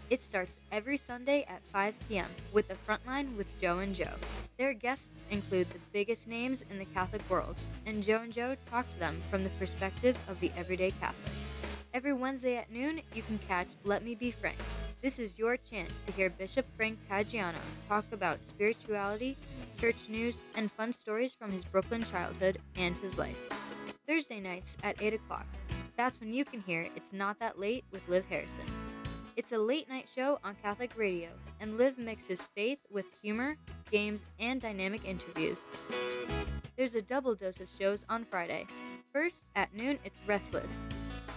It 0.10 0.22
starts 0.22 0.58
every 0.72 0.98
Sunday 0.98 1.46
at 1.50 1.62
5 1.66 1.94
p.m. 2.08 2.30
with 2.54 2.70
the 2.70 2.76
Frontline 2.76 3.36
with 3.36 3.48
Joe 3.60 3.80
and 3.80 3.94
Joe. 3.94 4.14
Their 4.58 4.74
guests 4.74 5.26
include 5.32 5.70
the 5.70 5.80
biggest 5.92 6.30
names 6.30 6.64
in 6.70 6.80
the 6.80 6.86
Catholic 6.86 7.30
world, 7.30 7.58
and 7.86 8.02
Joe 8.02 8.22
and 8.22 8.32
Joe 8.32 8.56
talk 8.70 8.90
to 8.90 9.00
them 9.00 9.22
from 9.30 9.44
the 9.44 9.50
perspective 9.52 10.18
of 10.30 10.40
the 10.40 10.50
everyday 10.56 10.92
Catholic. 10.92 11.34
Every 11.94 12.14
Wednesday 12.14 12.56
at 12.56 12.72
noon, 12.72 13.02
you 13.14 13.22
can 13.22 13.38
catch 13.50 13.68
Let 13.84 14.06
Me 14.06 14.16
Be 14.16 14.32
Frank. 14.32 14.58
This 15.02 15.20
is 15.20 15.38
your 15.38 15.58
chance 15.58 16.00
to 16.06 16.14
hear 16.14 16.30
Bishop 16.30 16.66
Frank 16.78 16.98
Caggiano 17.10 17.56
talk 17.90 18.06
about 18.14 18.42
spirituality, 18.44 19.36
church 19.80 20.08
news, 20.08 20.40
and 20.56 20.72
fun 20.72 20.94
stories 20.94 21.34
from 21.34 21.52
his 21.52 21.66
Brooklyn 21.66 22.04
childhood 22.04 22.60
and 22.78 22.98
his 22.98 23.18
life. 23.18 23.38
Thursday 24.08 24.40
nights 24.40 24.78
at 24.84 25.02
8 25.02 25.16
o'clock. 25.16 25.48
That's 26.02 26.20
when 26.20 26.34
you 26.34 26.46
can 26.46 26.62
hear 26.62 26.88
It's 26.96 27.14
Not 27.14 27.38
That 27.38 27.60
Late 27.60 27.86
with 27.92 28.02
Liv 28.10 28.26
Harrison. 28.28 28.66
It's 29.36 29.52
a 29.52 29.58
late 29.60 29.88
night 29.88 30.10
show 30.12 30.40
on 30.44 30.56
Catholic 30.64 30.94
radio, 30.98 31.30
and 31.60 31.78
Liv 31.78 32.00
mixes 32.00 32.50
faith 32.56 32.80
with 32.90 33.06
humor, 33.22 33.56
games, 33.92 34.26
and 34.40 34.60
dynamic 34.60 35.06
interviews. 35.06 35.60
There's 36.76 36.96
a 36.96 37.04
double 37.04 37.36
dose 37.36 37.60
of 37.60 37.70
shows 37.70 38.04
on 38.10 38.26
Friday. 38.26 38.66
First, 39.14 39.46
at 39.56 39.76
noon, 39.76 40.00
it's 40.04 40.18
Restless. 40.26 40.88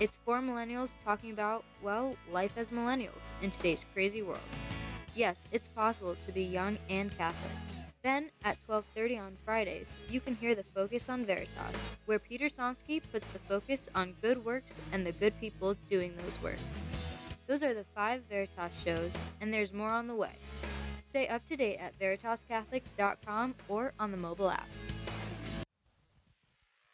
It's 0.01 0.17
four 0.25 0.41
millennials 0.41 0.93
talking 1.05 1.33
about, 1.33 1.63
well, 1.83 2.17
life 2.33 2.57
as 2.57 2.71
millennials 2.71 3.21
in 3.43 3.51
today's 3.51 3.85
crazy 3.93 4.23
world. 4.23 4.39
Yes, 5.15 5.47
it's 5.53 5.69
possible 5.69 6.17
to 6.25 6.33
be 6.33 6.43
young 6.43 6.79
and 6.89 7.15
Catholic. 7.19 7.84
Then, 8.05 8.31
at 8.45 8.59
12:30 8.69 9.19
on 9.19 9.39
Fridays, 9.47 9.89
you 10.11 10.21
can 10.21 10.37
hear 10.37 10.55
the 10.55 10.63
Focus 10.75 11.09
on 11.09 11.25
Veritas, 11.25 11.75
where 12.05 12.19
Peter 12.19 12.51
Sonsky 12.51 13.01
puts 13.11 13.27
the 13.29 13.39
focus 13.39 13.89
on 13.95 14.15
good 14.21 14.45
works 14.45 14.79
and 14.93 15.07
the 15.07 15.13
good 15.13 15.33
people 15.41 15.75
doing 15.89 16.15
those 16.19 16.43
works. 16.43 16.63
Those 17.47 17.63
are 17.63 17.73
the 17.73 17.87
five 17.95 18.23
Veritas 18.29 18.73
shows, 18.85 19.11
and 19.41 19.55
there's 19.55 19.73
more 19.73 19.91
on 19.91 20.07
the 20.07 20.15
way. 20.15 20.37
Stay 21.09 21.27
up 21.29 21.47
to 21.47 21.57
date 21.57 21.79
at 21.79 21.99
veritascatholic.com 21.99 23.55
or 23.69 23.95
on 23.99 24.11
the 24.11 24.19
mobile 24.19 24.51
app. 24.51 24.69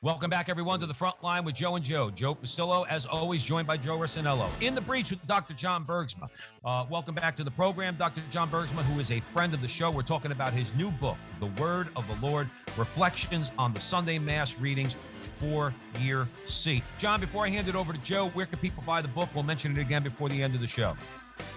Welcome 0.03 0.31
back, 0.31 0.49
everyone, 0.49 0.81
to 0.81 0.87
the 0.87 0.95
front 0.95 1.23
line 1.23 1.45
with 1.45 1.55
Joe 1.55 1.77
and 1.77 1.85
Joe. 1.85 2.09
Joe 2.09 2.35
Pasillo, 2.35 2.87
as 2.89 3.05
always, 3.05 3.45
joined 3.45 3.67
by 3.67 3.77
Joe 3.77 3.99
Resinello. 3.99 4.49
In 4.63 4.75
the 4.75 4.81
breach 4.81 5.11
with 5.11 5.27
Dr. 5.27 5.53
John 5.53 5.85
Bergsma. 5.85 6.31
Uh, 6.65 6.87
welcome 6.89 7.15
back 7.15 7.37
to 7.37 7.45
the 7.45 7.51
program, 7.51 7.97
Dr. 7.97 8.23
John 8.31 8.49
Bergsma, 8.49 8.81
who 8.81 8.99
is 8.99 9.11
a 9.11 9.21
friend 9.21 9.53
of 9.53 9.61
the 9.61 9.69
show. 9.69 9.91
We're 9.91 10.01
talking 10.01 10.33
about 10.33 10.55
his 10.55 10.75
new 10.75 10.91
book, 10.91 11.19
The 11.39 11.49
Word 11.63 11.89
of 11.97 12.09
the 12.09 12.27
Lord 12.27 12.49
Reflections 12.79 13.53
on 13.59 13.75
the 13.75 13.81
Sunday 13.81 14.19
Mass 14.19 14.59
Readings 14.59 14.95
for 15.19 15.75
Year 15.99 16.27
C. 16.47 16.83
John, 16.99 17.21
before 17.21 17.45
I 17.45 17.51
hand 17.51 17.69
it 17.69 17.75
over 17.75 17.93
to 17.93 17.99
Joe, 17.99 18.31
where 18.31 18.47
can 18.47 18.59
people 18.61 18.83
buy 18.87 19.03
the 19.03 19.09
book? 19.09 19.29
We'll 19.35 19.45
mention 19.45 19.77
it 19.77 19.83
again 19.83 20.03
before 20.03 20.31
the 20.31 20.43
end 20.43 20.55
of 20.55 20.63
the 20.63 20.67
show. 20.67 20.97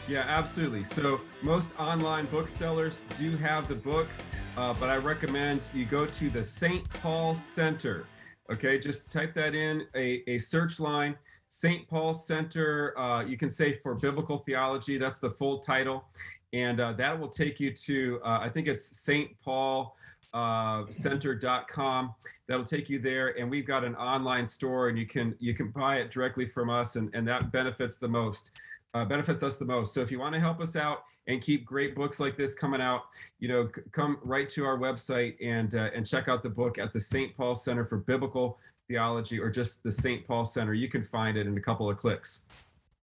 Yeah, 0.05 0.25
absolutely. 0.27 0.83
So 0.83 1.21
most 1.43 1.79
online 1.79 2.25
booksellers 2.25 3.05
do 3.17 3.37
have 3.37 3.69
the 3.69 3.75
book, 3.75 4.09
uh, 4.57 4.73
but 4.81 4.89
I 4.89 4.97
recommend 4.97 5.61
you 5.73 5.85
go 5.85 6.05
to 6.05 6.29
the 6.29 6.43
St. 6.43 6.89
Paul 6.89 7.35
Center 7.35 8.05
Okay, 8.51 8.77
just 8.77 9.11
type 9.11 9.33
that 9.35 9.55
in 9.55 9.87
a, 9.95 10.23
a 10.29 10.37
search 10.37 10.79
line. 10.79 11.15
St. 11.47 11.87
Paul 11.87 12.13
Center, 12.13 12.97
uh, 12.97 13.23
you 13.23 13.37
can 13.37 13.49
say 13.49 13.73
for 13.73 13.95
biblical 13.95 14.37
theology, 14.37 14.97
that's 14.97 15.19
the 15.19 15.29
full 15.29 15.59
title. 15.59 16.05
And 16.51 16.79
uh, 16.79 16.93
that 16.93 17.17
will 17.17 17.29
take 17.29 17.59
you 17.59 17.71
to, 17.71 18.19
uh, 18.23 18.39
I 18.41 18.49
think 18.49 18.67
it's 18.67 18.97
St. 18.97 19.29
Paul 19.41 19.95
uh, 20.33 20.83
center.com 20.89 22.13
that'll 22.47 22.65
take 22.65 22.89
you 22.89 22.99
there 22.99 23.37
and 23.39 23.49
we've 23.49 23.67
got 23.67 23.83
an 23.83 23.95
online 23.95 24.47
store 24.47 24.89
and 24.89 24.97
you 24.97 25.05
can 25.05 25.35
you 25.39 25.53
can 25.53 25.69
buy 25.69 25.97
it 25.97 26.09
directly 26.09 26.45
from 26.45 26.69
us 26.69 26.95
and, 26.95 27.13
and 27.13 27.27
that 27.27 27.51
benefits 27.51 27.97
the 27.97 28.07
most 28.07 28.51
uh, 28.95 29.05
benefits 29.05 29.43
us 29.43 29.57
the 29.57 29.65
most 29.65 29.93
so 29.93 30.01
if 30.01 30.11
you 30.11 30.19
want 30.19 30.33
to 30.33 30.39
help 30.39 30.59
us 30.59 30.75
out 30.75 31.03
and 31.27 31.41
keep 31.41 31.65
great 31.65 31.95
books 31.95 32.19
like 32.19 32.37
this 32.37 32.53
coming 32.53 32.81
out, 32.81 33.03
you 33.39 33.47
know, 33.47 33.69
come 33.91 34.17
right 34.23 34.49
to 34.49 34.65
our 34.65 34.77
website 34.77 35.35
and 35.41 35.75
uh, 35.75 35.89
and 35.95 36.05
check 36.05 36.27
out 36.27 36.43
the 36.43 36.49
book 36.49 36.77
at 36.77 36.93
the 36.93 36.99
St. 36.99 37.35
Paul 37.35 37.55
Center 37.55 37.85
for 37.85 37.97
Biblical 37.97 38.59
Theology 38.87 39.39
or 39.39 39.49
just 39.49 39.83
the 39.83 39.91
St. 39.91 40.27
Paul 40.27 40.45
Center. 40.45 40.73
You 40.73 40.89
can 40.89 41.01
find 41.01 41.37
it 41.37 41.47
in 41.47 41.57
a 41.57 41.61
couple 41.61 41.89
of 41.89 41.97
clicks. 41.97 42.43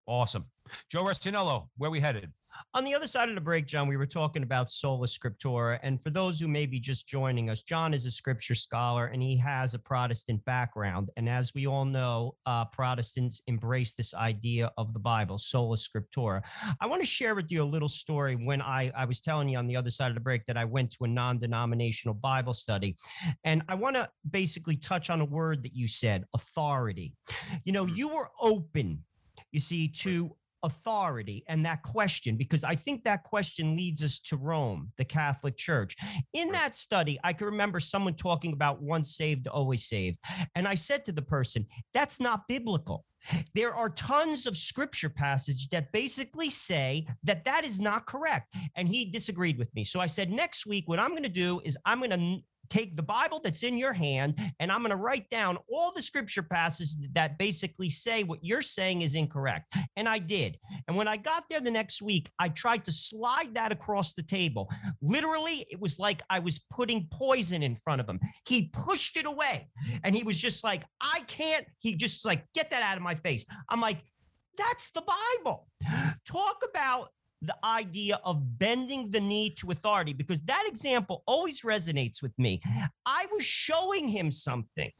Awesome. 0.05 0.45
Joe 0.89 1.03
Resinello, 1.03 1.67
where 1.77 1.91
we 1.91 1.99
headed? 1.99 2.31
On 2.73 2.83
the 2.83 2.93
other 2.95 3.07
side 3.07 3.29
of 3.29 3.35
the 3.35 3.41
break, 3.41 3.65
John, 3.65 3.87
we 3.87 3.97
were 3.97 4.05
talking 4.05 4.43
about 4.43 4.69
sola 4.69 5.07
scriptura. 5.07 5.79
And 5.83 6.01
for 6.01 6.09
those 6.09 6.39
who 6.39 6.47
may 6.47 6.65
be 6.65 6.79
just 6.79 7.07
joining 7.07 7.49
us, 7.49 7.61
John 7.61 7.93
is 7.93 8.05
a 8.05 8.11
scripture 8.11 8.55
scholar 8.55 9.07
and 9.07 9.21
he 9.21 9.37
has 9.37 9.73
a 9.73 9.79
Protestant 9.79 10.43
background. 10.45 11.09
And 11.17 11.27
as 11.29 11.53
we 11.53 11.67
all 11.67 11.85
know, 11.85 12.35
uh, 12.45 12.65
Protestants 12.65 13.41
embrace 13.47 13.93
this 13.93 14.13
idea 14.13 14.71
of 14.77 14.93
the 14.93 14.99
Bible, 14.99 15.37
sola 15.37 15.77
scriptura. 15.77 16.41
I 16.79 16.87
want 16.87 17.01
to 17.01 17.07
share 17.07 17.35
with 17.35 17.51
you 17.51 17.63
a 17.63 17.65
little 17.65 17.89
story 17.89 18.35
when 18.35 18.61
I, 18.61 18.91
I 18.95 19.05
was 19.05 19.21
telling 19.21 19.49
you 19.49 19.57
on 19.57 19.67
the 19.67 19.75
other 19.75 19.91
side 19.91 20.09
of 20.09 20.15
the 20.15 20.21
break 20.21 20.45
that 20.45 20.57
I 20.57 20.65
went 20.65 20.91
to 20.91 21.03
a 21.05 21.07
non 21.07 21.39
denominational 21.39 22.15
Bible 22.15 22.53
study. 22.53 22.97
And 23.43 23.63
I 23.69 23.75
want 23.75 23.95
to 23.95 24.09
basically 24.29 24.77
touch 24.77 25.09
on 25.09 25.21
a 25.21 25.25
word 25.25 25.63
that 25.63 25.75
you 25.75 25.87
said 25.87 26.25
authority. 26.33 27.13
You 27.63 27.73
know, 27.73 27.85
you 27.85 28.07
were 28.07 28.29
open 28.39 29.03
you 29.51 29.59
see, 29.59 29.87
to 29.89 30.35
authority 30.63 31.43
and 31.47 31.65
that 31.65 31.83
question 31.83 32.37
because 32.37 32.63
I 32.63 32.75
think 32.75 33.03
that 33.03 33.23
question 33.23 33.75
leads 33.75 34.03
us 34.03 34.19
to 34.21 34.37
Rome, 34.37 34.89
the 34.97 35.05
Catholic 35.05 35.57
Church. 35.57 35.95
In 36.33 36.51
that 36.51 36.75
study, 36.75 37.19
I 37.23 37.33
can 37.33 37.47
remember 37.47 37.79
someone 37.79 38.15
talking 38.15 38.53
about 38.53 38.81
once 38.81 39.15
saved, 39.15 39.47
always 39.47 39.85
saved. 39.85 40.17
And 40.55 40.67
I 40.67 40.75
said 40.75 41.05
to 41.05 41.11
the 41.11 41.21
person, 41.21 41.65
that's 41.93 42.19
not 42.19 42.47
biblical. 42.47 43.05
There 43.53 43.73
are 43.73 43.89
tons 43.89 44.47
of 44.47 44.57
scripture 44.57 45.09
passages 45.09 45.67
that 45.71 45.91
basically 45.91 46.49
say 46.49 47.05
that 47.23 47.45
that 47.45 47.65
is 47.65 47.79
not 47.79 48.07
correct. 48.07 48.53
And 48.75 48.87
he 48.87 49.05
disagreed 49.05 49.57
with 49.57 49.73
me. 49.75 49.83
So 49.83 49.99
I 49.99 50.07
said, 50.07 50.31
next 50.31 50.65
week, 50.65 50.85
what 50.87 50.99
I'm 50.99 51.11
going 51.11 51.23
to 51.23 51.29
do 51.29 51.61
is 51.63 51.77
I'm 51.85 51.99
going 51.99 52.11
to 52.11 52.41
take 52.71 52.95
the 52.95 53.03
Bible 53.03 53.41
that's 53.43 53.63
in 53.63 53.77
your 53.77 53.91
hand 53.93 54.39
and 54.59 54.71
I'm 54.71 54.79
going 54.79 54.91
to 54.91 54.95
write 54.95 55.29
down 55.29 55.57
all 55.69 55.91
the 55.91 56.01
scripture 56.01 56.41
passages 56.41 56.97
that 57.13 57.37
basically 57.37 57.89
say 57.89 58.23
what 58.23 58.39
you're 58.41 58.61
saying 58.61 59.01
is 59.01 59.13
incorrect. 59.13 59.75
And 59.97 60.07
I 60.07 60.19
did. 60.19 60.57
And 60.87 60.95
when 60.95 61.07
I 61.07 61.17
got 61.17 61.43
there 61.49 61.59
the 61.59 61.69
next 61.69 62.01
week, 62.01 62.31
I 62.39 62.49
tried 62.49 62.85
to 62.85 62.91
slide 62.91 63.53
that 63.55 63.73
across 63.73 64.13
the 64.13 64.23
table. 64.23 64.69
Literally, 65.01 65.65
it 65.69 65.79
was 65.79 65.99
like 65.99 66.21
I 66.29 66.39
was 66.39 66.59
putting 66.71 67.07
poison 67.11 67.61
in 67.61 67.75
front 67.75 67.99
of 67.99 68.07
him. 68.07 68.19
He 68.47 68.71
pushed 68.71 69.17
it 69.17 69.25
away 69.25 69.67
and 70.03 70.15
he 70.15 70.23
was 70.23 70.37
just 70.37 70.63
like, 70.63 70.83
I 71.01 71.21
can't. 71.27 71.65
He 71.79 71.95
just 71.95 72.25
like, 72.25 72.45
get 72.55 72.71
that 72.71 72.83
out 72.83 72.97
of 72.97 73.03
my 73.03 73.15
face. 73.15 73.45
I'm 73.67 73.81
like, 73.81 73.97
that's 74.57 74.91
the 74.91 75.03
Bible. 75.03 75.67
Talk 76.25 76.63
about 76.69 77.09
the 77.41 77.55
idea 77.63 78.19
of 78.23 78.59
bending 78.59 79.09
the 79.09 79.19
knee 79.19 79.49
to 79.49 79.71
authority 79.71 80.13
because 80.13 80.41
that 80.41 80.63
example 80.67 81.23
always 81.25 81.61
resonates 81.61 82.21
with 82.21 82.37
me. 82.37 82.61
I 83.05 83.25
was 83.31 83.43
showing 83.43 84.07
him 84.07 84.31
something, 84.31 84.91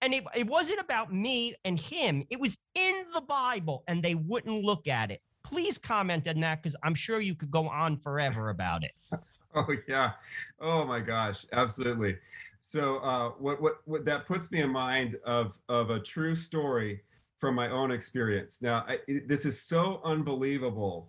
and 0.00 0.14
it, 0.14 0.24
it 0.34 0.46
wasn't 0.46 0.80
about 0.80 1.12
me 1.12 1.54
and 1.64 1.78
him, 1.78 2.24
it 2.30 2.38
was 2.38 2.58
in 2.74 3.04
the 3.14 3.22
Bible, 3.22 3.82
and 3.88 4.02
they 4.02 4.14
wouldn't 4.14 4.64
look 4.64 4.86
at 4.86 5.10
it. 5.10 5.20
Please 5.44 5.78
comment 5.78 6.28
on 6.28 6.40
that 6.40 6.62
because 6.62 6.76
I'm 6.82 6.94
sure 6.94 7.20
you 7.20 7.34
could 7.34 7.50
go 7.50 7.68
on 7.68 7.98
forever 7.98 8.50
about 8.50 8.84
it. 8.84 8.92
Oh 9.54 9.66
yeah, 9.88 10.12
oh 10.60 10.84
my 10.84 11.00
gosh, 11.00 11.46
absolutely. 11.52 12.18
So 12.60 12.98
uh, 12.98 13.30
what, 13.30 13.62
what 13.62 13.76
what 13.86 14.04
that 14.04 14.26
puts 14.26 14.52
me 14.52 14.60
in 14.60 14.70
mind 14.70 15.16
of 15.24 15.58
of 15.70 15.88
a 15.88 15.98
true 15.98 16.36
story 16.36 17.00
from 17.38 17.54
my 17.54 17.70
own 17.70 17.90
experience. 17.90 18.60
Now 18.60 18.84
I, 18.86 18.98
this 19.26 19.46
is 19.46 19.60
so 19.60 20.02
unbelievable 20.04 21.08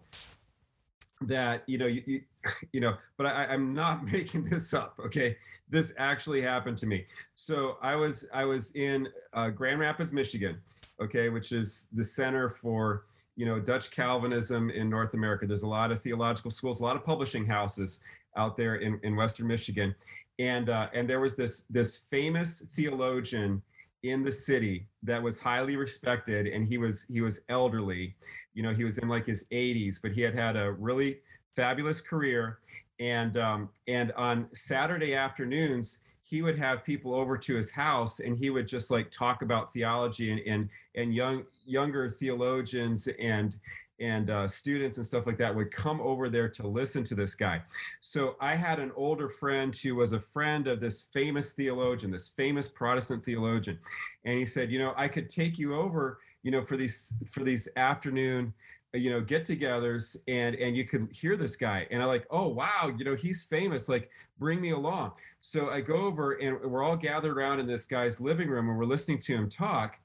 that 1.22 1.64
you 1.68 1.78
know 1.78 1.88
you, 1.88 2.04
you, 2.06 2.22
you 2.72 2.80
know 2.80 2.96
but 3.18 3.26
I, 3.26 3.46
i'm 3.46 3.74
not 3.74 4.06
making 4.12 4.46
this 4.46 4.74
up 4.74 5.00
okay? 5.06 5.38
This 5.72 5.94
actually 6.00 6.42
happened 6.42 6.80
to 6.80 6.88
me. 6.88 7.06
So 7.36 7.78
i 7.82 7.96
was 7.96 8.28
i 8.34 8.44
was 8.46 8.76
in 8.76 9.08
uh, 9.34 9.50
grand 9.50 9.80
rapids 9.80 10.14
michigan 10.14 10.60
okay, 11.02 11.30
which 11.30 11.52
is 11.52 11.90
the 11.94 12.04
center 12.04 12.50
for 12.50 13.06
you 13.36 13.46
know 13.46 13.60
Dutch 13.60 13.92
Calvinism 13.92 14.70
in 14.70 14.90
North 14.90 15.14
America. 15.14 15.48
There's 15.48 15.64
a 15.64 15.68
lot 15.68 15.92
of 15.92 16.02
theological 16.02 16.52
schools, 16.52 16.82
a 16.82 16.84
lot 16.84 16.96
of 16.96 17.04
publishing 17.04 17.46
houses 17.46 18.04
out 18.36 18.58
there 18.58 18.76
in, 18.76 19.00
in 19.04 19.16
Western 19.16 19.48
Michigan, 19.48 19.96
and 20.40 20.70
uh, 20.70 20.90
and 20.94 21.10
there 21.10 21.20
was 21.20 21.36
this 21.36 21.62
this 21.70 21.98
famous 21.98 22.62
theologian 22.74 23.62
in 24.04 24.24
the 24.24 24.32
city 24.32 24.88
that 25.04 25.22
was 25.22 25.40
highly 25.40 25.76
respected, 25.76 26.48
and 26.48 26.68
he 26.68 26.78
was 26.78 27.06
he 27.06 27.22
was 27.22 27.42
elderly, 27.50 28.16
you 28.54 28.64
know, 28.64 28.74
he 28.74 28.84
was 28.84 28.98
in 28.98 29.10
like 29.10 29.26
his 29.26 29.46
80s, 29.52 30.02
but 30.02 30.12
he 30.12 30.22
had 30.22 30.38
had 30.38 30.56
a 30.56 30.72
really 30.74 31.20
fabulous 31.56 32.02
career, 32.02 32.60
and 33.00 33.38
um, 33.38 33.70
and 33.88 34.12
on 34.14 34.48
Saturday 34.54 35.16
afternoons 35.16 36.00
he 36.30 36.44
would 36.44 36.60
have 36.60 36.84
people 36.84 37.16
over 37.16 37.36
to 37.36 37.56
his 37.56 37.72
house 37.72 38.20
and 38.20 38.38
he 38.38 38.52
would 38.52 38.68
just 38.68 38.92
like 38.92 39.10
talk 39.10 39.42
about 39.42 39.74
theology 39.74 40.32
and 40.32 40.40
and, 40.42 40.70
and 40.96 41.14
young 41.14 41.44
younger 41.66 42.10
theologians 42.10 43.08
and 43.20 43.56
and 44.00 44.30
uh, 44.30 44.48
students 44.48 44.98
and 44.98 45.06
stuff 45.06 45.26
like 45.26 45.38
that 45.38 45.56
would 45.56 45.72
come 45.72 46.02
over 46.02 46.30
there 46.30 46.50
to 46.50 46.68
listen 46.68 47.04
to 47.06 47.16
this 47.16 47.36
guy. 47.36 47.62
So 48.02 48.36
I 48.40 48.56
had 48.56 48.80
an 48.80 48.92
older 48.96 49.30
friend 49.30 49.76
who 49.76 49.96
was 49.96 50.14
a 50.14 50.20
friend 50.20 50.68
of 50.68 50.80
this 50.80 51.04
famous 51.14 51.54
theologian, 51.54 52.12
this 52.12 52.30
famous 52.30 52.70
Protestant 52.70 53.24
theologian, 53.24 53.80
and 54.26 54.38
he 54.38 54.46
said, 54.46 54.72
you 54.72 54.80
know, 54.80 54.94
I 54.96 55.08
could 55.08 55.30
take 55.30 55.58
you 55.58 55.76
over, 55.76 56.20
you 56.44 56.52
know, 56.52 56.62
for 56.62 56.78
these 56.78 57.14
for 57.26 57.44
these 57.44 57.68
afternoon 57.76 58.54
you 58.94 59.12
know 59.12 59.22
get-togethers 59.22 60.18
and 60.28 60.56
and 60.56 60.76
you 60.76 60.84
could 60.84 61.08
hear 61.12 61.38
this 61.38 61.56
guy 61.56 61.86
and 61.92 62.02
i'm 62.02 62.08
like 62.08 62.26
oh 62.32 62.48
wow 62.48 62.92
you 62.98 63.06
know 63.06 63.14
he's 63.14 63.44
famous 63.44 63.88
like 63.88 64.10
bring 64.40 64.60
me 64.60 64.72
along 64.72 65.12
so 65.42 65.70
i 65.70 65.80
go 65.80 65.94
over 65.94 66.34
and 66.34 66.60
we're 66.62 66.84
all 66.84 66.98
gathered 66.98 67.38
around 67.38 67.60
in 67.60 67.68
this 67.68 67.86
guy's 67.86 68.20
living 68.20 68.50
room 68.50 68.68
and 68.68 68.78
we're 68.78 68.86
listening 68.86 69.20
to 69.20 69.36
him 69.36 69.48
talk 69.48 70.00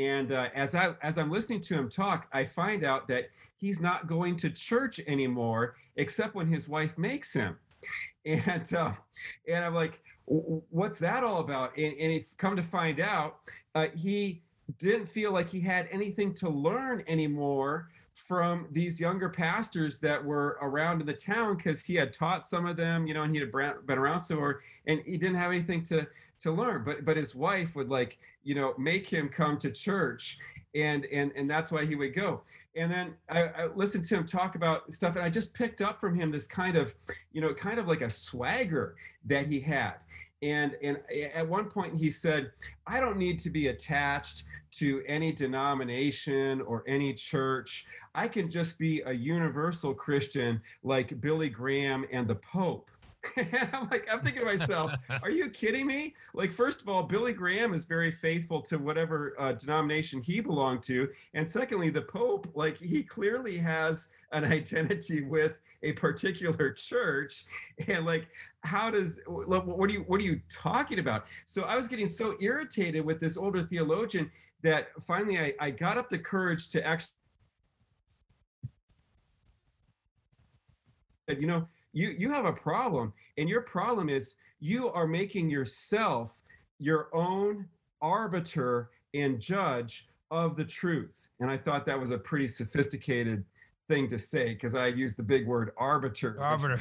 and 0.00 0.32
uh, 0.32 0.48
as 0.54 0.74
i 0.74 0.94
as 1.02 1.18
i'm 1.18 1.30
listening 1.30 1.60
to 1.60 1.74
him 1.74 1.88
talk 1.88 2.26
i 2.32 2.44
find 2.44 2.84
out 2.84 3.06
that 3.06 3.30
he's 3.56 3.80
not 3.80 4.06
going 4.06 4.36
to 4.36 4.50
church 4.50 5.00
anymore 5.06 5.76
except 5.96 6.34
when 6.34 6.46
his 6.46 6.68
wife 6.68 6.96
makes 6.98 7.32
him. 7.32 7.56
And 8.26 8.72
uh, 8.74 8.92
and 9.48 9.64
i'm 9.64 9.74
like 9.74 10.02
what's 10.26 11.00
that 11.00 11.24
all 11.24 11.40
about? 11.40 11.76
And, 11.76 11.92
and 11.98 12.12
if 12.12 12.36
come 12.36 12.54
to 12.54 12.62
find 12.62 13.00
out 13.00 13.38
uh, 13.74 13.88
he 13.96 14.42
didn't 14.78 15.06
feel 15.06 15.32
like 15.32 15.48
he 15.48 15.60
had 15.60 15.88
anything 15.90 16.32
to 16.34 16.48
learn 16.48 17.02
anymore 17.08 17.88
from 18.12 18.68
these 18.70 19.00
younger 19.00 19.28
pastors 19.28 19.98
that 20.00 20.22
were 20.24 20.58
around 20.60 21.00
in 21.00 21.06
the 21.06 21.14
town 21.14 21.56
because 21.56 21.82
he 21.82 21.94
had 21.94 22.12
taught 22.12 22.46
some 22.46 22.66
of 22.66 22.76
them, 22.76 23.06
you 23.06 23.14
know, 23.14 23.22
and 23.22 23.34
he 23.34 23.40
had 23.40 23.50
been 23.50 23.98
around 23.98 24.20
so 24.20 24.52
and 24.86 25.00
he 25.04 25.16
didn't 25.16 25.36
have 25.36 25.50
anything 25.50 25.82
to 25.84 26.06
to 26.40 26.50
learn. 26.50 26.84
But 26.84 27.04
but 27.04 27.16
his 27.16 27.34
wife 27.34 27.76
would 27.76 27.90
like, 27.90 28.18
you 28.42 28.54
know, 28.54 28.74
make 28.78 29.06
him 29.06 29.28
come 29.28 29.58
to 29.58 29.70
church, 29.70 30.38
and 30.74 31.04
and 31.06 31.32
and 31.36 31.48
that's 31.50 31.70
why 31.70 31.84
he 31.84 31.94
would 31.94 32.14
go. 32.14 32.42
And 32.76 32.90
then 32.90 33.14
I, 33.28 33.42
I 33.48 33.66
listened 33.66 34.04
to 34.04 34.16
him 34.16 34.26
talk 34.26 34.54
about 34.54 34.92
stuff, 34.92 35.16
and 35.16 35.24
I 35.24 35.28
just 35.28 35.54
picked 35.54 35.80
up 35.80 36.00
from 36.00 36.14
him 36.14 36.30
this 36.30 36.46
kind 36.46 36.76
of, 36.76 36.94
you 37.32 37.40
know, 37.40 37.52
kind 37.52 37.78
of 37.78 37.88
like 37.88 38.00
a 38.00 38.10
swagger 38.10 38.94
that 39.26 39.46
he 39.46 39.60
had. 39.60 39.94
And 40.42 40.76
and 40.82 40.98
at 41.34 41.46
one 41.46 41.66
point 41.66 41.96
he 41.96 42.10
said, 42.10 42.52
I 42.86 43.00
don't 43.00 43.18
need 43.18 43.38
to 43.40 43.50
be 43.50 43.68
attached 43.68 44.44
to 44.72 45.02
any 45.06 45.32
denomination 45.32 46.60
or 46.62 46.84
any 46.86 47.12
church. 47.12 47.86
I 48.14 48.28
can 48.28 48.48
just 48.50 48.78
be 48.78 49.02
a 49.02 49.12
universal 49.12 49.94
Christian 49.94 50.60
like 50.82 51.20
Billy 51.20 51.48
Graham 51.48 52.06
and 52.10 52.26
the 52.26 52.36
Pope. 52.36 52.90
And 53.36 53.68
I'm 53.72 53.88
like, 53.90 54.08
I'm 54.10 54.20
thinking 54.20 54.40
to 54.42 54.46
myself, 54.46 54.92
are 55.22 55.30
you 55.30 55.50
kidding 55.50 55.86
me? 55.86 56.14
Like, 56.34 56.52
first 56.52 56.80
of 56.80 56.88
all, 56.88 57.02
Billy 57.02 57.32
Graham 57.32 57.74
is 57.74 57.84
very 57.84 58.10
faithful 58.10 58.60
to 58.62 58.78
whatever 58.78 59.34
uh, 59.38 59.52
denomination 59.52 60.20
he 60.20 60.40
belonged 60.40 60.82
to. 60.84 61.08
And 61.34 61.48
secondly, 61.48 61.90
the 61.90 62.02
Pope, 62.02 62.50
like, 62.54 62.76
he 62.76 63.02
clearly 63.02 63.56
has 63.58 64.08
an 64.32 64.44
identity 64.52 65.22
with 65.22 65.58
a 65.82 65.92
particular 65.92 66.72
church. 66.72 67.44
And 67.88 68.04
like, 68.04 68.28
how 68.64 68.90
does, 68.90 69.20
what 69.26 69.90
are 69.90 69.92
you, 69.92 70.04
what 70.06 70.20
are 70.20 70.24
you 70.24 70.40
talking 70.50 70.98
about? 70.98 71.24
So 71.46 71.62
I 71.62 71.76
was 71.76 71.88
getting 71.88 72.08
so 72.08 72.34
irritated 72.40 73.04
with 73.04 73.18
this 73.18 73.38
older 73.38 73.62
theologian 73.62 74.30
that 74.62 74.88
finally 75.00 75.38
I, 75.38 75.54
I 75.58 75.70
got 75.70 75.96
up 75.96 76.10
the 76.10 76.18
courage 76.18 76.68
to 76.68 76.86
actually 76.86 77.14
said, 81.28 81.40
you 81.40 81.46
know 81.46 81.66
you 81.92 82.10
you 82.10 82.30
have 82.30 82.44
a 82.44 82.52
problem 82.52 83.12
and 83.38 83.48
your 83.48 83.62
problem 83.62 84.08
is 84.08 84.34
you 84.60 84.88
are 84.90 85.06
making 85.06 85.50
yourself 85.50 86.42
your 86.78 87.08
own 87.12 87.66
arbiter 88.00 88.90
and 89.14 89.40
judge 89.40 90.08
of 90.30 90.56
the 90.56 90.64
truth. 90.64 91.28
And 91.40 91.50
i 91.50 91.56
thought 91.56 91.86
that 91.86 91.98
was 91.98 92.10
a 92.10 92.18
pretty 92.18 92.48
sophisticated 92.48 93.44
thing 93.88 94.06
to 94.06 94.18
say 94.18 94.50
because 94.50 94.76
i 94.76 94.86
used 94.86 95.16
the 95.16 95.22
big 95.22 95.46
word 95.46 95.72
arbiter. 95.76 96.36
Arbiter. 96.40 96.80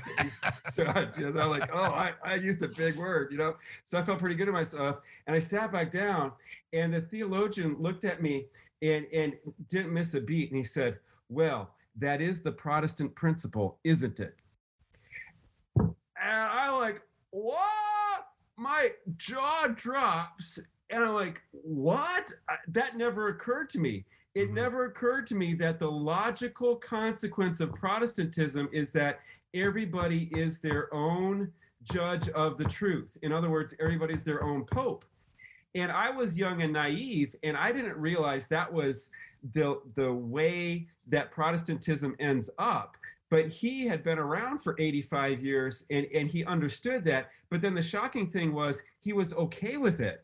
Judge. 0.76 1.34
So 1.34 1.40
i'm 1.40 1.50
like 1.50 1.70
oh 1.74 1.82
I, 1.82 2.14
I 2.24 2.36
used 2.36 2.62
a 2.62 2.68
big 2.68 2.96
word 2.98 3.32
you 3.32 3.38
know? 3.38 3.56
So 3.84 3.98
i 3.98 4.04
felt 4.04 4.20
pretty 4.20 4.36
good 4.36 4.48
at 4.48 4.54
myself 4.54 4.98
and 5.26 5.36
i 5.36 5.40
sat 5.40 5.72
back 5.72 5.90
down 5.90 6.32
and 6.72 6.94
the 6.94 7.02
theologian 7.02 7.76
looked 7.80 8.06
at 8.06 8.22
me 8.22 8.46
and 8.84 9.08
and 9.12 9.34
didn't 9.70 9.92
miss 9.92 10.14
a 10.14 10.22
beat 10.22 10.52
and 10.52 10.58
he 10.58 10.64
said 10.64 11.00
well 11.30 11.72
that 11.98 12.22
is 12.22 12.44
the 12.44 12.52
protestant 12.52 13.14
principle 13.16 13.80
isn't 13.84 14.20
it 14.20 14.36
I 16.22 16.78
like, 16.78 17.02
what? 17.32 18.26
My 18.58 18.90
jaw 19.18 19.68
drops, 19.76 20.60
and 20.90 21.04
I'm 21.04 21.14
like, 21.14 21.42
what? 21.52 22.32
That 22.68 22.98
never 22.98 23.30
occurred 23.30 23.70
to 23.72 23.80
me. 23.80 24.06
It 24.36 24.46
mm-hmm. 24.46 24.56
never 24.56 24.86
occurred 24.86 25.28
to 25.28 25.36
me 25.36 25.54
that 25.56 25.80
the 25.80 25.90
logical 25.90 26.76
consequence 26.76 27.60
of 27.60 27.74
Protestantism 27.74 28.70
is 28.72 28.92
that 28.92 29.20
everybody 29.54 30.30
is 30.36 30.60
their 30.60 30.94
own 30.94 31.52
judge 31.84 32.30
of 32.30 32.58
the 32.58 32.66
truth. 32.66 33.18
In 33.22 33.32
other 33.32 33.50
words, 33.50 33.74
everybody's 33.80 34.24
their 34.24 34.44
own 34.44 34.66
pope. 34.66 35.06
And 35.76 35.92
I 35.92 36.10
was 36.10 36.38
young 36.38 36.62
and 36.62 36.74
naive, 36.74 37.36
and 37.44 37.56
I 37.56 37.72
didn't 37.72 37.96
realize 37.98 38.48
that 38.48 38.72
was 38.72 39.12
the 39.54 39.82
the 39.96 40.12
way 40.12 40.88
that 41.08 41.32
Protestantism 41.32 42.16
ends 42.20 42.50
up 42.58 42.98
but 43.30 43.48
he 43.48 43.86
had 43.86 44.04
been 44.04 44.20
around 44.20 44.60
for 44.60 44.76
85 44.80 45.44
years 45.44 45.86
and, 45.90 46.08
and 46.14 46.30
he 46.30 46.44
understood 46.46 47.04
that. 47.06 47.30
But 47.50 47.62
then 47.62 47.76
the 47.76 47.82
shocking 47.82 48.30
thing 48.30 48.54
was 48.54 48.84
he 49.00 49.14
was 49.14 49.34
okay 49.34 49.78
with 49.78 50.00
it. 50.00 50.24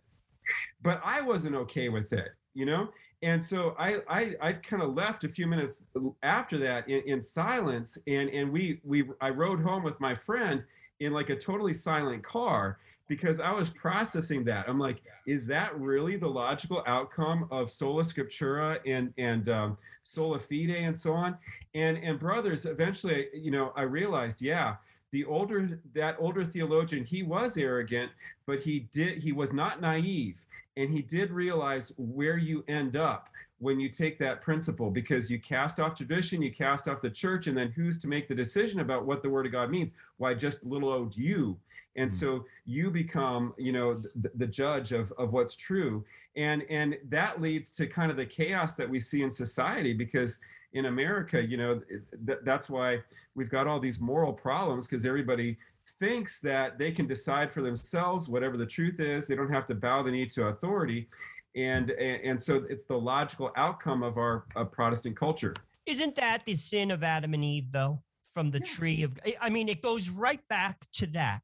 But 0.81 1.01
I 1.03 1.21
wasn't 1.21 1.55
okay 1.55 1.89
with 1.89 2.13
it, 2.13 2.29
you 2.53 2.65
know? 2.65 2.89
And 3.21 3.41
so 3.41 3.75
I 3.79 3.97
I, 4.07 4.35
I 4.41 4.53
kind 4.53 4.83
of 4.83 4.93
left 4.93 5.23
a 5.23 5.29
few 5.29 5.47
minutes 5.47 5.85
after 6.21 6.57
that 6.59 6.87
in, 6.87 7.01
in 7.07 7.21
silence 7.21 7.97
and, 8.07 8.29
and 8.29 8.51
we 8.51 8.79
we 8.83 9.05
I 9.21 9.29
rode 9.29 9.61
home 9.61 9.83
with 9.83 9.99
my 9.99 10.13
friend 10.13 10.63
in 10.99 11.13
like 11.13 11.29
a 11.29 11.35
totally 11.35 11.73
silent 11.73 12.23
car 12.23 12.79
because 13.07 13.39
I 13.39 13.51
was 13.51 13.69
processing 13.69 14.43
that. 14.45 14.67
I'm 14.67 14.79
like, 14.79 15.01
is 15.27 15.45
that 15.47 15.77
really 15.79 16.17
the 16.17 16.27
logical 16.27 16.83
outcome 16.87 17.47
of 17.51 17.69
sola 17.69 18.03
scriptura 18.03 18.79
and 18.85 19.13
and 19.17 19.49
um, 19.49 19.77
sola 20.03 20.39
fide 20.39 20.71
and 20.71 20.97
so 20.97 21.13
on? 21.13 21.37
And 21.73 21.97
and 21.97 22.19
brothers, 22.19 22.65
eventually, 22.65 23.27
you 23.33 23.51
know, 23.51 23.73
I 23.75 23.83
realized, 23.83 24.41
yeah, 24.41 24.75
the 25.11 25.25
older 25.25 25.79
that 25.93 26.15
older 26.19 26.43
theologian, 26.43 27.03
he 27.03 27.23
was 27.23 27.57
arrogant, 27.57 28.11
but 28.45 28.59
he 28.59 28.87
did 28.91 29.19
he 29.19 29.31
was 29.31 29.53
not 29.53 29.81
naive, 29.81 30.45
and 30.77 30.91
he 30.91 31.01
did 31.01 31.31
realize 31.31 31.93
where 31.97 32.37
you 32.37 32.63
end 32.67 32.95
up 32.95 33.29
when 33.59 33.79
you 33.79 33.89
take 33.89 34.19
that 34.19 34.41
principle 34.41 34.91
because 34.91 35.31
you 35.31 35.39
cast 35.39 35.79
off 35.79 35.95
tradition, 35.95 36.41
you 36.41 36.51
cast 36.51 36.87
off 36.87 37.01
the 37.01 37.09
church, 37.09 37.47
and 37.47 37.57
then 37.57 37.71
who's 37.71 37.97
to 37.99 38.07
make 38.07 38.27
the 38.27 38.35
decision 38.35 38.81
about 38.81 39.05
what 39.05 39.23
the 39.23 39.29
word 39.29 39.45
of 39.45 39.51
God 39.51 39.71
means? 39.71 39.93
Why, 40.17 40.33
just 40.33 40.65
little 40.65 40.89
old 40.89 41.15
you 41.15 41.57
and 41.95 42.09
mm-hmm. 42.09 42.25
so 42.25 42.45
you 42.65 42.91
become 42.91 43.53
you 43.57 43.71
know 43.71 43.95
the, 43.95 44.31
the, 44.35 44.47
judge 44.47 44.91
of 44.91 45.11
of 45.13 45.33
what's 45.33 45.55
true 45.55 46.03
and 46.35 46.63
and 46.69 46.97
that 47.09 47.41
leads 47.41 47.71
to 47.71 47.87
kind 47.87 48.11
of 48.11 48.17
the 48.17 48.25
chaos 48.25 48.75
that 48.75 48.89
we 48.89 48.99
see 48.99 49.23
in 49.23 49.31
society 49.31 49.93
because 49.93 50.39
in 50.73 50.85
america 50.85 51.41
you 51.41 51.57
know 51.57 51.81
th- 52.25 52.39
that's 52.43 52.69
why 52.69 52.99
we've 53.35 53.49
got 53.49 53.67
all 53.67 53.79
these 53.79 53.99
moral 53.99 54.33
problems 54.33 54.87
because 54.87 55.05
everybody 55.05 55.57
thinks 55.99 56.39
that 56.39 56.77
they 56.79 56.91
can 56.91 57.05
decide 57.05 57.51
for 57.51 57.61
themselves 57.61 58.27
whatever 58.27 58.57
the 58.57 58.65
truth 58.65 58.99
is 58.99 59.27
they 59.27 59.35
don't 59.35 59.51
have 59.51 59.65
to 59.65 59.75
bow 59.75 60.01
the 60.01 60.11
knee 60.11 60.25
to 60.25 60.47
authority 60.47 61.07
and 61.55 61.91
and, 61.91 62.21
and 62.23 62.41
so 62.41 62.65
it's 62.69 62.85
the 62.85 62.97
logical 62.97 63.51
outcome 63.55 64.03
of 64.03 64.17
our 64.17 64.45
uh, 64.55 64.63
protestant 64.63 65.17
culture 65.17 65.53
isn't 65.85 66.15
that 66.15 66.43
the 66.45 66.55
sin 66.55 66.91
of 66.91 67.03
adam 67.03 67.33
and 67.33 67.43
eve 67.43 67.71
though 67.71 68.01
from 68.33 68.51
the 68.51 68.59
yes. 68.59 68.69
tree 68.69 69.03
of 69.03 69.13
i 69.41 69.49
mean 69.49 69.69
it 69.69 69.81
goes 69.81 70.09
right 70.09 70.41
back 70.49 70.85
to 70.93 71.05
that 71.07 71.41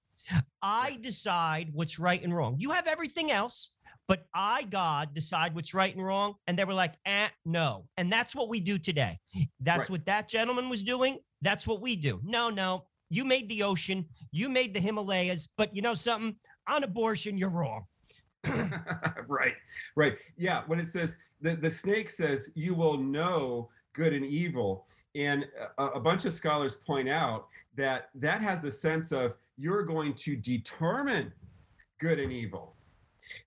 I 0.61 0.97
decide 1.01 1.69
what's 1.73 1.99
right 1.99 2.21
and 2.21 2.35
wrong. 2.35 2.55
You 2.57 2.71
have 2.71 2.87
everything 2.87 3.31
else, 3.31 3.71
but 4.07 4.25
I, 4.33 4.63
God, 4.63 5.13
decide 5.13 5.55
what's 5.55 5.73
right 5.73 5.93
and 5.93 6.05
wrong. 6.05 6.35
And 6.47 6.57
they 6.57 6.65
were 6.65 6.73
like, 6.73 6.93
eh, 7.05 7.27
no. 7.45 7.85
And 7.97 8.11
that's 8.11 8.35
what 8.35 8.49
we 8.49 8.59
do 8.59 8.77
today. 8.77 9.19
That's 9.59 9.79
right. 9.79 9.89
what 9.89 10.05
that 10.05 10.27
gentleman 10.27 10.69
was 10.69 10.83
doing. 10.83 11.19
That's 11.41 11.67
what 11.67 11.81
we 11.81 11.95
do. 11.95 12.19
No, 12.23 12.49
no. 12.49 12.85
You 13.09 13.25
made 13.25 13.49
the 13.49 13.63
ocean, 13.63 14.05
you 14.31 14.47
made 14.47 14.73
the 14.73 14.79
Himalayas, 14.79 15.49
but 15.57 15.75
you 15.75 15.81
know 15.81 15.93
something? 15.93 16.35
On 16.69 16.83
abortion, 16.83 17.37
you're 17.37 17.49
wrong. 17.49 17.85
right, 19.27 19.55
right. 19.95 20.17
Yeah. 20.37 20.63
When 20.67 20.79
it 20.79 20.87
says 20.87 21.19
the, 21.41 21.55
the 21.55 21.69
snake 21.69 22.09
says, 22.09 22.51
You 22.55 22.73
will 22.73 22.97
know 22.97 23.69
good 23.93 24.13
and 24.13 24.25
evil. 24.25 24.85
And 25.15 25.45
a, 25.77 25.85
a 25.87 25.99
bunch 25.99 26.25
of 26.25 26.33
scholars 26.33 26.75
point 26.75 27.09
out 27.09 27.47
that 27.75 28.09
that 28.15 28.41
has 28.41 28.61
the 28.61 28.71
sense 28.71 29.11
of 29.11 29.35
you're 29.57 29.83
going 29.83 30.13
to 30.13 30.35
determine 30.35 31.31
good 31.99 32.19
and 32.19 32.31
evil. 32.31 32.75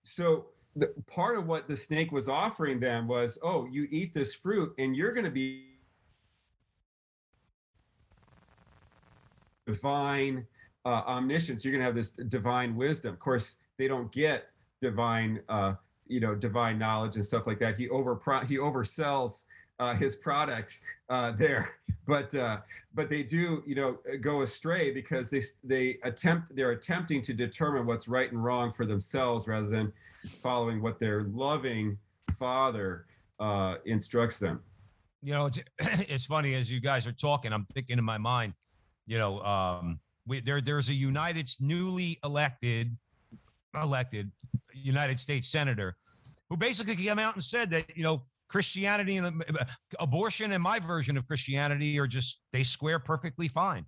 So 0.03 0.47
the, 0.77 0.93
part 1.07 1.37
of 1.37 1.47
what 1.47 1.69
the 1.69 1.77
snake 1.77 2.13
was 2.13 2.29
offering 2.29 2.81
them 2.81 3.09
was, 3.09 3.39
oh, 3.43 3.67
you 3.67 3.87
eat 3.91 4.15
this 4.15 4.35
fruit 4.35 4.75
and 4.79 4.97
you're 4.97 5.13
going 5.13 5.25
to 5.25 5.31
be 5.31 5.75
divine 9.67 10.47
uh, 10.85 11.03
omniscience. 11.07 11.65
You're 11.65 11.73
going 11.73 11.81
to 11.81 11.87
have 11.87 11.95
this 11.95 12.11
divine 12.11 12.77
wisdom. 12.77 13.13
Of 13.13 13.19
course, 13.19 13.61
they 13.79 13.89
don't 13.89 14.11
get 14.13 14.51
divine, 14.81 15.41
uh, 15.49 15.75
you 16.07 16.21
know, 16.21 16.35
divine 16.35 16.79
knowledge 16.79 17.17
and 17.17 17.25
stuff 17.25 17.47
like 17.47 17.59
that. 17.61 17.77
He 17.77 17.89
over 17.89 18.21
he 18.47 18.59
oversells 18.59 19.45
uh, 19.79 19.95
his 19.95 20.15
product 20.15 20.81
uh, 21.09 21.33
there, 21.33 21.77
but 22.07 22.35
uh, 22.35 22.59
but 22.95 23.11
they 23.11 23.23
do 23.23 23.63
you 23.67 23.75
know 23.75 23.99
go 24.21 24.43
astray 24.43 24.91
because 24.91 25.31
they 25.31 25.41
they 25.63 25.99
attempt 26.03 26.55
they're 26.55 26.73
attempting 26.73 27.23
to 27.23 27.33
determine 27.33 27.87
what's 27.87 28.09
right 28.09 28.31
and 28.31 28.43
wrong 28.43 28.73
for 28.73 28.87
themselves 28.87 29.49
rather 29.49 29.69
than 29.69 29.93
following 30.43 30.81
what 30.81 30.99
their 30.99 31.25
loving 31.25 31.99
Father 32.37 33.07
uh, 33.41 33.77
instructs 33.85 34.39
them. 34.39 34.61
You 35.23 35.33
know, 35.33 35.47
it's 35.47 35.59
it's 36.09 36.25
funny 36.27 36.55
as 36.55 36.71
you 36.71 36.81
guys 36.81 37.07
are 37.07 37.13
talking. 37.13 37.53
I'm 37.53 37.67
thinking 37.75 37.99
in 37.99 38.05
my 38.05 38.19
mind, 38.19 38.55
you 39.07 39.19
know, 39.19 39.41
um, 39.41 40.01
we, 40.27 40.41
there 40.41 40.61
there's 40.61 40.89
a 40.89 40.95
United 40.95 41.51
newly 41.61 42.19
elected 42.25 42.97
elected 43.75 44.31
United 44.75 45.19
States 45.21 45.49
senator 45.49 45.97
who 46.51 46.57
basically 46.57 46.97
came 46.97 47.19
out 47.19 47.35
and 47.35 47.45
said 47.45 47.71
that 47.71 47.97
you 47.97 48.03
know 48.03 48.23
Christianity 48.49 49.17
and 49.17 49.43
abortion 49.99 50.53
and 50.53 50.63
my 50.63 50.79
version 50.79 51.17
of 51.17 51.27
Christianity 51.27 51.99
are 51.99 52.07
just 52.07 52.41
they 52.53 52.63
square 52.63 52.99
perfectly 52.99 53.49
fine. 53.49 53.87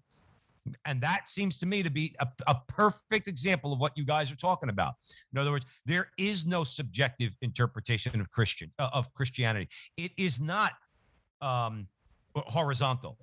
And 0.84 1.00
that 1.00 1.30
seems 1.30 1.58
to 1.58 1.66
me 1.66 1.84
to 1.84 1.90
be 1.90 2.16
a, 2.18 2.26
a, 2.48 2.56
perfect 2.66 3.28
example 3.28 3.72
of 3.72 3.78
what 3.78 3.96
you 3.96 4.04
guys 4.04 4.32
are 4.32 4.36
talking 4.36 4.68
about. 4.68 4.94
In 5.32 5.38
other 5.38 5.52
words, 5.52 5.64
there 5.84 6.10
is 6.18 6.44
no 6.44 6.64
subjective 6.64 7.36
interpretation 7.40 8.20
of 8.20 8.28
Christian 8.32 8.72
uh, 8.80 8.88
of 8.92 9.12
Christianity. 9.14 9.68
It 9.96 10.10
is 10.16 10.40
not 10.40 10.72
um, 11.40 11.86
horizontal; 12.34 13.18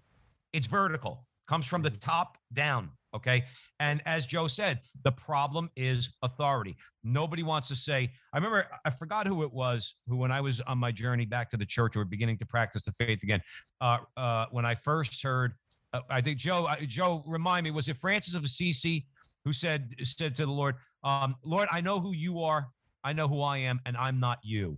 it's 0.54 0.68
vertical. 0.68 1.28
Comes 1.46 1.66
from 1.66 1.82
the 1.82 1.90
top 1.90 2.38
down. 2.54 2.92
Okay. 3.16 3.44
And 3.80 4.02
as 4.06 4.26
Joe 4.26 4.48
said, 4.48 4.80
the 5.04 5.12
problem 5.12 5.70
is 5.76 6.10
authority. 6.24 6.76
Nobody 7.04 7.44
wants 7.44 7.68
to 7.68 7.76
say, 7.76 8.12
I 8.34 8.38
remember, 8.38 8.68
I 8.86 8.90
forgot 8.90 9.28
who 9.28 9.44
it 9.44 9.54
was 9.54 9.96
who, 10.08 10.18
when 10.18 10.32
I 10.32 10.42
was 10.42 10.62
on 10.62 10.78
my 10.78 10.92
journey 10.92 11.26
back 11.26 11.50
to 11.52 11.58
the 11.58 11.66
church 11.66 11.96
or 11.96 12.06
beginning 12.06 12.38
to 12.40 12.46
practice 12.46 12.84
the 12.84 12.92
faith 12.94 13.22
again, 13.24 13.42
uh, 13.82 14.00
uh, 14.18 14.46
when 14.52 14.66
I 14.66 14.76
first 14.76 15.22
heard, 15.22 15.54
uh, 15.94 16.02
I 16.10 16.22
think 16.22 16.40
Joe, 16.40 16.66
uh, 16.66 16.76
Joe, 16.88 17.24
remind 17.28 17.66
me, 17.66 17.72
was 17.72 17.88
it 17.88 17.98
Francis 17.98 18.34
of 18.34 18.44
Assisi 18.44 19.06
who 19.46 19.54
said, 19.54 19.94
said 20.04 20.36
to 20.36 20.46
the 20.46 20.52
Lord, 20.52 20.76
um, 21.04 21.36
Lord, 21.44 21.68
I 21.72 21.82
know 21.82 22.00
who 22.00 22.14
you 22.14 22.42
are. 22.42 22.70
I 23.04 23.14
know 23.14 23.28
who 23.28 23.42
I 23.42 23.58
am, 23.58 23.82
and 23.86 23.98
I'm 23.98 24.20
not 24.20 24.40
you. 24.44 24.78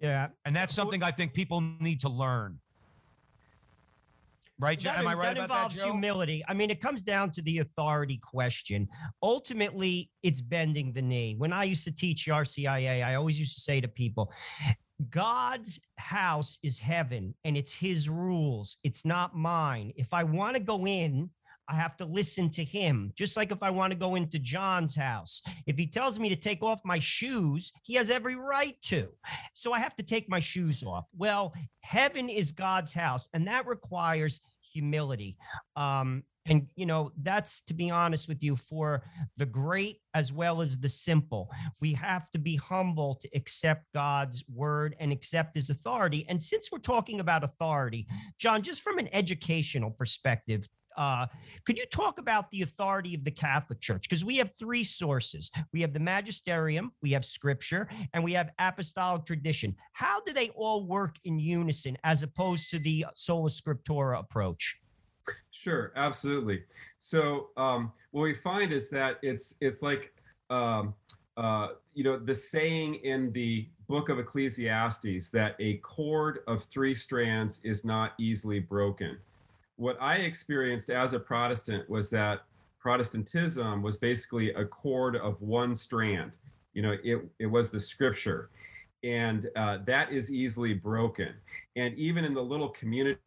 Yeah. 0.00 0.28
And 0.44 0.54
that's 0.54 0.74
something 0.74 1.02
I 1.02 1.10
think 1.10 1.34
people 1.34 1.60
need 1.80 2.00
to 2.02 2.08
learn. 2.08 2.60
Right? 4.64 4.80
That, 4.80 4.98
Am 4.98 5.06
I 5.06 5.14
right 5.14 5.34
that 5.34 5.44
about 5.44 5.56
involves 5.56 5.76
that, 5.76 5.84
humility. 5.84 6.42
I 6.48 6.54
mean, 6.54 6.70
it 6.70 6.80
comes 6.80 7.02
down 7.04 7.30
to 7.32 7.42
the 7.42 7.58
authority 7.58 8.18
question. 8.22 8.88
Ultimately, 9.22 10.10
it's 10.22 10.40
bending 10.40 10.92
the 10.92 11.02
knee. 11.02 11.34
When 11.36 11.52
I 11.52 11.64
used 11.64 11.84
to 11.84 11.94
teach 11.94 12.26
RCIA, 12.26 13.04
I 13.04 13.14
always 13.16 13.38
used 13.38 13.54
to 13.56 13.60
say 13.60 13.80
to 13.82 13.88
people, 13.88 14.32
God's 15.10 15.80
house 15.98 16.58
is 16.62 16.78
heaven 16.78 17.34
and 17.44 17.56
it's 17.56 17.74
his 17.74 18.08
rules. 18.08 18.78
It's 18.84 19.04
not 19.04 19.36
mine. 19.36 19.92
If 19.96 20.14
I 20.14 20.24
want 20.24 20.56
to 20.56 20.62
go 20.62 20.86
in, 20.86 21.30
I 21.68 21.74
have 21.74 21.96
to 21.98 22.04
listen 22.04 22.50
to 22.50 22.64
him. 22.64 23.10
Just 23.14 23.36
like 23.36 23.50
if 23.50 23.62
I 23.62 23.70
want 23.70 23.92
to 23.92 23.98
go 23.98 24.14
into 24.14 24.38
John's 24.38 24.94
house, 24.94 25.42
if 25.66 25.76
he 25.76 25.86
tells 25.86 26.18
me 26.18 26.28
to 26.28 26.36
take 26.36 26.62
off 26.62 26.80
my 26.84 26.98
shoes, 26.98 27.72
he 27.82 27.94
has 27.94 28.10
every 28.10 28.36
right 28.36 28.76
to. 28.82 29.08
So 29.54 29.72
I 29.72 29.78
have 29.78 29.96
to 29.96 30.02
take 30.02 30.28
my 30.28 30.40
shoes 30.40 30.82
off. 30.82 31.06
Well, 31.16 31.54
heaven 31.82 32.28
is 32.28 32.52
God's 32.52 32.92
house, 32.92 33.28
and 33.32 33.46
that 33.48 33.66
requires 33.66 34.40
humility. 34.74 35.38
Um, 35.76 36.24
and, 36.46 36.68
you 36.76 36.84
know, 36.84 37.10
that's 37.22 37.62
to 37.62 37.74
be 37.74 37.90
honest 37.90 38.28
with 38.28 38.42
you, 38.42 38.54
for 38.54 39.02
the 39.38 39.46
great 39.46 40.00
as 40.12 40.30
well 40.30 40.60
as 40.60 40.78
the 40.78 40.90
simple. 40.90 41.48
We 41.80 41.94
have 41.94 42.30
to 42.32 42.38
be 42.38 42.56
humble 42.56 43.14
to 43.14 43.28
accept 43.34 43.86
God's 43.94 44.44
word 44.52 44.94
and 45.00 45.10
accept 45.10 45.54
his 45.54 45.70
authority. 45.70 46.26
And 46.28 46.42
since 46.42 46.70
we're 46.70 46.80
talking 46.80 47.20
about 47.20 47.44
authority, 47.44 48.06
John, 48.38 48.60
just 48.60 48.82
from 48.82 48.98
an 48.98 49.08
educational 49.12 49.90
perspective, 49.90 50.68
uh, 50.96 51.26
could 51.64 51.78
you 51.78 51.86
talk 51.86 52.18
about 52.18 52.50
the 52.50 52.62
authority 52.62 53.14
of 53.14 53.24
the 53.24 53.30
Catholic 53.30 53.80
Church? 53.80 54.08
Because 54.08 54.24
we 54.24 54.36
have 54.36 54.54
three 54.54 54.84
sources 54.84 55.50
we 55.72 55.80
have 55.80 55.92
the 55.92 56.00
magisterium, 56.00 56.92
we 57.02 57.10
have 57.12 57.24
scripture, 57.24 57.88
and 58.12 58.22
we 58.22 58.32
have 58.32 58.50
apostolic 58.58 59.24
tradition. 59.24 59.74
How 59.92 60.20
do 60.20 60.32
they 60.32 60.50
all 60.50 60.84
work 60.84 61.16
in 61.24 61.38
unison 61.38 61.96
as 62.04 62.22
opposed 62.22 62.70
to 62.70 62.78
the 62.78 63.06
sola 63.14 63.50
scriptura 63.50 64.18
approach? 64.18 64.78
Sure, 65.50 65.92
absolutely. 65.96 66.64
So 66.98 67.48
um, 67.56 67.92
what 68.10 68.22
we 68.22 68.34
find 68.34 68.72
is 68.72 68.90
that 68.90 69.18
it's 69.22 69.56
it's 69.60 69.82
like 69.82 70.12
um, 70.50 70.94
uh, 71.36 71.68
you 71.94 72.04
know 72.04 72.18
the 72.18 72.34
saying 72.34 72.96
in 72.96 73.32
the 73.32 73.68
book 73.88 74.08
of 74.08 74.18
Ecclesiastes 74.18 75.30
that 75.30 75.56
a 75.58 75.74
cord 75.78 76.40
of 76.46 76.64
three 76.64 76.94
strands 76.94 77.60
is 77.64 77.84
not 77.84 78.12
easily 78.18 78.60
broken 78.60 79.18
what 79.76 80.00
I 80.00 80.16
experienced 80.16 80.90
as 80.90 81.12
a 81.12 81.20
Protestant 81.20 81.88
was 81.88 82.10
that 82.10 82.44
Protestantism 82.78 83.82
was 83.82 83.96
basically 83.96 84.52
a 84.52 84.64
cord 84.64 85.16
of 85.16 85.40
one 85.40 85.74
strand. 85.74 86.36
You 86.74 86.82
know, 86.82 86.96
it, 87.02 87.18
it 87.38 87.46
was 87.46 87.70
the 87.70 87.80
scripture. 87.80 88.50
And 89.02 89.48
uh, 89.56 89.78
that 89.86 90.12
is 90.12 90.32
easily 90.32 90.74
broken. 90.74 91.34
And 91.76 91.94
even 91.94 92.24
in 92.24 92.34
the 92.34 92.42
little 92.42 92.68
community, 92.68 93.18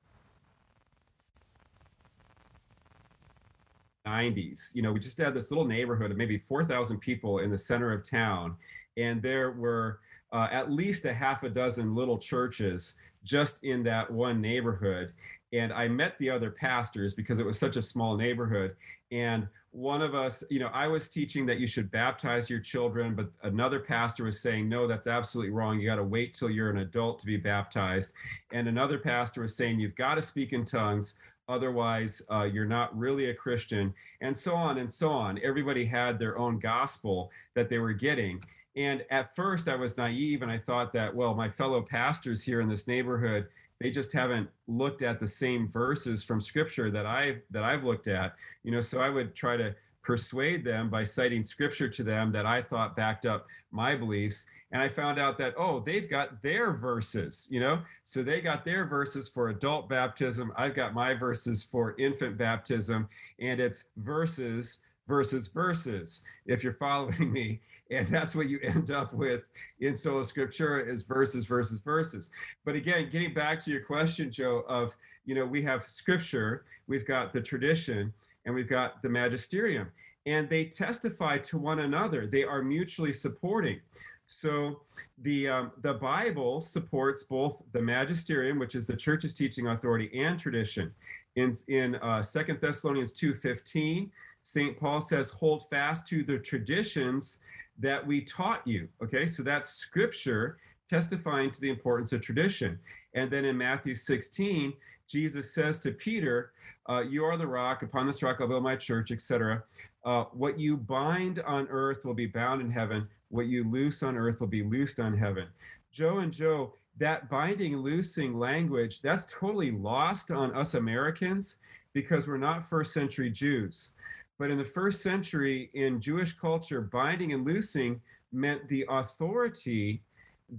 90s, 4.06 4.74
you 4.74 4.82
know, 4.82 4.94
we 4.94 5.00
just 5.00 5.18
had 5.18 5.34
this 5.34 5.52
little 5.52 5.66
neighborhood 5.66 6.12
of 6.12 6.18
maybe 6.18 6.38
4,000 6.38 7.00
people 7.00 7.40
in 7.40 7.52
the 7.52 7.58
center 7.58 7.92
of 7.92 8.08
town. 8.10 8.56
And 8.96 9.22
there 9.22 9.52
were 9.52 10.00
uh, 10.32 10.48
at 10.52 10.72
least 10.72 11.06
a 11.06 11.14
half 11.14 11.44
a 11.44 11.50
dozen 11.50 11.94
little 11.94 12.18
churches 12.18 12.98
just 13.24 13.64
in 13.64 13.84
that 13.84 14.10
one 14.10 14.40
neighborhood 14.40 15.14
and 15.54 15.72
I 15.72 15.88
met 15.88 16.18
the 16.20 16.30
other 16.30 16.52
pastors 16.52 17.14
because 17.14 17.40
it 17.40 17.46
was 17.46 17.58
such 17.58 17.78
a 17.78 17.82
small 17.82 18.18
neighborhood. 18.18 18.76
And 19.12 19.48
one 19.72 20.02
of 20.02 20.16
us, 20.16 20.44
you 20.50 20.60
know, 20.60 20.70
I 20.74 20.88
was 20.88 21.10
teaching 21.10 21.46
that 21.46 21.60
you 21.60 21.68
should 21.68 21.92
baptize 21.92 22.50
your 22.50 22.60
children, 22.60 23.16
but 23.16 23.30
another 23.44 23.80
pastor 23.80 24.24
was 24.24 24.40
saying, 24.40 24.68
no, 24.68 24.88
that's 24.88 25.08
absolutely 25.08 25.52
wrong. 25.52 25.80
You 25.80 25.88
got 25.88 25.98
to 25.98 26.04
wait 26.04 26.34
till 26.34 26.50
you're 26.50 26.70
an 26.70 26.80
adult 26.80 27.20
to 27.20 27.26
be 27.26 27.38
baptized. 27.38 28.14
And 28.52 28.68
another 28.68 28.98
pastor 28.98 29.42
was 29.42 29.56
saying, 29.56 29.80
you've 29.80 29.96
got 29.96 30.16
to 30.16 30.22
speak 30.22 30.52
in 30.52 30.66
tongues. 30.66 31.20
Otherwise, 31.50 32.22
uh, 32.30 32.44
you're 32.44 32.66
not 32.66 32.98
really 32.98 33.30
a 33.30 33.34
Christian, 33.34 33.94
and 34.20 34.36
so 34.36 34.54
on 34.54 34.80
and 34.80 34.90
so 34.90 35.12
on. 35.12 35.40
Everybody 35.42 35.86
had 35.86 36.20
their 36.20 36.38
own 36.38 36.60
gospel 36.60 37.32
that 37.54 37.70
they 37.70 37.78
were 37.78 37.94
getting. 37.94 38.42
And 38.76 39.06
at 39.10 39.36
first, 39.36 39.70
I 39.70 39.76
was 39.76 39.98
naive 39.98 40.42
and 40.42 40.52
I 40.52 40.58
thought 40.58 40.92
that, 40.94 41.16
well, 41.16 41.34
my 41.34 41.50
fellow 41.50 41.82
pastors 41.82 42.44
here 42.44 42.62
in 42.62 42.68
this 42.68 42.88
neighborhood, 42.88 43.48
they 43.80 43.92
just 43.92 44.12
haven't 44.12 44.50
looked 44.68 45.02
at 45.02 45.20
the 45.20 45.28
same 45.28 45.68
verses 45.68 46.24
from 46.24 46.42
scripture 46.42 46.90
that 46.92 47.06
I've 47.06 47.42
that 47.52 47.64
I've 47.64 47.84
looked 47.84 48.08
at. 48.08 48.36
You 48.64 48.72
know, 48.72 48.82
so 48.82 49.00
I 49.00 49.10
would 49.10 49.36
try 49.36 49.58
to 49.58 49.76
persuade 50.08 50.64
them 50.64 50.90
by 50.90 51.04
citing 51.04 51.44
scripture 51.44 51.90
to 51.90 52.02
them 52.02 52.32
that 52.32 52.46
I 52.46 52.62
thought 52.62 52.96
backed 52.96 53.26
up 53.26 53.46
my 53.72 53.94
beliefs. 53.96 54.50
And 54.72 54.82
I 54.82 54.88
found 54.88 55.20
out 55.20 55.38
that, 55.38 55.54
oh, 55.58 55.82
they've 55.82 56.10
got 56.10 56.42
their 56.42 56.72
verses, 56.72 57.48
you 57.52 57.60
know? 57.60 57.82
So 58.04 58.24
they 58.24 58.40
got 58.40 58.64
their 58.64 58.86
verses 58.86 59.28
for 59.28 59.50
adult 59.50 59.90
baptism. 59.90 60.52
I've 60.56 60.76
got 60.76 60.94
my 60.94 61.14
verses 61.14 61.64
for 61.64 61.96
infant 61.98 62.38
baptism. 62.38 63.10
And 63.40 63.60
it's 63.60 63.86
verses 63.98 64.80
versus 65.08 65.48
verses, 65.48 66.24
if 66.46 66.64
you're 66.64 66.74
following 66.74 67.32
me 67.34 67.62
and 67.92 68.08
that's 68.08 68.36
what 68.36 68.50
you 68.50 68.60
end 68.64 68.92
up 68.92 69.14
with 69.14 69.44
in 69.80 69.96
sola 69.96 70.22
scriptura 70.22 70.88
is 70.88 71.04
verses 71.04 71.46
verses 71.46 71.80
verses. 71.80 72.30
But 72.66 72.76
again 72.76 73.10
getting 73.10 73.34
back 73.34 73.64
to 73.64 73.72
your 73.72 73.82
question 73.82 74.32
joe 74.32 74.64
of 74.68 74.96
you 75.26 75.36
know 75.36 75.46
we 75.46 75.62
have 75.64 75.84
scripture 75.84 76.66
we've 76.88 77.06
got 77.06 77.34
the 77.34 77.42
tradition 77.42 78.14
and 78.48 78.56
we've 78.56 78.70
got 78.70 79.02
the 79.04 79.10
magisterium. 79.10 79.90
And 80.26 80.50
they 80.50 80.66
testify 80.66 81.38
to 81.40 81.58
one 81.58 81.80
another. 81.80 82.28
They 82.28 82.44
are 82.44 82.62
mutually 82.62 83.14
supporting. 83.14 83.80
So 84.26 84.82
the 85.22 85.48
um, 85.48 85.72
the 85.82 85.94
bible 85.94 86.60
supports 86.60 87.24
both 87.24 87.64
the 87.72 87.82
magisterium 87.82 88.60
which 88.60 88.76
is 88.76 88.86
the 88.86 88.96
church's 88.96 89.34
teaching 89.34 89.68
authority 89.68 90.10
and 90.14 90.38
tradition. 90.38 90.94
In 91.38 91.54
in 91.70 91.96
uh, 91.96 92.22
second 92.22 92.60
thessalonians 92.60 93.14
2.15 93.14 94.10
st 94.42 94.78
paul 94.78 95.00
says 95.00 95.30
hold 95.30 95.70
fast 95.70 96.08
to 96.08 96.24
the 96.24 96.38
traditions 96.40 97.40
that 97.80 98.06
we 98.06 98.22
taught 98.22 98.66
you. 98.66 98.88
Okay, 99.04 99.28
so 99.28 99.44
that's 99.44 99.70
scripture 99.70 100.58
testifying 100.88 101.52
to 101.52 101.62
the 101.62 101.70
importance 101.70 102.14
of 102.14 102.22
tradition. 102.22 102.80
And 103.14 103.30
then 103.30 103.46
in 103.46 103.58
Matthew 103.58 103.96
16, 103.96 104.74
Jesus 105.08 105.54
says 105.54 105.80
to 105.82 105.92
Peter, 105.92 106.52
uh, 106.90 107.02
You 107.02 107.26
are 107.26 107.38
the 107.38 107.48
rock, 107.48 107.84
upon 107.84 108.08
this 108.08 108.24
rock 108.24 108.38
I'll 108.40 108.48
build 108.48 108.64
my 108.64 108.76
church, 108.76 109.12
etc. 109.12 109.64
Uh, 110.06 110.26
what 110.32 110.60
you 110.60 110.78
bind 110.78 111.40
on 111.40 111.68
earth 111.70 112.06
will 112.06 112.14
be 112.14 112.28
bound 112.28 112.62
in 112.62 112.70
heaven, 112.70 113.08
what 113.30 113.48
you 113.48 113.70
loose 113.70 114.04
on 114.04 114.18
earth 114.18 114.40
will 114.40 114.48
be 114.48 114.64
loosed 114.64 115.00
on 115.00 115.18
heaven. 115.18 115.48
Joe 115.92 116.20
and 116.20 116.32
Joe, 116.32 116.74
that 116.98 117.30
binding, 117.30 117.78
loosing 117.78 118.40
language, 118.40 119.02
that's 119.02 119.28
totally 119.32 119.72
lost 119.72 120.32
on 120.32 120.56
us 120.56 120.74
Americans 120.74 121.58
because 121.94 122.28
we're 122.28 122.38
not 122.38 122.66
first 122.66 122.94
century 122.94 123.30
Jews. 123.30 123.92
But 124.40 124.52
in 124.52 124.58
the 124.58 124.64
first 124.66 125.02
century, 125.02 125.70
in 125.74 126.00
Jewish 126.00 126.34
culture, 126.34 126.82
binding 126.82 127.34
and 127.34 127.46
loosing 127.46 128.02
meant 128.32 128.68
the 128.68 128.86
authority 128.90 130.02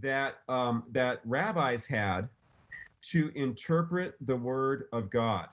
that 0.01 0.41
um, 0.49 0.85
that 0.93 1.21
rabbis 1.25 1.87
had 1.87 2.29
to 3.01 3.31
interpret 3.35 4.15
the 4.21 4.37
word 4.37 4.85
of 4.93 5.11
God. 5.11 5.49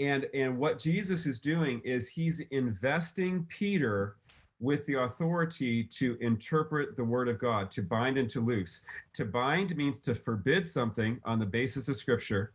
And 0.00 0.26
and 0.34 0.58
what 0.58 0.78
Jesus 0.78 1.26
is 1.26 1.38
doing 1.38 1.80
is 1.84 2.08
he's 2.08 2.40
investing 2.50 3.46
Peter 3.48 4.16
with 4.58 4.86
the 4.86 4.94
authority 5.02 5.82
to 5.82 6.16
interpret 6.20 6.96
the 6.96 7.04
word 7.04 7.28
of 7.28 7.38
God, 7.38 7.70
to 7.72 7.82
bind 7.82 8.16
and 8.16 8.30
to 8.30 8.40
loose. 8.40 8.84
To 9.14 9.24
bind 9.24 9.76
means 9.76 9.98
to 10.00 10.14
forbid 10.14 10.68
something 10.68 11.20
on 11.24 11.40
the 11.40 11.46
basis 11.46 11.88
of 11.88 11.96
scripture, 11.96 12.52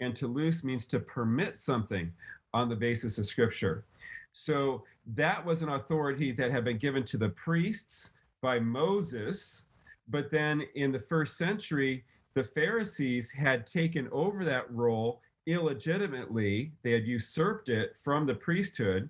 and 0.00 0.14
to 0.16 0.26
loose 0.26 0.64
means 0.64 0.84
to 0.86 0.98
permit 0.98 1.56
something 1.58 2.12
on 2.54 2.68
the 2.68 2.76
basis 2.76 3.18
of 3.18 3.26
scripture. 3.26 3.84
So 4.32 4.84
that 5.06 5.44
was 5.44 5.60
an 5.60 5.68
authority 5.68 6.32
that 6.32 6.50
had 6.50 6.64
been 6.64 6.78
given 6.78 7.04
to 7.04 7.18
the 7.18 7.28
priests 7.28 8.14
by 8.40 8.58
Moses, 8.58 9.66
but 10.08 10.30
then 10.30 10.62
in 10.74 10.92
the 10.92 10.98
first 10.98 11.36
century, 11.36 12.04
the 12.34 12.44
Pharisees 12.44 13.30
had 13.30 13.66
taken 13.66 14.08
over 14.12 14.44
that 14.44 14.70
role 14.72 15.20
illegitimately. 15.46 16.72
They 16.82 16.92
had 16.92 17.06
usurped 17.06 17.68
it 17.68 17.96
from 17.96 18.26
the 18.26 18.34
priesthood. 18.34 19.08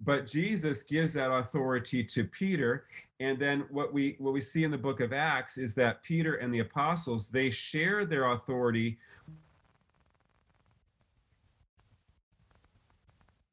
But 0.00 0.26
Jesus 0.26 0.82
gives 0.82 1.12
that 1.14 1.30
authority 1.30 2.04
to 2.04 2.24
Peter. 2.24 2.84
And 3.20 3.38
then 3.38 3.64
what 3.70 3.92
we 3.92 4.16
what 4.18 4.32
we 4.32 4.40
see 4.40 4.64
in 4.64 4.70
the 4.70 4.78
book 4.78 5.00
of 5.00 5.12
Acts 5.12 5.58
is 5.58 5.74
that 5.74 6.02
Peter 6.02 6.36
and 6.36 6.54
the 6.54 6.60
apostles, 6.60 7.30
they 7.30 7.50
share 7.50 8.04
their 8.04 8.32
authority 8.32 8.98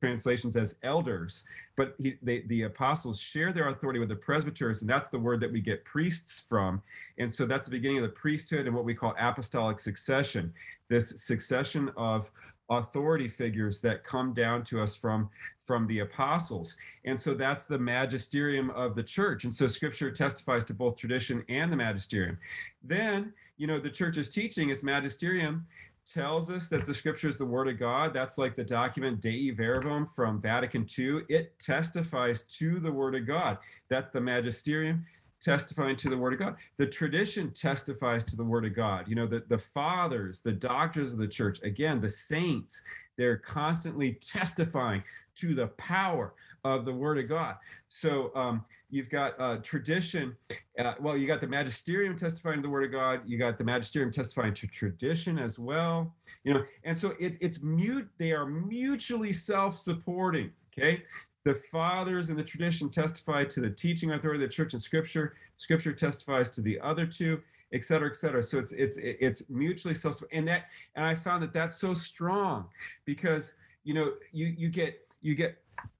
translations 0.05 0.55
as 0.55 0.75
elders, 0.83 1.47
but 1.75 1.95
he, 1.97 2.17
they, 2.21 2.41
the 2.41 2.63
apostles 2.63 3.19
share 3.19 3.51
their 3.51 3.69
authority 3.69 3.99
with 3.99 4.09
the 4.09 4.15
presbyters, 4.15 4.81
and 4.81 4.89
that's 4.89 5.09
the 5.09 5.19
word 5.19 5.39
that 5.39 5.51
we 5.51 5.61
get 5.61 5.83
priests 5.83 6.43
from. 6.47 6.81
And 7.17 7.31
so 7.31 7.45
that's 7.45 7.67
the 7.67 7.71
beginning 7.71 7.97
of 7.97 8.03
the 8.03 8.09
priesthood 8.09 8.67
and 8.67 8.75
what 8.75 8.85
we 8.85 8.93
call 8.93 9.15
apostolic 9.19 9.79
succession 9.79 10.53
this 10.87 11.25
succession 11.25 11.91
of 11.97 12.29
authority 12.69 13.27
figures 13.27 13.81
that 13.81 14.03
come 14.03 14.33
down 14.33 14.63
to 14.63 14.81
us 14.81 14.95
from 14.95 15.29
from 15.59 15.87
the 15.87 15.99
apostles. 15.99 16.77
And 17.05 17.19
so 17.19 17.33
that's 17.33 17.65
the 17.65 17.79
magisterium 17.79 18.69
of 18.71 18.95
the 18.95 19.01
church. 19.01 19.43
And 19.45 19.53
so 19.53 19.65
scripture 19.65 20.11
testifies 20.11 20.63
to 20.65 20.75
both 20.75 20.95
tradition 20.95 21.43
and 21.49 21.71
the 21.71 21.75
magisterium. 21.75 22.37
Then 22.83 23.33
you 23.57 23.67
know 23.67 23.79
the 23.79 23.89
church's 23.89 24.29
teaching 24.29 24.69
its 24.69 24.83
magisterium 24.83 25.65
tells 26.05 26.49
us 26.49 26.67
that 26.69 26.85
the 26.85 26.93
scripture 26.93 27.27
is 27.27 27.37
the 27.37 27.45
word 27.45 27.67
of 27.67 27.79
God. 27.79 28.13
That's 28.13 28.37
like 28.37 28.55
the 28.55 28.63
document 28.63 29.21
Dei 29.21 29.51
Verbum 29.51 30.05
from 30.07 30.41
Vatican 30.41 30.85
II. 30.97 31.21
It 31.29 31.57
testifies 31.59 32.43
to 32.43 32.79
the 32.79 32.91
word 32.91 33.15
of 33.15 33.25
God. 33.25 33.57
That's 33.89 34.11
the 34.11 34.21
magisterium 34.21 35.05
testifying 35.41 35.95
to 35.97 36.09
the 36.09 36.17
word 36.17 36.33
of 36.33 36.39
God. 36.39 36.55
The 36.77 36.87
tradition 36.87 37.51
testifies 37.51 38.23
to 38.25 38.35
the 38.35 38.43
word 38.43 38.65
of 38.65 38.75
God. 38.75 39.07
You 39.07 39.15
know, 39.15 39.27
the, 39.27 39.43
the 39.47 39.57
fathers, 39.57 40.41
the 40.41 40.51
doctors 40.51 41.13
of 41.13 41.19
the 41.19 41.27
church, 41.27 41.61
again, 41.63 42.01
the 42.01 42.09
saints, 42.09 42.83
they're 43.17 43.37
constantly 43.37 44.13
testifying 44.13 45.03
to 45.35 45.53
the 45.53 45.67
power 45.67 46.33
of 46.63 46.85
the 46.85 46.93
word 46.93 47.19
of 47.19 47.29
God. 47.29 47.55
So 47.87 48.31
um, 48.35 48.65
you've 48.95 49.09
got 49.09 49.37
uh, 49.39 49.57
tradition. 49.57 50.37
Uh, 50.79 50.93
well, 51.01 51.17
you 51.17 51.27
got 51.27 51.41
the 51.41 51.47
magisterium 51.47 52.15
testifying 52.15 52.57
to 52.57 52.61
the 52.61 52.69
word 52.69 52.85
of 52.85 52.91
God. 52.91 53.21
You 53.25 53.37
got 53.37 53.57
the 53.57 53.63
magisterium 53.63 54.09
testifying 54.09 54.53
to 54.53 54.67
tradition 54.67 55.37
as 55.37 55.59
well. 55.59 56.15
You 56.45 56.53
know, 56.53 56.63
and 56.85 56.97
so 56.97 57.13
it, 57.19 57.37
it's 57.41 57.61
mute. 57.61 58.07
They 58.17 58.31
are 58.31 58.45
mutually 58.45 59.33
self-supporting. 59.33 60.51
Okay, 60.71 61.03
the 61.43 61.55
fathers 61.55 62.29
and 62.29 62.39
the 62.39 62.43
tradition 62.43 62.89
testify 62.89 63.43
to 63.43 63.59
the 63.59 63.69
teaching 63.69 64.11
authority 64.11 64.43
of 64.43 64.49
the 64.49 64.53
church 64.53 64.71
and 64.73 64.81
Scripture. 64.81 65.35
Scripture 65.57 65.91
testifies 65.91 66.49
to 66.51 66.61
the 66.61 66.79
other 66.79 67.05
two, 67.05 67.41
et 67.73 67.83
cetera, 67.83 68.07
et 68.07 68.15
cetera. 68.15 68.41
So 68.41 68.59
it's 68.59 68.71
it's 68.71 68.97
it's 68.97 69.43
mutually 69.49 69.93
self. 69.93 70.23
And 70.31 70.47
that 70.47 70.67
and 70.95 71.05
I 71.05 71.15
found 71.15 71.43
that 71.43 71.51
that's 71.51 71.75
so 71.75 71.93
strong 71.93 72.67
because 73.03 73.57
you 73.83 73.93
know 73.93 74.13
you 74.31 74.55
you 74.57 74.69
get 74.69 75.01
you 75.21 75.35
get 75.35 75.57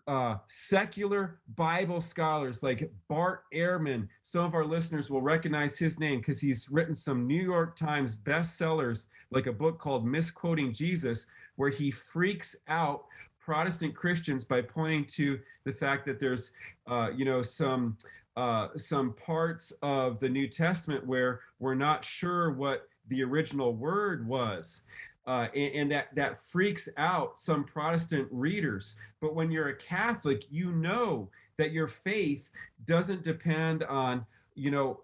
uh, 0.08 0.38
secular 0.48 1.40
Bible 1.56 2.00
scholars 2.00 2.62
like 2.62 2.92
Bart 3.08 3.44
Ehrman. 3.54 4.08
Some 4.22 4.46
of 4.46 4.54
our 4.54 4.66
listeners 4.66 5.10
will 5.10 5.22
recognize 5.22 5.80
his 5.80 6.00
name 6.00 6.20
because 6.20 6.40
he's 6.40 6.70
written 6.70 6.94
some 6.94 7.26
New 7.26 7.42
York 7.42 7.76
Times 7.76 8.16
bestsellers, 8.16 9.08
like 9.32 9.48
a 9.48 9.54
book 9.54 9.80
called 9.80 10.06
Misquoting 10.06 10.72
Jesus, 10.72 11.28
where 11.56 11.72
he 11.72 11.90
freaks 11.90 12.56
out 12.68 13.06
Protestant 13.40 13.96
Christians 13.96 14.44
by 14.44 14.62
pointing 14.62 15.06
to 15.06 15.40
the 15.64 15.72
fact 15.72 16.06
that 16.06 16.20
there's, 16.20 16.52
uh, 16.88 17.10
you 17.16 17.26
know, 17.26 17.42
some 17.42 17.98
uh, 18.38 18.68
some 18.76 19.14
parts 19.14 19.72
of 19.82 20.20
the 20.20 20.28
New 20.28 20.48
Testament 20.48 21.06
where 21.08 21.40
we're 21.60 21.74
not 21.74 22.04
sure 22.04 22.52
what 22.52 22.90
the 23.08 23.24
original 23.24 23.74
word 23.74 24.28
was 24.28 24.86
uh, 25.28 25.48
and, 25.56 25.74
and, 25.76 25.92
that 25.92 26.14
that 26.16 26.38
freaks 26.38 26.88
out 26.98 27.38
some 27.38 27.64
Protestant 27.64 28.28
readers. 28.32 28.98
But 29.22 29.36
when 29.36 29.52
you're 29.52 29.70
a 29.70 29.76
Catholic, 29.76 30.44
you 30.52 30.72
know 30.72 31.30
that 31.58 31.72
your 31.72 31.88
faith 31.88 32.52
doesn't 32.86 33.24
depend 33.24 33.84
on 33.84 34.26
you 34.56 34.72
know 34.72 35.00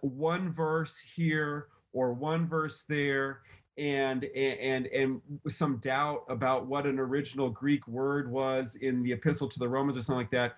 one 0.00 0.50
verse 0.50 0.98
here 0.98 1.68
or 1.92 2.12
one 2.12 2.46
verse 2.46 2.84
there. 2.84 3.40
And, 3.76 4.24
and 4.36 4.86
and 4.86 5.20
some 5.48 5.78
doubt 5.78 6.22
about 6.28 6.66
what 6.66 6.86
an 6.86 7.00
original 7.00 7.50
Greek 7.50 7.88
word 7.88 8.30
was 8.30 8.76
in 8.76 9.02
the 9.02 9.10
epistle 9.10 9.48
to 9.48 9.58
the 9.58 9.68
Romans 9.68 9.96
or 9.96 10.02
something 10.02 10.20
like 10.20 10.30
that 10.30 10.54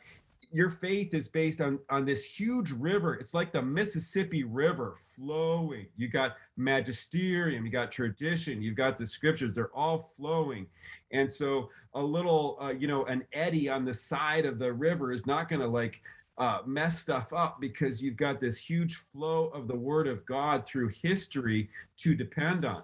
your 0.52 0.70
faith 0.70 1.12
is 1.14 1.28
based 1.28 1.60
on 1.60 1.78
on 1.90 2.04
this 2.04 2.24
huge 2.24 2.72
river. 2.72 3.14
It's 3.14 3.34
like 3.34 3.52
the 3.52 3.62
mississippi 3.62 4.44
river 4.44 4.94
flowing. 4.96 5.86
You 5.96 6.08
got 6.08 6.36
magisterium 6.56 7.64
you 7.66 7.70
got 7.70 7.90
tradition 7.90 8.62
you've 8.62 8.76
got 8.76 8.96
the 8.96 9.06
scriptures 9.06 9.54
they're 9.54 9.74
all 9.74 9.98
flowing. 9.98 10.66
And 11.12 11.30
so 11.30 11.70
a 11.94 12.02
little 12.02 12.58
uh, 12.60 12.74
you 12.78 12.86
know 12.88 13.04
an 13.06 13.24
eddy 13.32 13.68
on 13.68 13.84
the 13.84 13.94
side 13.94 14.46
of 14.46 14.58
the 14.58 14.72
river 14.72 15.12
is 15.12 15.26
not 15.26 15.48
going 15.48 15.60
to 15.60 15.68
like 15.68 16.00
uh, 16.38 16.58
mess 16.66 16.98
stuff 17.00 17.32
up 17.32 17.60
because 17.60 18.02
you've 18.02 18.16
got 18.16 18.40
this 18.40 18.58
huge 18.58 18.96
flow 19.12 19.46
of 19.48 19.68
the 19.68 19.76
word 19.76 20.06
of 20.06 20.24
god 20.26 20.66
through 20.66 20.88
history 20.88 21.70
to 21.96 22.14
depend 22.14 22.66
on 22.66 22.82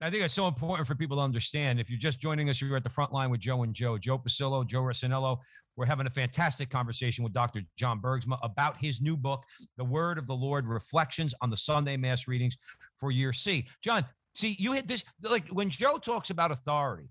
I 0.00 0.10
think 0.10 0.22
it's 0.22 0.34
so 0.34 0.46
important 0.46 0.86
for 0.86 0.94
people 0.94 1.16
to 1.16 1.22
understand. 1.24 1.80
If 1.80 1.90
you're 1.90 1.98
just 1.98 2.20
joining 2.20 2.48
us, 2.48 2.60
you're 2.60 2.76
at 2.76 2.84
the 2.84 2.90
front 2.90 3.12
line 3.12 3.30
with 3.30 3.40
Joe 3.40 3.64
and 3.64 3.74
Joe, 3.74 3.98
Joe 3.98 4.16
Pasillo, 4.16 4.64
Joe 4.64 4.82
Resinello. 4.82 5.38
We're 5.74 5.86
having 5.86 6.06
a 6.06 6.10
fantastic 6.10 6.70
conversation 6.70 7.24
with 7.24 7.32
Dr. 7.32 7.62
John 7.76 8.00
Bergsma 8.00 8.38
about 8.44 8.76
his 8.76 9.00
new 9.00 9.16
book, 9.16 9.42
The 9.76 9.84
Word 9.84 10.16
of 10.16 10.28
the 10.28 10.34
Lord 10.34 10.66
Reflections 10.66 11.34
on 11.40 11.50
the 11.50 11.56
Sunday 11.56 11.96
Mass 11.96 12.28
Readings 12.28 12.56
for 12.96 13.10
Year 13.10 13.32
C. 13.32 13.66
John, 13.82 14.04
see, 14.34 14.54
you 14.60 14.72
hit 14.72 14.86
this 14.86 15.02
like 15.22 15.48
when 15.48 15.68
Joe 15.68 15.98
talks 15.98 16.30
about 16.30 16.52
authority, 16.52 17.08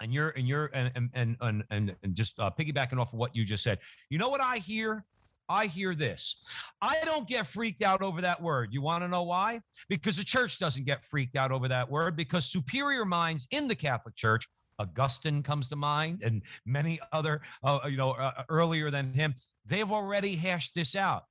and 0.00 0.12
you're 0.12 0.30
and 0.30 0.48
you're 0.48 0.70
and 0.72 0.90
and 0.94 1.36
and 1.40 1.64
and, 1.70 1.94
and 2.02 2.14
just 2.14 2.38
uh, 2.38 2.50
piggybacking 2.58 2.98
off 2.98 3.12
of 3.12 3.18
what 3.18 3.36
you 3.36 3.44
just 3.44 3.62
said. 3.62 3.80
You 4.08 4.16
know 4.16 4.30
what 4.30 4.40
I 4.40 4.56
hear 4.56 5.04
I 5.48 5.66
hear 5.66 5.94
this. 5.94 6.42
I 6.82 6.96
don't 7.04 7.26
get 7.26 7.46
freaked 7.46 7.82
out 7.82 8.02
over 8.02 8.20
that 8.20 8.42
word. 8.42 8.68
You 8.72 8.82
want 8.82 9.02
to 9.02 9.08
know 9.08 9.22
why? 9.22 9.60
Because 9.88 10.16
the 10.16 10.24
church 10.24 10.58
doesn't 10.58 10.84
get 10.84 11.04
freaked 11.04 11.36
out 11.36 11.52
over 11.52 11.68
that 11.68 11.90
word 11.90 12.16
because 12.16 12.44
superior 12.44 13.04
minds 13.04 13.48
in 13.50 13.68
the 13.68 13.74
Catholic 13.74 14.14
Church, 14.14 14.46
Augustine 14.78 15.42
comes 15.42 15.68
to 15.68 15.76
mind 15.76 16.22
and 16.22 16.42
many 16.66 17.00
other, 17.12 17.40
uh, 17.64 17.80
you 17.88 17.96
know, 17.96 18.10
uh, 18.12 18.44
earlier 18.48 18.90
than 18.90 19.12
him, 19.12 19.34
they've 19.66 19.90
already 19.90 20.36
hashed 20.36 20.74
this 20.74 20.94
out. 20.94 21.24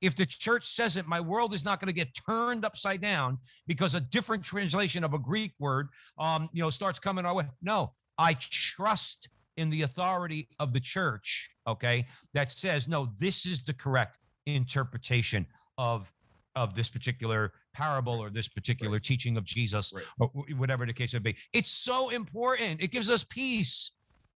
If 0.00 0.14
the 0.14 0.26
church 0.26 0.66
says 0.66 0.96
it, 0.96 1.06
my 1.06 1.20
world 1.20 1.54
is 1.54 1.64
not 1.64 1.80
going 1.80 1.88
to 1.88 1.94
get 1.94 2.08
turned 2.28 2.64
upside 2.64 3.00
down 3.00 3.38
because 3.66 3.94
a 3.94 4.00
different 4.00 4.44
translation 4.44 5.02
of 5.02 5.14
a 5.14 5.18
Greek 5.18 5.52
word, 5.58 5.88
um, 6.18 6.48
you 6.52 6.62
know, 6.62 6.70
starts 6.70 6.98
coming 6.98 7.24
our 7.24 7.34
way. 7.34 7.46
No, 7.62 7.92
I 8.18 8.36
trust 8.38 9.28
in 9.56 9.70
the 9.70 9.82
authority 9.82 10.48
of 10.58 10.72
the 10.72 10.80
church, 10.80 11.50
okay, 11.66 12.06
that 12.32 12.50
says, 12.50 12.88
no, 12.88 13.08
this 13.18 13.46
is 13.46 13.64
the 13.64 13.74
correct 13.74 14.18
interpretation 14.46 15.46
of 15.78 16.12
of 16.56 16.74
this 16.74 16.88
particular 16.88 17.52
parable 17.72 18.22
or 18.22 18.30
this 18.30 18.46
particular 18.46 18.92
right. 18.92 19.02
teaching 19.02 19.36
of 19.36 19.44
Jesus 19.44 19.92
right. 19.92 20.04
or 20.20 20.28
whatever 20.56 20.86
the 20.86 20.92
case 20.92 21.12
may 21.12 21.18
be. 21.18 21.36
It's 21.52 21.70
so 21.70 22.10
important. 22.10 22.80
It 22.80 22.92
gives 22.92 23.10
us 23.10 23.24
peace. 23.24 23.90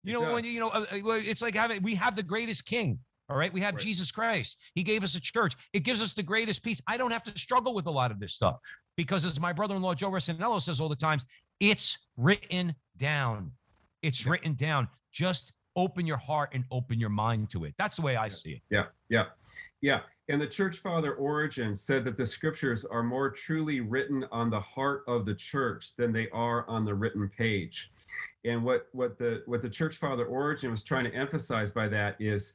You 0.03 0.11
it 0.11 0.13
know, 0.20 0.26
does. 0.26 0.34
when 0.34 0.45
you 0.45 0.59
know, 0.59 0.70
uh, 0.70 0.86
uh, 0.91 1.11
it's 1.13 1.43
like 1.43 1.55
having 1.55 1.84
we 1.84 1.93
have 1.95 2.15
the 2.15 2.24
greatest 2.24 2.65
king. 2.65 2.99
All 3.30 3.38
right. 3.38 3.51
We 3.51 3.61
have 3.61 3.76
Right. 3.76 3.84
Jesus 3.84 4.09
Christ. 4.09 4.57
He 4.74 4.84
gave 4.84 5.03
us 5.03 5.15
a 5.15 5.22
church. 5.22 5.55
It 5.74 5.82
gives 5.82 6.01
us 6.01 6.13
the 6.13 6.24
greatest 6.24 6.63
peace. 6.63 6.82
I 6.88 6.97
don't 6.97 7.11
have 7.11 7.24
to 7.24 7.38
struggle 7.38 7.76
with 7.76 7.86
a 7.88 7.91
lot 7.91 8.09
of 8.09 8.20
this 8.20 8.34
stuff 8.34 8.57
because, 8.95 9.26
as 9.26 9.39
my 9.39 9.53
brother 9.53 9.76
in 9.76 9.82
law, 9.82 9.93
Joe 9.93 10.09
Resinello, 10.11 10.61
says 10.61 10.80
all 10.80 10.89
the 10.89 10.95
times, 10.95 11.26
it's 11.59 11.97
written 12.15 12.74
down. 12.95 13.51
It's 14.01 14.26
Yeah. 14.26 14.32
written 14.32 14.53
down. 14.53 14.88
Just 15.18 15.53
open 15.76 16.05
your 16.05 16.18
heart 16.18 16.51
and 16.53 16.63
open 16.70 16.99
your 16.99 17.09
mind 17.09 17.49
to 17.49 17.65
it. 17.65 17.74
That's 17.80 17.95
the 17.95 18.03
way 18.03 18.18
I 18.18 18.30
see 18.30 18.51
it. 18.51 18.61
Yeah, 18.70 18.86
yeah, 19.09 19.26
yeah. 19.82 20.01
And 20.30 20.39
the 20.39 20.45
church 20.45 20.78
father 20.78 21.15
Origen 21.15 21.76
said 21.76 22.05
that 22.05 22.18
the 22.18 22.26
scriptures 22.26 22.86
are 22.86 23.01
more 23.01 23.32
truly 23.32 23.80
written 23.80 24.26
on 24.32 24.51
the 24.51 24.59
heart 24.59 25.03
of 25.07 25.26
the 25.26 25.34
church 25.34 25.95
than 25.95 26.13
they 26.13 26.30
are 26.30 26.70
on 26.70 26.86
the 26.86 26.93
written 26.93 27.32
page. 27.36 27.89
And 28.45 28.63
what 28.63 28.89
what 28.91 29.18
the 29.18 29.41
what 29.47 29.63
the 29.63 29.72
church 29.72 29.97
father 29.97 30.26
Origen 30.28 30.70
was 30.70 30.84
trying 30.84 31.05
to 31.05 31.15
emphasize 31.15 31.72
by 31.72 31.88
that 31.88 32.15
is 32.20 32.53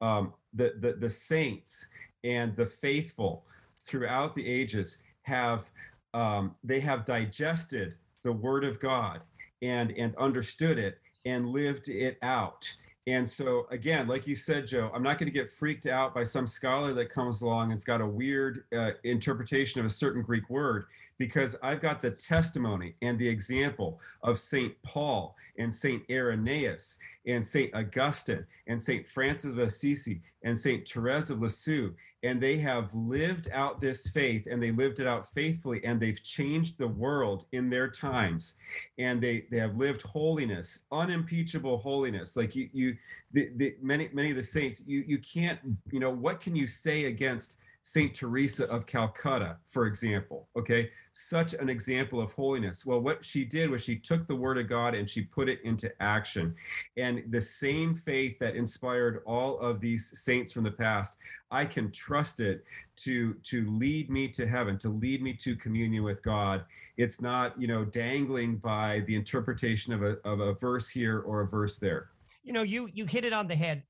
um, 0.00 0.34
the, 0.52 0.74
the 0.80 0.94
the 0.94 1.10
saints 1.10 1.90
and 2.24 2.56
the 2.56 2.66
faithful 2.66 3.44
throughout 3.84 4.34
the 4.34 4.44
ages 4.44 5.04
have 5.22 5.70
um, 6.12 6.56
they 6.64 6.80
have 6.80 7.04
digested 7.04 7.94
the 8.24 8.32
word 8.32 8.64
of 8.64 8.80
God 8.80 9.22
and 9.62 9.92
and 9.92 10.16
understood 10.16 10.76
it 10.76 10.98
and 11.24 11.48
lived 11.48 11.88
it 11.88 12.18
out. 12.22 12.72
And 13.06 13.28
so, 13.28 13.66
again, 13.70 14.06
like 14.06 14.26
you 14.26 14.34
said, 14.34 14.66
Joe, 14.66 14.90
I'm 14.94 15.02
not 15.02 15.18
going 15.18 15.26
to 15.30 15.36
get 15.36 15.50
freaked 15.50 15.86
out 15.86 16.14
by 16.14 16.22
some 16.22 16.46
scholar 16.46 16.92
that 16.94 17.08
comes 17.10 17.42
along 17.42 17.70
and's 17.70 17.84
got 17.84 18.00
a 18.00 18.06
weird 18.06 18.64
uh, 18.76 18.90
interpretation 19.04 19.80
of 19.80 19.86
a 19.86 19.90
certain 19.90 20.22
Greek 20.22 20.48
word 20.50 20.84
because 21.20 21.54
I've 21.62 21.82
got 21.82 22.00
the 22.00 22.12
testimony 22.12 22.94
and 23.02 23.18
the 23.18 23.28
example 23.28 24.00
of 24.22 24.38
St. 24.38 24.74
Paul 24.80 25.36
and 25.58 25.72
St. 25.72 26.02
Irenaeus 26.10 26.98
and 27.26 27.44
St. 27.44 27.74
Augustine 27.74 28.46
and 28.66 28.82
St. 28.82 29.06
Francis 29.06 29.52
of 29.52 29.58
Assisi 29.58 30.22
and 30.44 30.58
St. 30.58 30.88
Therese 30.88 31.28
of 31.28 31.42
Lisieux. 31.42 31.92
And 32.22 32.40
they 32.40 32.56
have 32.60 32.94
lived 32.94 33.50
out 33.52 33.82
this 33.82 34.08
faith 34.08 34.48
and 34.50 34.62
they 34.62 34.72
lived 34.72 34.98
it 34.98 35.06
out 35.06 35.26
faithfully 35.26 35.84
and 35.84 36.00
they've 36.00 36.22
changed 36.22 36.78
the 36.78 36.88
world 36.88 37.44
in 37.52 37.68
their 37.68 37.90
times 37.90 38.56
and 38.96 39.22
they 39.22 39.44
they 39.50 39.58
have 39.58 39.76
lived 39.76 40.02
holiness 40.02 40.84
unimpeachable 40.92 41.78
holiness 41.78 42.36
like 42.36 42.54
you 42.54 42.68
you 42.74 42.96
the, 43.32 43.50
the 43.56 43.74
many 43.80 44.10
many 44.12 44.30
of 44.30 44.36
the 44.36 44.42
saints 44.42 44.82
you 44.86 45.02
you 45.06 45.16
can't 45.18 45.58
you 45.90 45.98
know 45.98 46.10
what 46.10 46.40
can 46.40 46.54
you 46.54 46.66
say 46.66 47.06
against 47.06 47.56
saint 47.82 48.14
teresa 48.14 48.66
of 48.66 48.86
calcutta 48.86 49.56
for 49.66 49.86
example 49.86 50.48
okay? 50.56 50.90
Such 51.12 51.54
an 51.54 51.68
example 51.68 52.20
of 52.20 52.32
holiness. 52.32 52.86
Well 52.86 53.00
what 53.00 53.24
she 53.24 53.44
did 53.44 53.70
was 53.70 53.82
she 53.82 53.96
took 53.96 54.26
the 54.26 54.36
word 54.36 54.58
of 54.58 54.68
god 54.68 54.94
and 54.94 55.08
she 55.08 55.22
put 55.22 55.48
it 55.48 55.60
into 55.64 55.90
action. 56.02 56.54
And 56.96 57.24
the 57.30 57.40
same 57.40 57.94
faith 57.94 58.38
that 58.38 58.56
inspired 58.56 59.22
all 59.26 59.58
of 59.58 59.80
these 59.80 60.18
saints 60.20 60.52
from 60.52 60.64
the 60.64 60.70
past 60.70 61.16
i 61.50 61.64
can 61.64 61.90
trust 61.90 62.40
it 62.40 62.64
to 62.96 63.34
to 63.42 63.66
lead 63.66 64.08
me 64.08 64.28
to 64.28 64.46
heaven 64.46 64.78
to 64.78 64.88
lead 64.88 65.22
me 65.22 65.32
to 65.32 65.56
communion 65.56 66.02
with 66.02 66.22
god. 66.22 66.64
It's 66.96 67.20
not 67.20 67.60
you 67.60 67.66
know 67.66 67.84
dangling 67.84 68.56
by 68.56 69.02
the 69.06 69.16
interpretation 69.16 69.92
of 69.92 70.02
a, 70.02 70.18
of 70.24 70.40
a 70.40 70.54
verse 70.54 70.88
here 70.88 71.20
or 71.20 71.40
a 71.40 71.46
verse 71.46 71.78
there. 71.78 72.10
You 72.42 72.52
know, 72.52 72.62
you 72.62 72.88
you 72.92 73.06
hit 73.06 73.24
it 73.24 73.32
on 73.32 73.48
the 73.48 73.56
head. 73.56 73.82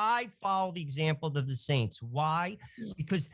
I 0.00 0.30
follow 0.40 0.70
the 0.70 0.80
example 0.80 1.36
of 1.36 1.48
the 1.48 1.56
saints. 1.56 2.00
Why? 2.00 2.56
Because 2.96 3.28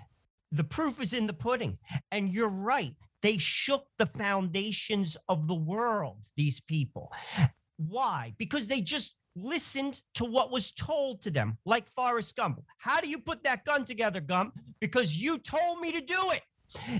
the 0.50 0.64
proof 0.64 0.98
is 0.98 1.12
in 1.12 1.26
the 1.26 1.34
pudding. 1.34 1.76
And 2.10 2.32
you're 2.32 2.48
right. 2.48 2.94
They 3.20 3.36
shook 3.36 3.86
the 3.98 4.06
foundations 4.06 5.18
of 5.28 5.46
the 5.46 5.54
world, 5.54 6.24
these 6.38 6.60
people. 6.60 7.12
Why? 7.76 8.34
Because 8.38 8.66
they 8.66 8.80
just 8.80 9.18
listened 9.36 10.00
to 10.14 10.24
what 10.24 10.50
was 10.50 10.72
told 10.72 11.20
to 11.22 11.30
them, 11.30 11.58
like 11.66 11.84
Forrest 11.94 12.34
Gump. 12.34 12.62
How 12.78 12.98
do 13.02 13.10
you 13.10 13.18
put 13.18 13.44
that 13.44 13.66
gun 13.66 13.84
together, 13.84 14.22
Gump? 14.22 14.58
Because 14.80 15.14
you 15.14 15.36
told 15.36 15.80
me 15.80 15.92
to 15.92 16.00
do 16.00 16.30
it. 16.30 16.42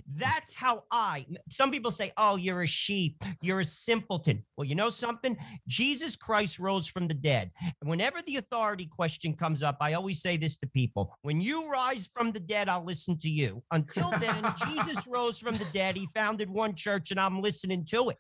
That's 0.07 0.55
how 0.55 0.85
I, 0.91 1.27
some 1.51 1.71
people 1.71 1.91
say, 1.91 2.13
oh, 2.17 2.37
you're 2.37 2.63
a 2.63 2.67
sheep, 2.67 3.23
you're 3.41 3.61
a 3.61 3.65
simpleton. 3.65 4.45
Well, 4.57 4.67
you 4.67 4.75
know 4.75 4.91
something? 4.91 5.37
Jesus 5.69 6.17
Christ 6.17 6.59
rose 6.59 6.87
from 6.87 7.09
the 7.09 7.15
dead. 7.15 7.51
And 7.81 7.91
whenever 7.91 8.21
the 8.23 8.37
authority 8.37 8.87
question 8.87 9.35
comes 9.35 9.63
up, 9.63 9.77
I 9.81 9.95
always 9.95 10.23
say 10.23 10.37
this 10.37 10.59
to 10.59 10.67
people 10.67 11.17
when 11.23 11.41
you 11.41 11.71
rise 11.71 12.09
from 12.13 12.33
the 12.33 12.41
dead, 12.41 12.69
I'll 12.69 12.85
listen 12.85 13.19
to 13.19 13.29
you. 13.29 13.63
Until 13.71 14.11
then, 14.19 14.55
Jesus 14.69 15.07
rose 15.07 15.39
from 15.39 15.57
the 15.57 15.67
dead. 15.73 15.97
He 15.97 16.09
founded 16.15 16.51
one 16.51 16.75
church, 16.75 17.11
and 17.11 17.21
I'm 17.21 17.41
listening 17.41 17.85
to 17.87 18.11
it. 18.11 18.17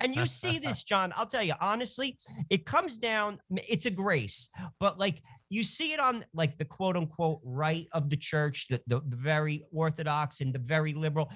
And 0.00 0.14
you 0.14 0.26
see 0.26 0.58
this, 0.58 0.84
John. 0.84 1.12
I'll 1.16 1.26
tell 1.26 1.42
you 1.42 1.54
honestly, 1.60 2.18
it 2.50 2.66
comes 2.66 2.98
down, 2.98 3.40
it's 3.50 3.86
a 3.86 3.90
grace, 3.90 4.50
but 4.78 4.98
like 4.98 5.22
you 5.48 5.62
see 5.62 5.92
it 5.92 6.00
on 6.00 6.24
like 6.34 6.58
the 6.58 6.64
quote 6.64 6.96
unquote 6.96 7.40
right 7.44 7.86
of 7.92 8.10
the 8.10 8.16
church, 8.16 8.66
the, 8.68 8.80
the, 8.86 9.00
the 9.06 9.16
very 9.16 9.64
orthodox 9.72 10.40
and 10.40 10.52
the 10.52 10.58
very 10.58 10.92
liberal. 10.92 11.30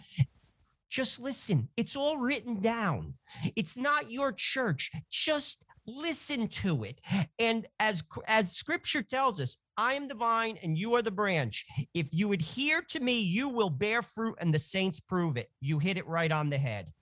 Just 0.88 1.20
listen, 1.20 1.68
it's 1.76 1.96
all 1.96 2.16
written 2.16 2.60
down. 2.60 3.14
It's 3.56 3.76
not 3.76 4.10
your 4.10 4.32
church. 4.32 4.90
Just 5.10 5.64
listen 5.86 6.48
to 6.48 6.84
it. 6.84 7.00
And 7.38 7.66
as 7.80 8.02
as 8.26 8.52
scripture 8.52 9.02
tells 9.02 9.40
us, 9.40 9.56
I 9.76 9.94
am 9.94 10.08
the 10.08 10.14
vine 10.14 10.58
and 10.62 10.78
you 10.78 10.94
are 10.94 11.02
the 11.02 11.10
branch. 11.10 11.66
If 11.94 12.08
you 12.12 12.32
adhere 12.32 12.82
to 12.88 13.00
me, 13.00 13.20
you 13.20 13.48
will 13.48 13.70
bear 13.70 14.02
fruit 14.02 14.36
and 14.40 14.52
the 14.54 14.58
saints 14.58 15.00
prove 15.00 15.36
it. 15.36 15.50
You 15.60 15.78
hit 15.78 15.98
it 15.98 16.06
right 16.06 16.32
on 16.32 16.50
the 16.50 16.58
head. 16.58 16.92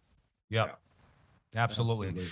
Yep. 0.51 0.79
Absolutely. 1.57 2.27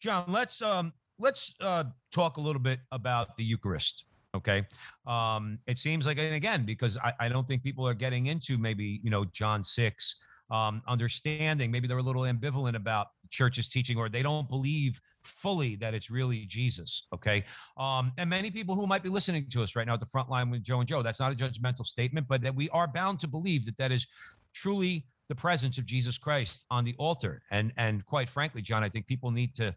John, 0.00 0.24
let's 0.28 0.62
um 0.62 0.92
let's 1.18 1.54
uh 1.60 1.84
talk 2.12 2.36
a 2.36 2.40
little 2.40 2.62
bit 2.62 2.80
about 2.92 3.36
the 3.36 3.44
Eucharist. 3.44 4.04
Okay. 4.34 4.66
Um, 5.06 5.58
it 5.66 5.78
seems 5.78 6.06
like 6.06 6.18
and 6.18 6.34
again, 6.34 6.64
because 6.64 6.96
I, 6.98 7.12
I 7.20 7.28
don't 7.28 7.48
think 7.48 7.62
people 7.62 7.86
are 7.86 7.94
getting 7.94 8.26
into 8.26 8.58
maybe, 8.58 9.00
you 9.02 9.10
know, 9.10 9.24
John 9.24 9.64
6, 9.64 10.16
um, 10.50 10.82
understanding, 10.86 11.70
maybe 11.70 11.88
they're 11.88 11.98
a 11.98 12.02
little 12.02 12.22
ambivalent 12.22 12.76
about 12.76 13.08
the 13.22 13.28
church's 13.28 13.68
teaching, 13.68 13.98
or 13.98 14.08
they 14.08 14.22
don't 14.22 14.48
believe 14.48 15.00
fully 15.22 15.76
that 15.76 15.94
it's 15.94 16.10
really 16.10 16.46
Jesus. 16.46 17.06
Okay. 17.12 17.44
Um, 17.76 18.12
and 18.18 18.30
many 18.30 18.50
people 18.50 18.74
who 18.74 18.86
might 18.86 19.02
be 19.02 19.08
listening 19.08 19.46
to 19.50 19.62
us 19.62 19.76
right 19.76 19.86
now 19.86 19.94
at 19.94 20.00
the 20.00 20.06
front 20.06 20.30
line 20.30 20.50
with 20.50 20.62
Joe 20.62 20.80
and 20.80 20.88
Joe, 20.88 21.02
that's 21.02 21.20
not 21.20 21.32
a 21.32 21.34
judgmental 21.34 21.84
statement, 21.84 22.26
but 22.28 22.40
that 22.42 22.54
we 22.54 22.68
are 22.70 22.88
bound 22.88 23.20
to 23.20 23.28
believe 23.28 23.66
that 23.66 23.76
that 23.78 23.92
is 23.92 24.06
truly 24.54 25.06
the 25.30 25.34
presence 25.36 25.78
of 25.78 25.86
Jesus 25.86 26.18
Christ 26.18 26.66
on 26.72 26.84
the 26.84 26.94
altar. 26.98 27.40
And 27.52 27.72
and 27.76 28.04
quite 28.04 28.28
frankly, 28.28 28.60
John, 28.60 28.82
I 28.82 28.88
think 28.88 29.06
people 29.06 29.30
need 29.30 29.54
to 29.54 29.74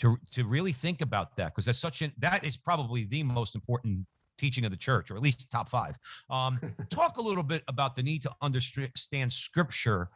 to 0.00 0.18
to 0.32 0.44
really 0.44 0.72
think 0.72 1.00
about 1.00 1.36
that 1.36 1.54
because 1.54 1.64
that's 1.64 1.78
such 1.78 2.02
an 2.02 2.12
that 2.18 2.44
is 2.44 2.56
probably 2.56 3.04
the 3.04 3.22
most 3.22 3.54
important 3.54 4.04
teaching 4.36 4.64
of 4.64 4.72
the 4.72 4.76
church, 4.76 5.10
or 5.10 5.16
at 5.16 5.22
least 5.22 5.48
top 5.50 5.70
five. 5.70 5.96
Um, 6.28 6.60
talk 6.90 7.18
a 7.18 7.22
little 7.22 7.44
bit 7.44 7.62
about 7.68 7.94
the 7.94 8.02
need 8.02 8.20
to 8.24 8.30
understand 8.42 9.32
Scripture 9.32 10.10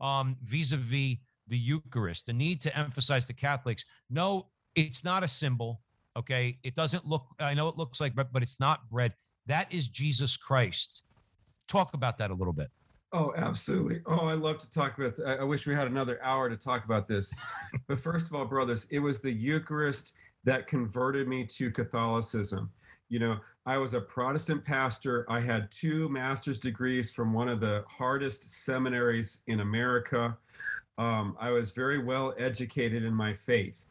um, 0.00 0.36
vis-a-vis 0.44 1.16
the 1.48 1.58
Eucharist, 1.58 2.26
the 2.26 2.32
need 2.32 2.60
to 2.62 2.78
emphasize 2.78 3.24
to 3.26 3.34
Catholics. 3.34 3.84
No, 4.08 4.46
it's 4.76 5.04
not 5.04 5.24
a 5.24 5.28
symbol. 5.28 5.82
Okay, 6.16 6.56
it 6.62 6.76
doesn't 6.76 7.04
look. 7.04 7.26
I 7.40 7.52
know 7.52 7.66
it 7.66 7.76
looks 7.76 8.00
like 8.00 8.14
bread, 8.14 8.28
but 8.32 8.44
it's 8.44 8.60
not 8.60 8.88
bread. 8.90 9.12
That 9.46 9.72
is 9.74 9.88
Jesus 9.88 10.36
Christ. 10.36 11.02
Talk 11.66 11.94
about 11.94 12.16
that 12.18 12.30
a 12.30 12.34
little 12.34 12.52
bit. 12.52 12.70
Oh, 13.12 13.32
absolutely. 13.36 14.00
Oh, 14.06 14.26
I 14.26 14.34
love 14.34 14.58
to 14.58 14.70
talk 14.70 14.98
about. 14.98 15.18
I, 15.24 15.36
I 15.36 15.44
wish 15.44 15.66
we 15.66 15.74
had 15.74 15.86
another 15.86 16.22
hour 16.22 16.50
to 16.50 16.56
talk 16.56 16.84
about 16.84 17.06
this. 17.06 17.34
but 17.86 18.00
first 18.00 18.26
of 18.26 18.34
all, 18.34 18.44
brothers, 18.44 18.86
it 18.90 18.98
was 18.98 19.20
the 19.20 19.32
Eucharist 19.32 20.14
that 20.44 20.66
converted 20.66 21.28
me 21.28 21.44
to 21.44 21.70
Catholicism. 21.70 22.70
You 23.08 23.20
know, 23.20 23.38
I 23.64 23.78
was 23.78 23.94
a 23.94 24.00
Protestant 24.00 24.64
pastor. 24.64 25.24
I 25.28 25.40
had 25.40 25.70
two 25.70 26.08
master's 26.08 26.58
degrees 26.58 27.12
from 27.12 27.32
one 27.32 27.48
of 27.48 27.60
the 27.60 27.84
hardest 27.88 28.50
seminaries 28.50 29.44
in 29.46 29.60
America. 29.60 30.36
Um, 30.98 31.36
I 31.38 31.50
was 31.50 31.70
very 31.70 31.98
well 31.98 32.34
educated 32.38 33.04
in 33.04 33.14
my 33.14 33.32
faith. 33.32 33.84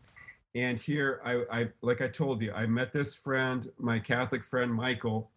And 0.56 0.78
here, 0.80 1.22
I, 1.24 1.44
I, 1.52 1.70
like 1.82 2.02
I 2.02 2.08
told 2.08 2.42
you, 2.42 2.52
I 2.54 2.66
met 2.66 2.92
this 2.92 3.16
friend, 3.16 3.70
my 3.78 4.00
Catholic 4.00 4.44
friend 4.44 4.74
Michael, 4.74 5.30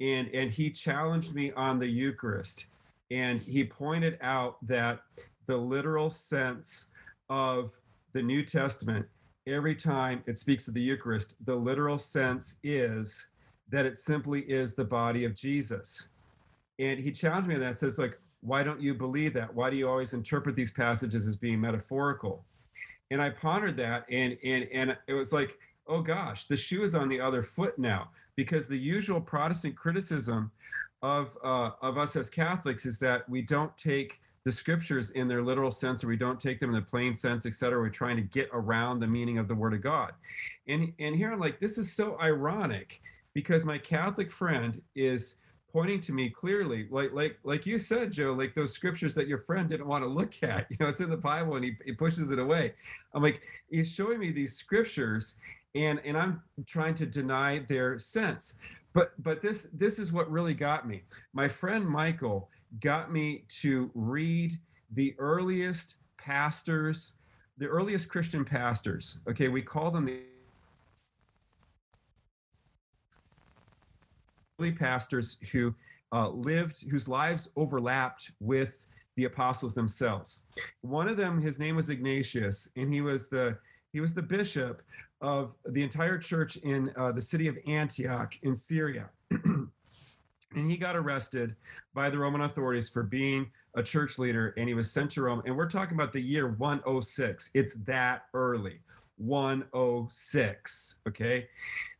and 0.00 0.28
and 0.34 0.50
he 0.50 0.70
challenged 0.70 1.34
me 1.34 1.52
on 1.52 1.78
the 1.78 1.86
Eucharist 1.86 2.66
and 3.10 3.40
he 3.40 3.64
pointed 3.64 4.18
out 4.20 4.64
that 4.66 5.00
the 5.46 5.56
literal 5.56 6.10
sense 6.10 6.90
of 7.28 7.78
the 8.12 8.22
New 8.22 8.42
Testament, 8.42 9.06
every 9.46 9.74
time 9.74 10.22
it 10.26 10.38
speaks 10.38 10.68
of 10.68 10.74
the 10.74 10.80
Eucharist, 10.80 11.36
the 11.44 11.54
literal 11.54 11.98
sense 11.98 12.58
is 12.62 13.26
that 13.70 13.86
it 13.86 13.96
simply 13.96 14.40
is 14.42 14.74
the 14.74 14.84
body 14.84 15.24
of 15.24 15.34
Jesus. 15.34 16.10
And 16.78 16.98
he 16.98 17.10
challenged 17.10 17.48
me 17.48 17.54
on 17.54 17.60
that, 17.60 17.76
says, 17.76 17.98
like, 17.98 18.18
why 18.40 18.62
don't 18.62 18.80
you 18.80 18.94
believe 18.94 19.32
that? 19.34 19.54
Why 19.54 19.70
do 19.70 19.76
you 19.76 19.88
always 19.88 20.12
interpret 20.12 20.54
these 20.54 20.72
passages 20.72 21.26
as 21.26 21.36
being 21.36 21.60
metaphorical? 21.60 22.44
And 23.10 23.20
I 23.20 23.30
pondered 23.30 23.76
that, 23.78 24.06
and 24.10 24.36
and 24.44 24.66
and 24.72 24.96
it 25.06 25.14
was 25.14 25.32
like, 25.32 25.58
oh 25.86 26.00
gosh, 26.00 26.46
the 26.46 26.56
shoe 26.56 26.82
is 26.82 26.94
on 26.94 27.08
the 27.08 27.20
other 27.20 27.42
foot 27.42 27.78
now, 27.78 28.10
because 28.36 28.66
the 28.66 28.78
usual 28.78 29.20
Protestant 29.20 29.76
criticism 29.76 30.50
of 31.04 31.36
uh, 31.44 31.70
of 31.82 31.98
us 31.98 32.16
as 32.16 32.30
Catholics 32.30 32.86
is 32.86 32.98
that 32.98 33.28
we 33.28 33.42
don't 33.42 33.76
take 33.76 34.22
the 34.44 34.50
scriptures 34.50 35.10
in 35.10 35.28
their 35.28 35.42
literal 35.42 35.70
sense, 35.70 36.02
or 36.02 36.08
we 36.08 36.16
don't 36.16 36.40
take 36.40 36.58
them 36.58 36.70
in 36.70 36.76
the 36.76 36.82
plain 36.82 37.14
sense, 37.14 37.44
et 37.44 37.52
cetera. 37.52 37.78
We're 37.78 37.90
trying 37.90 38.16
to 38.16 38.22
get 38.22 38.48
around 38.54 39.00
the 39.00 39.06
meaning 39.06 39.36
of 39.36 39.46
the 39.46 39.54
Word 39.54 39.74
of 39.74 39.82
God. 39.82 40.12
And 40.66 40.94
and 40.98 41.14
here 41.14 41.30
I'm 41.30 41.38
like, 41.38 41.60
this 41.60 41.76
is 41.76 41.92
so 41.92 42.18
ironic 42.20 43.02
because 43.34 43.66
my 43.66 43.76
Catholic 43.76 44.30
friend 44.30 44.80
is 44.94 45.36
pointing 45.70 46.00
to 46.00 46.12
me 46.12 46.30
clearly 46.30 46.86
like 46.88 47.12
like 47.12 47.36
like 47.42 47.66
you 47.66 47.78
said 47.78 48.12
joe 48.12 48.32
like 48.32 48.54
those 48.54 48.72
scriptures 48.72 49.12
that 49.12 49.26
your 49.26 49.38
friend 49.38 49.68
didn't 49.68 49.88
want 49.88 50.04
to 50.04 50.08
look 50.08 50.32
at 50.44 50.68
you 50.70 50.76
know 50.78 50.86
it's 50.86 51.00
in 51.00 51.10
the 51.10 51.16
bible 51.16 51.56
and 51.56 51.64
he, 51.64 51.76
he 51.84 51.90
pushes 51.90 52.30
it 52.30 52.38
away 52.38 52.72
i'm 53.12 53.20
like 53.24 53.40
he's 53.68 53.90
showing 53.90 54.20
me 54.20 54.30
these 54.30 54.56
scriptures 54.56 55.34
and 55.74 56.00
and 56.04 56.16
i'm 56.16 56.40
trying 56.64 56.94
to 56.94 57.04
deny 57.04 57.58
their 57.66 57.98
sense 57.98 58.56
but 58.94 59.08
but 59.22 59.42
this 59.42 59.64
this 59.74 59.98
is 59.98 60.12
what 60.12 60.30
really 60.30 60.54
got 60.54 60.88
me 60.88 61.02
my 61.32 61.48
friend 61.48 61.86
michael 61.86 62.50
got 62.80 63.12
me 63.12 63.44
to 63.48 63.90
read 63.94 64.52
the 64.92 65.14
earliest 65.18 65.96
pastors 66.16 67.18
the 67.58 67.66
earliest 67.66 68.08
christian 68.08 68.44
pastors 68.44 69.18
okay 69.28 69.48
we 69.48 69.60
call 69.60 69.90
them 69.90 70.04
the 70.04 70.20
early 74.58 74.72
pastors 74.72 75.38
who 75.52 75.74
uh, 76.12 76.28
lived, 76.28 76.88
whose 76.90 77.08
lives 77.08 77.50
overlapped 77.56 78.30
with 78.40 78.86
the 79.16 79.24
apostles 79.24 79.74
themselves. 79.74 80.46
One 80.82 81.08
of 81.08 81.16
them, 81.16 81.40
his 81.40 81.58
name 81.58 81.76
was 81.76 81.90
Ignatius, 81.90 82.70
and 82.76 82.92
he 82.92 83.00
was 83.00 83.28
the 83.28 83.58
he 83.92 84.00
was 84.00 84.14
the 84.14 84.22
bishop 84.22 84.82
of 85.24 85.54
the 85.64 85.82
entire 85.82 86.18
church 86.18 86.58
in 86.58 86.92
uh, 86.96 87.10
the 87.10 87.20
city 87.20 87.48
of 87.48 87.56
Antioch 87.66 88.34
in 88.42 88.54
Syria. 88.54 89.08
and 89.30 89.70
he 90.54 90.76
got 90.76 90.94
arrested 90.94 91.56
by 91.94 92.10
the 92.10 92.18
Roman 92.18 92.42
authorities 92.42 92.90
for 92.90 93.02
being 93.02 93.50
a 93.74 93.82
church 93.82 94.18
leader, 94.18 94.52
and 94.58 94.68
he 94.68 94.74
was 94.74 94.92
sent 94.92 95.10
to 95.12 95.22
Rome. 95.22 95.42
And 95.46 95.56
we're 95.56 95.70
talking 95.70 95.96
about 95.96 96.12
the 96.12 96.20
year 96.20 96.48
106. 96.48 97.50
It's 97.54 97.72
that 97.86 98.26
early. 98.34 98.80
106. 99.16 101.00
Okay. 101.08 101.48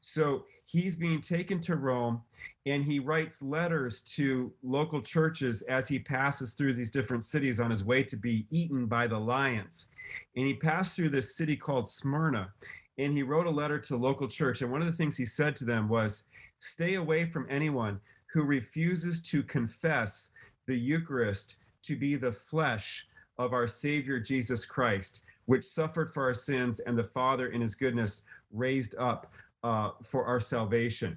So 0.02 0.44
he's 0.66 0.94
being 0.94 1.22
taken 1.22 1.60
to 1.60 1.76
Rome 1.76 2.20
and 2.66 2.84
he 2.84 2.98
writes 2.98 3.42
letters 3.42 4.02
to 4.02 4.52
local 4.62 5.00
churches 5.00 5.62
as 5.62 5.86
he 5.86 5.98
passes 5.98 6.54
through 6.54 6.74
these 6.74 6.90
different 6.90 7.22
cities 7.22 7.60
on 7.60 7.70
his 7.70 7.84
way 7.84 8.02
to 8.02 8.16
be 8.16 8.46
eaten 8.50 8.86
by 8.86 9.06
the 9.06 9.18
lions. 9.18 9.88
And 10.36 10.46
he 10.46 10.54
passed 10.54 10.96
through 10.96 11.10
this 11.10 11.36
city 11.36 11.56
called 11.56 11.88
Smyrna 11.88 12.52
and 12.98 13.12
he 13.12 13.22
wrote 13.22 13.46
a 13.46 13.50
letter 13.50 13.78
to 13.78 13.96
local 13.96 14.28
church. 14.28 14.62
And 14.62 14.70
one 14.70 14.80
of 14.80 14.86
the 14.86 14.92
things 14.92 15.16
he 15.16 15.26
said 15.26 15.56
to 15.56 15.64
them 15.64 15.88
was 15.88 16.28
stay 16.58 16.94
away 16.94 17.24
from 17.24 17.46
anyone 17.50 18.00
who 18.32 18.44
refuses 18.44 19.20
to 19.22 19.42
confess 19.42 20.32
the 20.66 20.76
Eucharist 20.76 21.56
to 21.82 21.96
be 21.96 22.16
the 22.16 22.32
flesh 22.32 23.06
of 23.38 23.52
our 23.52 23.66
Savior 23.66 24.18
Jesus 24.18 24.64
Christ, 24.64 25.22
which 25.46 25.64
suffered 25.64 26.10
for 26.10 26.24
our 26.24 26.34
sins 26.34 26.80
and 26.80 26.96
the 26.96 27.04
Father 27.04 27.48
in 27.48 27.60
his 27.60 27.74
goodness 27.74 28.22
raised 28.52 28.94
up 28.96 29.32
uh, 29.62 29.90
for 30.02 30.24
our 30.24 30.40
salvation 30.40 31.16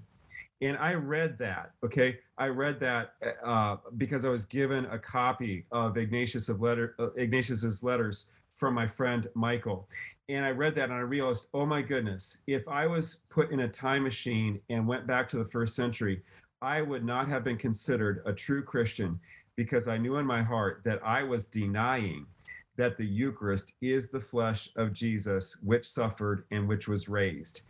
and 0.61 0.77
I 0.77 0.93
read 0.93 1.37
that. 1.37 1.71
Okay, 1.83 2.17
I 2.37 2.47
read 2.47 2.79
that 2.79 3.13
uh, 3.43 3.77
because 3.97 4.25
I 4.25 4.29
was 4.29 4.45
given 4.45 4.85
a 4.85 4.97
copy 4.97 5.65
of 5.71 5.97
Ignatius 5.97 6.49
of 6.49 6.61
letter 6.61 6.95
uh, 6.99 7.11
Ignatius's 7.13 7.83
letters 7.83 8.31
from 8.53 8.73
my 8.73 8.87
friend 8.87 9.27
Michael, 9.35 9.87
and 10.29 10.45
I 10.45 10.51
read 10.51 10.75
that 10.75 10.89
and 10.89 10.93
I 10.93 10.99
realized, 10.99 11.47
oh 11.53 11.65
my 11.65 11.81
goodness, 11.81 12.39
if 12.47 12.67
I 12.67 12.85
was 12.85 13.21
put 13.29 13.51
in 13.51 13.61
a 13.61 13.67
time 13.67 14.03
machine 14.03 14.59
and 14.69 14.87
went 14.87 15.07
back 15.07 15.29
to 15.29 15.37
the 15.37 15.45
first 15.45 15.75
century, 15.75 16.21
I 16.61 16.81
would 16.81 17.05
not 17.05 17.29
have 17.29 17.43
been 17.43 17.57
considered 17.57 18.21
a 18.25 18.33
true 18.33 18.63
Christian 18.63 19.19
because 19.55 19.87
I 19.87 19.97
knew 19.97 20.17
in 20.17 20.25
my 20.25 20.41
heart 20.41 20.81
that 20.83 20.99
I 21.03 21.23
was 21.23 21.45
denying 21.45 22.25
that 22.75 22.97
the 22.97 23.05
Eucharist 23.05 23.73
is 23.81 24.09
the 24.09 24.19
flesh 24.19 24.69
of 24.75 24.93
Jesus, 24.93 25.57
which 25.63 25.87
suffered 25.87 26.43
and 26.51 26.67
which 26.67 26.87
was 26.87 27.09
raised. 27.09 27.61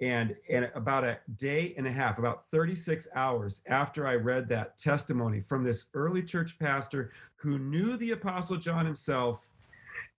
And 0.00 0.36
and 0.48 0.70
about 0.74 1.04
a 1.04 1.18
day 1.36 1.74
and 1.76 1.86
a 1.86 1.92
half 1.92 2.18
about 2.18 2.44
36 2.50 3.08
hours 3.14 3.62
after 3.66 4.06
i 4.06 4.14
read 4.14 4.46
that 4.46 4.76
testimony 4.76 5.40
from 5.40 5.64
this 5.64 5.86
early 5.94 6.22
church 6.22 6.58
pastor 6.58 7.12
who 7.36 7.58
knew 7.58 7.96
the 7.96 8.10
apostle 8.10 8.58
john 8.58 8.84
himself 8.84 9.48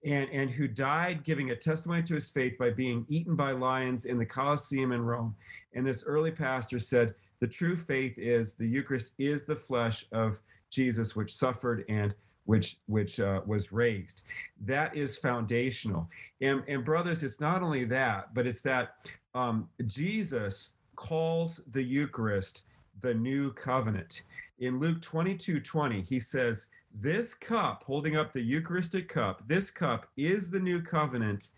and 0.04 0.28
and 0.30 0.50
who 0.50 0.68
died 0.68 1.24
giving 1.24 1.50
a 1.50 1.56
testimony 1.56 2.02
to 2.04 2.14
his 2.14 2.30
faith 2.30 2.56
by 2.58 2.70
being 2.70 3.04
eaten 3.08 3.34
by 3.34 3.52
lions 3.52 4.04
in 4.04 4.18
the 4.18 4.26
colosseum 4.26 4.92
in 4.92 5.02
rome. 5.02 5.34
And 5.74 5.86
this 5.86 6.04
early 6.04 6.30
pastor 6.30 6.78
said 6.78 7.14
the 7.40 7.48
true 7.48 7.76
faith 7.76 8.16
is 8.16 8.54
the 8.54 8.66
eucharist 8.66 9.12
is 9.18 9.44
the 9.44 9.56
flesh 9.56 10.04
of 10.12 10.40
jesus 10.70 11.16
which 11.16 11.34
suffered 11.34 11.84
and 11.88 12.14
which 12.44 12.76
which 12.86 13.20
uh, 13.20 13.40
was 13.44 13.72
raised. 13.72 14.22
That 14.64 14.96
is 14.96 15.18
foundational. 15.18 16.08
And 16.40 16.62
and 16.68 16.84
brothers 16.84 17.22
it's 17.22 17.40
not 17.40 17.62
only 17.62 17.84
that 17.84 18.34
but 18.34 18.46
it's 18.46 18.62
that 18.62 19.10
um, 19.34 19.68
Jesus 19.86 20.74
calls 20.96 21.60
the 21.70 21.82
Eucharist 21.82 22.64
the 23.00 23.14
new 23.14 23.52
covenant. 23.52 24.22
In 24.58 24.80
Luke 24.80 25.00
22 25.00 25.60
20, 25.60 26.02
he 26.02 26.18
says, 26.18 26.68
This 26.94 27.34
cup, 27.34 27.84
holding 27.86 28.16
up 28.16 28.32
the 28.32 28.40
Eucharistic 28.40 29.08
cup, 29.08 29.42
this 29.46 29.70
cup 29.70 30.06
is 30.16 30.50
the 30.50 30.58
new 30.58 30.80
covenant 30.82 31.48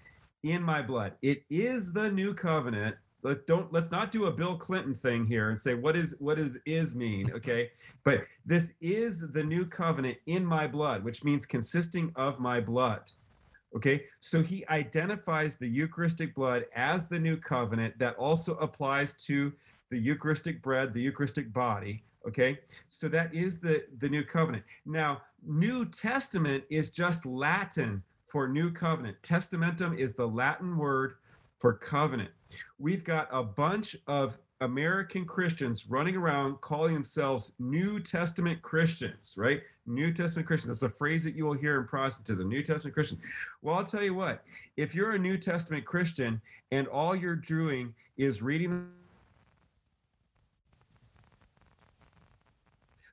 in 0.43 0.63
my 0.63 0.83
blood. 0.83 1.13
It 1.23 1.45
is 1.51 1.93
the 1.93 2.11
new 2.11 2.35
covenant. 2.35 2.97
Let 3.23 3.47
don't 3.47 3.73
let's 3.73 3.91
not 3.91 4.11
do 4.11 4.27
a 4.27 4.31
Bill 4.31 4.57
Clinton 4.57 4.95
thing 4.95 5.27
here 5.27 5.51
and 5.51 5.61
say 5.61 5.75
what 5.75 5.95
is 5.95 6.17
what 6.19 6.39
is 6.39 6.59
is 6.65 6.95
mean, 6.95 7.31
okay? 7.35 7.71
But 8.05 8.25
this 8.47 8.75
is 8.81 9.31
the 9.33 9.45
new 9.45 9.67
covenant 9.67 10.19
in 10.27 10.45
my 10.45 10.67
blood, 10.67 11.05
which 11.05 11.25
means 11.25 11.47
consisting 11.47 12.13
of 12.17 12.41
my 12.41 12.61
blood. 12.61 13.03
Okay, 13.77 14.05
so 14.19 14.43
he 14.43 14.67
identifies 14.69 15.57
the 15.57 15.69
Eucharistic 15.69 16.35
blood 16.35 16.65
as 16.75 17.07
the 17.07 17.19
new 17.19 17.37
covenant 17.37 17.97
that 17.99 18.17
also 18.17 18.57
applies 18.57 19.15
to 19.27 19.53
the 19.91 19.99
Eucharistic 19.99 20.61
bread, 20.61 20.93
the 20.93 21.01
Eucharistic 21.01 21.53
body. 21.53 22.03
Okay, 22.27 22.59
so 22.89 23.09
that 23.09 23.35
is 23.35 23.61
the, 23.61 23.85
the 23.99 24.09
new 24.09 24.23
covenant. 24.23 24.63
Now, 24.85 25.23
New 25.47 25.87
Testament 25.87 26.65
is 26.69 26.91
just 26.91 27.25
Latin 27.25 28.03
for 28.29 28.47
new 28.47 28.71
covenant. 28.71 29.17
Testamentum 29.23 29.99
is 29.99 30.15
the 30.15 30.27
Latin 30.27 30.77
word 30.77 31.15
for 31.59 31.73
covenant. 31.73 32.31
We've 32.79 33.05
got 33.05 33.29
a 33.33 33.43
bunch 33.43 33.97
of 34.07 34.39
American 34.61 35.25
Christians 35.25 35.89
running 35.89 36.17
around 36.17 36.61
calling 36.61 36.93
themselves 36.93 37.53
New 37.59 37.99
Testament 38.01 38.61
Christians, 38.61 39.35
right? 39.39 39.63
New 39.87 40.13
Testament 40.13 40.47
Christians. 40.47 40.81
That's 40.81 40.93
a 40.93 40.97
phrase 40.97 41.25
that 41.25 41.35
you 41.35 41.47
will 41.47 41.55
hear 41.55 41.81
in 41.81 41.87
Protestantism, 41.87 42.49
New 42.49 42.63
Testament 42.63 42.95
Christian. 42.95 43.19
Well, 43.63 43.77
I'll 43.77 43.85
tell 43.85 44.03
you 44.03 44.15
what, 44.15 44.45
if 44.77 44.95
you're 44.95 45.13
a 45.13 45.19
New 45.19 45.39
Testament 45.39 45.87
Christian 45.87 46.41
and 46.71 46.87
all 46.89 47.17
you're 47.17 47.35
doing 47.37 47.95
is 48.19 48.43
reading 48.43 48.91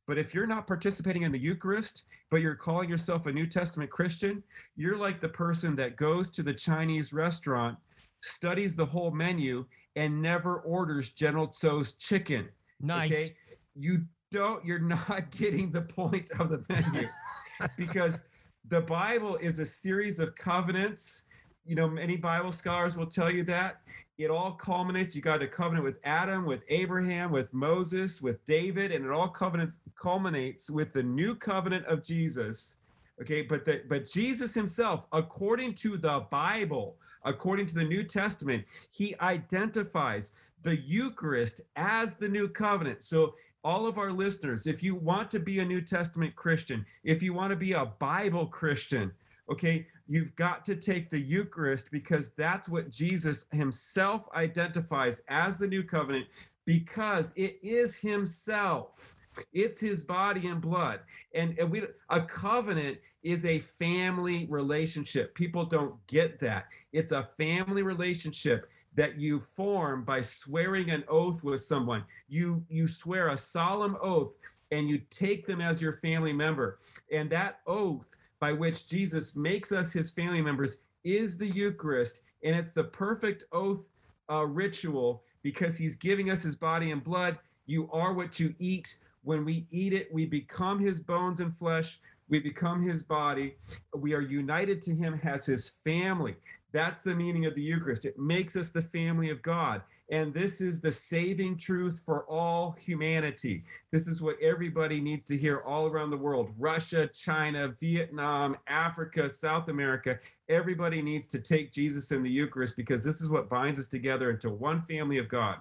But 0.07 0.17
if 0.17 0.33
you're 0.33 0.47
not 0.47 0.67
participating 0.67 1.23
in 1.23 1.33
the 1.33 1.39
Eucharist, 1.39 2.03
but 2.31 2.41
you're 2.41 2.55
calling 2.55 2.89
yourself 2.89 3.25
a 3.25 3.31
New 3.31 3.45
Testament 3.45 3.91
Christian, 3.91 4.41
you're 4.77 4.97
like 4.97 5.19
the 5.19 5.29
person 5.29 5.75
that 5.75 5.97
goes 5.97 6.29
to 6.31 6.43
the 6.43 6.53
Chinese 6.53 7.11
restaurant, 7.11 7.77
studies 8.21 8.75
the 8.75 8.85
whole 8.85 9.11
menu, 9.11 9.65
and 9.97 10.21
never 10.21 10.59
orders 10.59 11.09
General 11.09 11.47
Tso's 11.47 11.93
chicken. 11.93 12.47
Nice. 12.79 13.11
Okay? 13.11 13.35
You 13.75 14.05
don't, 14.31 14.63
you're 14.65 14.79
not 14.79 15.29
getting 15.37 15.71
the 15.71 15.81
point 15.81 16.31
of 16.39 16.49
the 16.49 16.63
menu 16.69 17.07
because 17.77 18.25
the 18.69 18.81
Bible 18.81 19.35
is 19.37 19.59
a 19.59 19.65
series 19.65 20.19
of 20.19 20.35
covenants. 20.35 21.23
You 21.67 21.75
know, 21.75 21.87
many 21.87 22.15
Bible 22.15 22.53
scholars 22.53 22.97
will 22.97 23.05
tell 23.05 23.29
you 23.29 23.43
that. 23.43 23.81
It 24.17 24.31
all 24.31 24.53
culminates. 24.53 25.15
You 25.15 25.21
got 25.21 25.43
a 25.43 25.47
covenant 25.47 25.83
with 25.83 25.97
Adam, 26.03 26.45
with 26.45 26.61
Abraham, 26.69 27.31
with 27.31 27.53
Moses, 27.53 28.21
with 28.21 28.43
David, 28.45 28.91
and 28.91 29.05
it 29.05 29.11
all 29.11 29.27
covenant 29.27 29.75
culminates 29.99 30.71
with 30.71 30.93
the 30.93 31.03
new 31.03 31.35
covenant 31.35 31.85
of 31.85 32.03
Jesus. 32.03 32.77
Okay, 33.21 33.41
but 33.41 33.65
the, 33.65 33.83
but 33.89 34.07
Jesus 34.07 34.53
himself, 34.53 35.05
according 35.11 35.73
to 35.75 35.97
the 35.97 36.25
Bible, 36.31 36.95
according 37.25 37.65
to 37.67 37.75
the 37.75 37.83
New 37.83 38.03
Testament, 38.03 38.63
he 38.91 39.15
identifies 39.19 40.33
the 40.63 40.77
Eucharist 40.77 41.61
as 41.75 42.15
the 42.15 42.29
new 42.29 42.47
covenant. 42.47 43.03
So, 43.03 43.35
all 43.63 43.85
of 43.85 43.97
our 43.97 44.11
listeners, 44.11 44.65
if 44.65 44.81
you 44.81 44.95
want 44.95 45.29
to 45.31 45.39
be 45.39 45.59
a 45.59 45.65
New 45.65 45.81
Testament 45.81 46.35
Christian, 46.35 46.85
if 47.03 47.21
you 47.21 47.33
want 47.33 47.51
to 47.51 47.57
be 47.57 47.73
a 47.73 47.85
Bible 47.85 48.45
Christian, 48.45 49.11
okay, 49.51 49.85
you've 50.07 50.35
got 50.35 50.65
to 50.65 50.75
take 50.75 51.09
the 51.09 51.19
Eucharist 51.19 51.91
because 51.91 52.31
that's 52.31 52.69
what 52.69 52.89
Jesus 52.89 53.45
himself 53.51 54.27
identifies 54.33 55.21
as 55.29 55.57
the 55.57 55.67
new 55.67 55.83
covenant 55.83 56.27
because 56.65 57.33
it 57.35 57.59
is 57.61 57.97
himself. 57.97 59.15
It's 59.53 59.79
his 59.79 60.03
body 60.03 60.47
and 60.47 60.61
blood. 60.61 61.01
And, 61.33 61.57
and 61.59 61.69
we 61.69 61.83
a 62.09 62.21
covenant 62.21 62.97
is 63.23 63.45
a 63.45 63.59
family 63.59 64.47
relationship. 64.49 65.35
People 65.35 65.65
don't 65.65 65.95
get 66.07 66.39
that. 66.39 66.65
It's 66.93 67.11
a 67.11 67.29
family 67.37 67.83
relationship 67.83 68.69
that 68.95 69.19
you 69.19 69.39
form 69.39 70.03
by 70.03 70.21
swearing 70.21 70.89
an 70.89 71.03
oath 71.07 71.43
with 71.43 71.61
someone. 71.61 72.03
You 72.27 72.65
you 72.67 72.87
swear 72.87 73.29
a 73.29 73.37
solemn 73.37 73.97
oath 74.01 74.33
and 74.71 74.89
you 74.89 74.99
take 75.09 75.45
them 75.45 75.61
as 75.61 75.81
your 75.81 75.93
family 75.93 76.33
member. 76.33 76.79
And 77.11 77.29
that 77.29 77.59
oath 77.67 78.17
by 78.39 78.53
which 78.53 78.87
Jesus 78.87 79.35
makes 79.35 79.71
us 79.71 79.91
his 79.91 80.11
family 80.11 80.41
members 80.41 80.81
is 81.03 81.37
the 81.37 81.47
Eucharist 81.47 82.21
and 82.43 82.55
it's 82.55 82.71
the 82.71 82.83
perfect 82.83 83.45
oath 83.51 83.89
uh, 84.31 84.45
ritual 84.45 85.23
because 85.41 85.77
he's 85.77 85.95
giving 85.95 86.29
us 86.29 86.43
his 86.43 86.55
body 86.55 86.91
and 86.91 87.03
blood. 87.03 87.39
You 87.65 87.89
are 87.91 88.13
what 88.13 88.39
you 88.39 88.53
eat. 88.59 88.97
When 89.23 89.45
we 89.45 89.65
eat 89.71 89.93
it, 89.93 90.13
we 90.13 90.25
become 90.25 90.79
his 90.79 90.99
bones 90.99 91.39
and 91.39 91.53
flesh. 91.53 91.99
We 92.29 92.39
become 92.39 92.81
his 92.81 93.01
body. 93.01 93.55
We 93.95 94.13
are 94.13 94.21
united 94.21 94.81
to 94.83 94.95
him 94.95 95.19
as 95.23 95.45
his 95.45 95.69
family. 95.83 96.35
That's 96.71 97.01
the 97.01 97.15
meaning 97.15 97.45
of 97.45 97.55
the 97.55 97.61
Eucharist. 97.61 98.05
It 98.05 98.19
makes 98.19 98.55
us 98.55 98.69
the 98.69 98.81
family 98.81 99.29
of 99.29 99.41
God. 99.41 99.81
And 100.09 100.33
this 100.33 100.61
is 100.61 100.79
the 100.79 100.91
saving 100.91 101.57
truth 101.57 102.01
for 102.05 102.23
all 102.29 102.71
humanity. 102.79 103.65
This 103.91 104.07
is 104.07 104.21
what 104.21 104.37
everybody 104.41 105.01
needs 105.01 105.25
to 105.27 105.37
hear 105.37 105.61
all 105.65 105.87
around 105.87 106.11
the 106.11 106.17
world 106.17 106.53
Russia, 106.57 107.07
China, 107.07 107.75
Vietnam, 107.79 108.55
Africa, 108.67 109.29
South 109.29 109.67
America. 109.67 110.17
Everybody 110.47 111.01
needs 111.01 111.27
to 111.27 111.39
take 111.39 111.73
Jesus 111.73 112.11
in 112.11 112.23
the 112.23 112.29
Eucharist 112.29 112.77
because 112.77 113.03
this 113.03 113.19
is 113.19 113.27
what 113.27 113.49
binds 113.49 113.79
us 113.79 113.89
together 113.89 114.31
into 114.31 114.49
one 114.49 114.81
family 114.83 115.17
of 115.17 115.27
God. 115.27 115.57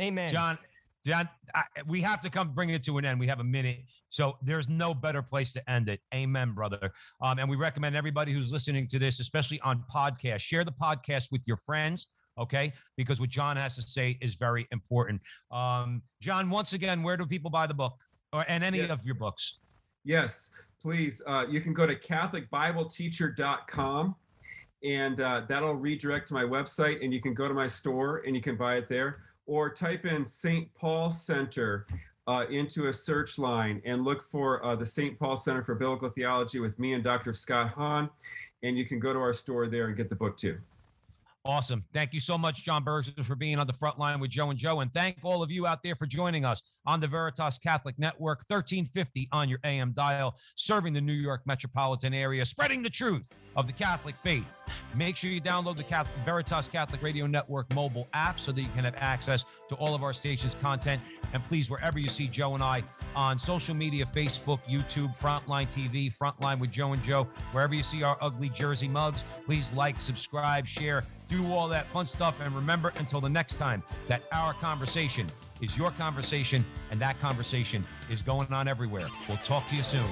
Amen. 0.00 0.28
John, 0.28 0.58
John, 1.06 1.28
I, 1.54 1.62
we 1.86 2.00
have 2.00 2.20
to 2.22 2.30
come 2.30 2.52
bring 2.52 2.70
it 2.70 2.82
to 2.84 2.98
an 2.98 3.04
end. 3.04 3.20
We 3.20 3.28
have 3.28 3.38
a 3.38 3.44
minute. 3.44 3.84
So 4.08 4.38
there's 4.42 4.68
no 4.68 4.92
better 4.92 5.22
place 5.22 5.52
to 5.52 5.70
end 5.70 5.88
it. 5.88 6.00
Amen, 6.12 6.52
brother. 6.52 6.92
Um, 7.20 7.38
and 7.38 7.48
we 7.48 7.56
recommend 7.56 7.94
everybody 7.94 8.32
who's 8.32 8.52
listening 8.52 8.88
to 8.88 8.98
this, 8.98 9.20
especially 9.20 9.60
on 9.60 9.84
podcast, 9.94 10.40
share 10.40 10.64
the 10.64 10.72
podcast 10.72 11.30
with 11.30 11.42
your 11.46 11.58
friends 11.58 12.08
okay? 12.38 12.72
Because 12.96 13.20
what 13.20 13.28
John 13.30 13.56
has 13.56 13.76
to 13.76 13.82
say 13.82 14.18
is 14.20 14.34
very 14.34 14.66
important. 14.72 15.20
Um, 15.50 16.02
John, 16.20 16.50
once 16.50 16.72
again, 16.72 17.00
where 17.02 17.16
do 17.16 17.26
people 17.26 17.50
buy 17.50 17.66
the 17.66 17.74
book 17.74 17.94
or 18.32 18.44
and 18.48 18.64
any 18.64 18.78
yeah. 18.78 18.92
of 18.92 19.04
your 19.04 19.14
books? 19.14 19.58
Yes, 20.04 20.50
please. 20.80 21.22
Uh, 21.26 21.44
you 21.48 21.60
can 21.60 21.72
go 21.72 21.86
to 21.86 21.96
CatholicBibleTeacher.com 21.96 24.16
and 24.84 25.20
uh, 25.20 25.42
that'll 25.48 25.74
redirect 25.74 26.28
to 26.28 26.34
my 26.34 26.44
website, 26.44 27.02
and 27.02 27.12
you 27.12 27.20
can 27.20 27.32
go 27.32 27.48
to 27.48 27.54
my 27.54 27.66
store 27.66 28.18
and 28.26 28.36
you 28.36 28.42
can 28.42 28.56
buy 28.56 28.76
it 28.76 28.86
there, 28.86 29.22
or 29.46 29.70
type 29.70 30.04
in 30.04 30.26
St. 30.26 30.68
Paul 30.74 31.10
Center. 31.10 31.86
Uh, 32.26 32.46
into 32.48 32.86
a 32.86 32.92
search 32.92 33.38
line 33.38 33.82
and 33.84 34.02
look 34.02 34.22
for 34.22 34.64
uh, 34.64 34.74
the 34.74 34.86
St. 34.86 35.18
Paul 35.18 35.36
Center 35.36 35.62
for 35.62 35.74
Biblical 35.74 36.08
Theology 36.08 36.58
with 36.58 36.78
me 36.78 36.94
and 36.94 37.04
Dr. 37.04 37.34
Scott 37.34 37.68
Hahn, 37.68 38.08
and 38.62 38.78
you 38.78 38.86
can 38.86 38.98
go 38.98 39.12
to 39.12 39.18
our 39.18 39.34
store 39.34 39.66
there 39.66 39.88
and 39.88 39.96
get 39.98 40.08
the 40.08 40.16
book 40.16 40.38
too. 40.38 40.56
Awesome. 41.46 41.84
Thank 41.92 42.14
you 42.14 42.20
so 42.20 42.38
much, 42.38 42.64
John 42.64 42.82
Bergsma, 42.82 43.22
for 43.22 43.34
being 43.34 43.58
on 43.58 43.66
the 43.66 43.74
front 43.74 43.98
line 43.98 44.18
with 44.18 44.30
Joe 44.30 44.48
and 44.48 44.58
Joe. 44.58 44.80
And 44.80 44.90
thank 44.94 45.18
all 45.22 45.42
of 45.42 45.50
you 45.50 45.66
out 45.66 45.82
there 45.82 45.94
for 45.94 46.06
joining 46.06 46.46
us 46.46 46.62
on 46.86 47.00
the 47.00 47.06
Veritas 47.06 47.58
Catholic 47.58 47.98
Network, 47.98 48.44
1350 48.48 49.28
on 49.30 49.50
your 49.50 49.58
AM 49.62 49.92
dial, 49.92 50.38
serving 50.56 50.94
the 50.94 51.02
New 51.02 51.12
York 51.12 51.42
metropolitan 51.44 52.14
area, 52.14 52.46
spreading 52.46 52.82
the 52.82 52.88
truth 52.88 53.24
of 53.56 53.66
the 53.66 53.74
Catholic 53.74 54.14
faith. 54.14 54.64
Make 54.94 55.18
sure 55.18 55.30
you 55.30 55.40
download 55.40 55.76
the 55.76 55.84
Catholic, 55.84 56.16
Veritas 56.24 56.66
Catholic 56.66 57.02
Radio 57.02 57.26
Network 57.26 57.72
mobile 57.74 58.08
app 58.14 58.40
so 58.40 58.50
that 58.50 58.62
you 58.62 58.68
can 58.74 58.84
have 58.84 58.96
access 58.96 59.44
to 59.68 59.74
all 59.74 59.94
of 59.94 60.02
our 60.02 60.14
station's 60.14 60.54
content. 60.62 61.00
And 61.34 61.44
please, 61.48 61.68
wherever 61.68 61.98
you 61.98 62.08
see 62.08 62.26
Joe 62.26 62.54
and 62.54 62.62
I 62.62 62.82
on 63.14 63.38
social 63.38 63.74
media 63.74 64.06
Facebook, 64.06 64.60
YouTube, 64.62 65.14
Frontline 65.18 65.66
TV, 65.66 66.10
Frontline 66.16 66.58
with 66.58 66.70
Joe 66.70 66.94
and 66.94 67.02
Joe, 67.02 67.24
wherever 67.52 67.74
you 67.74 67.82
see 67.82 68.02
our 68.02 68.16
ugly 68.22 68.48
jersey 68.48 68.88
mugs, 68.88 69.24
please 69.44 69.72
like, 69.74 70.00
subscribe, 70.00 70.66
share 70.66 71.04
do 71.28 71.52
all 71.52 71.68
that 71.68 71.86
fun 71.86 72.06
stuff. 72.06 72.40
And 72.40 72.54
remember, 72.54 72.92
until 72.96 73.20
the 73.20 73.28
next 73.28 73.58
time, 73.58 73.82
that 74.08 74.22
our 74.32 74.54
conversation 74.54 75.26
is 75.60 75.76
your 75.76 75.90
conversation, 75.92 76.64
and 76.90 77.00
that 77.00 77.18
conversation 77.20 77.84
is 78.10 78.22
going 78.22 78.52
on 78.52 78.68
everywhere. 78.68 79.08
We'll 79.28 79.38
talk 79.38 79.66
to 79.68 79.76
you 79.76 79.82
soon. 79.82 80.04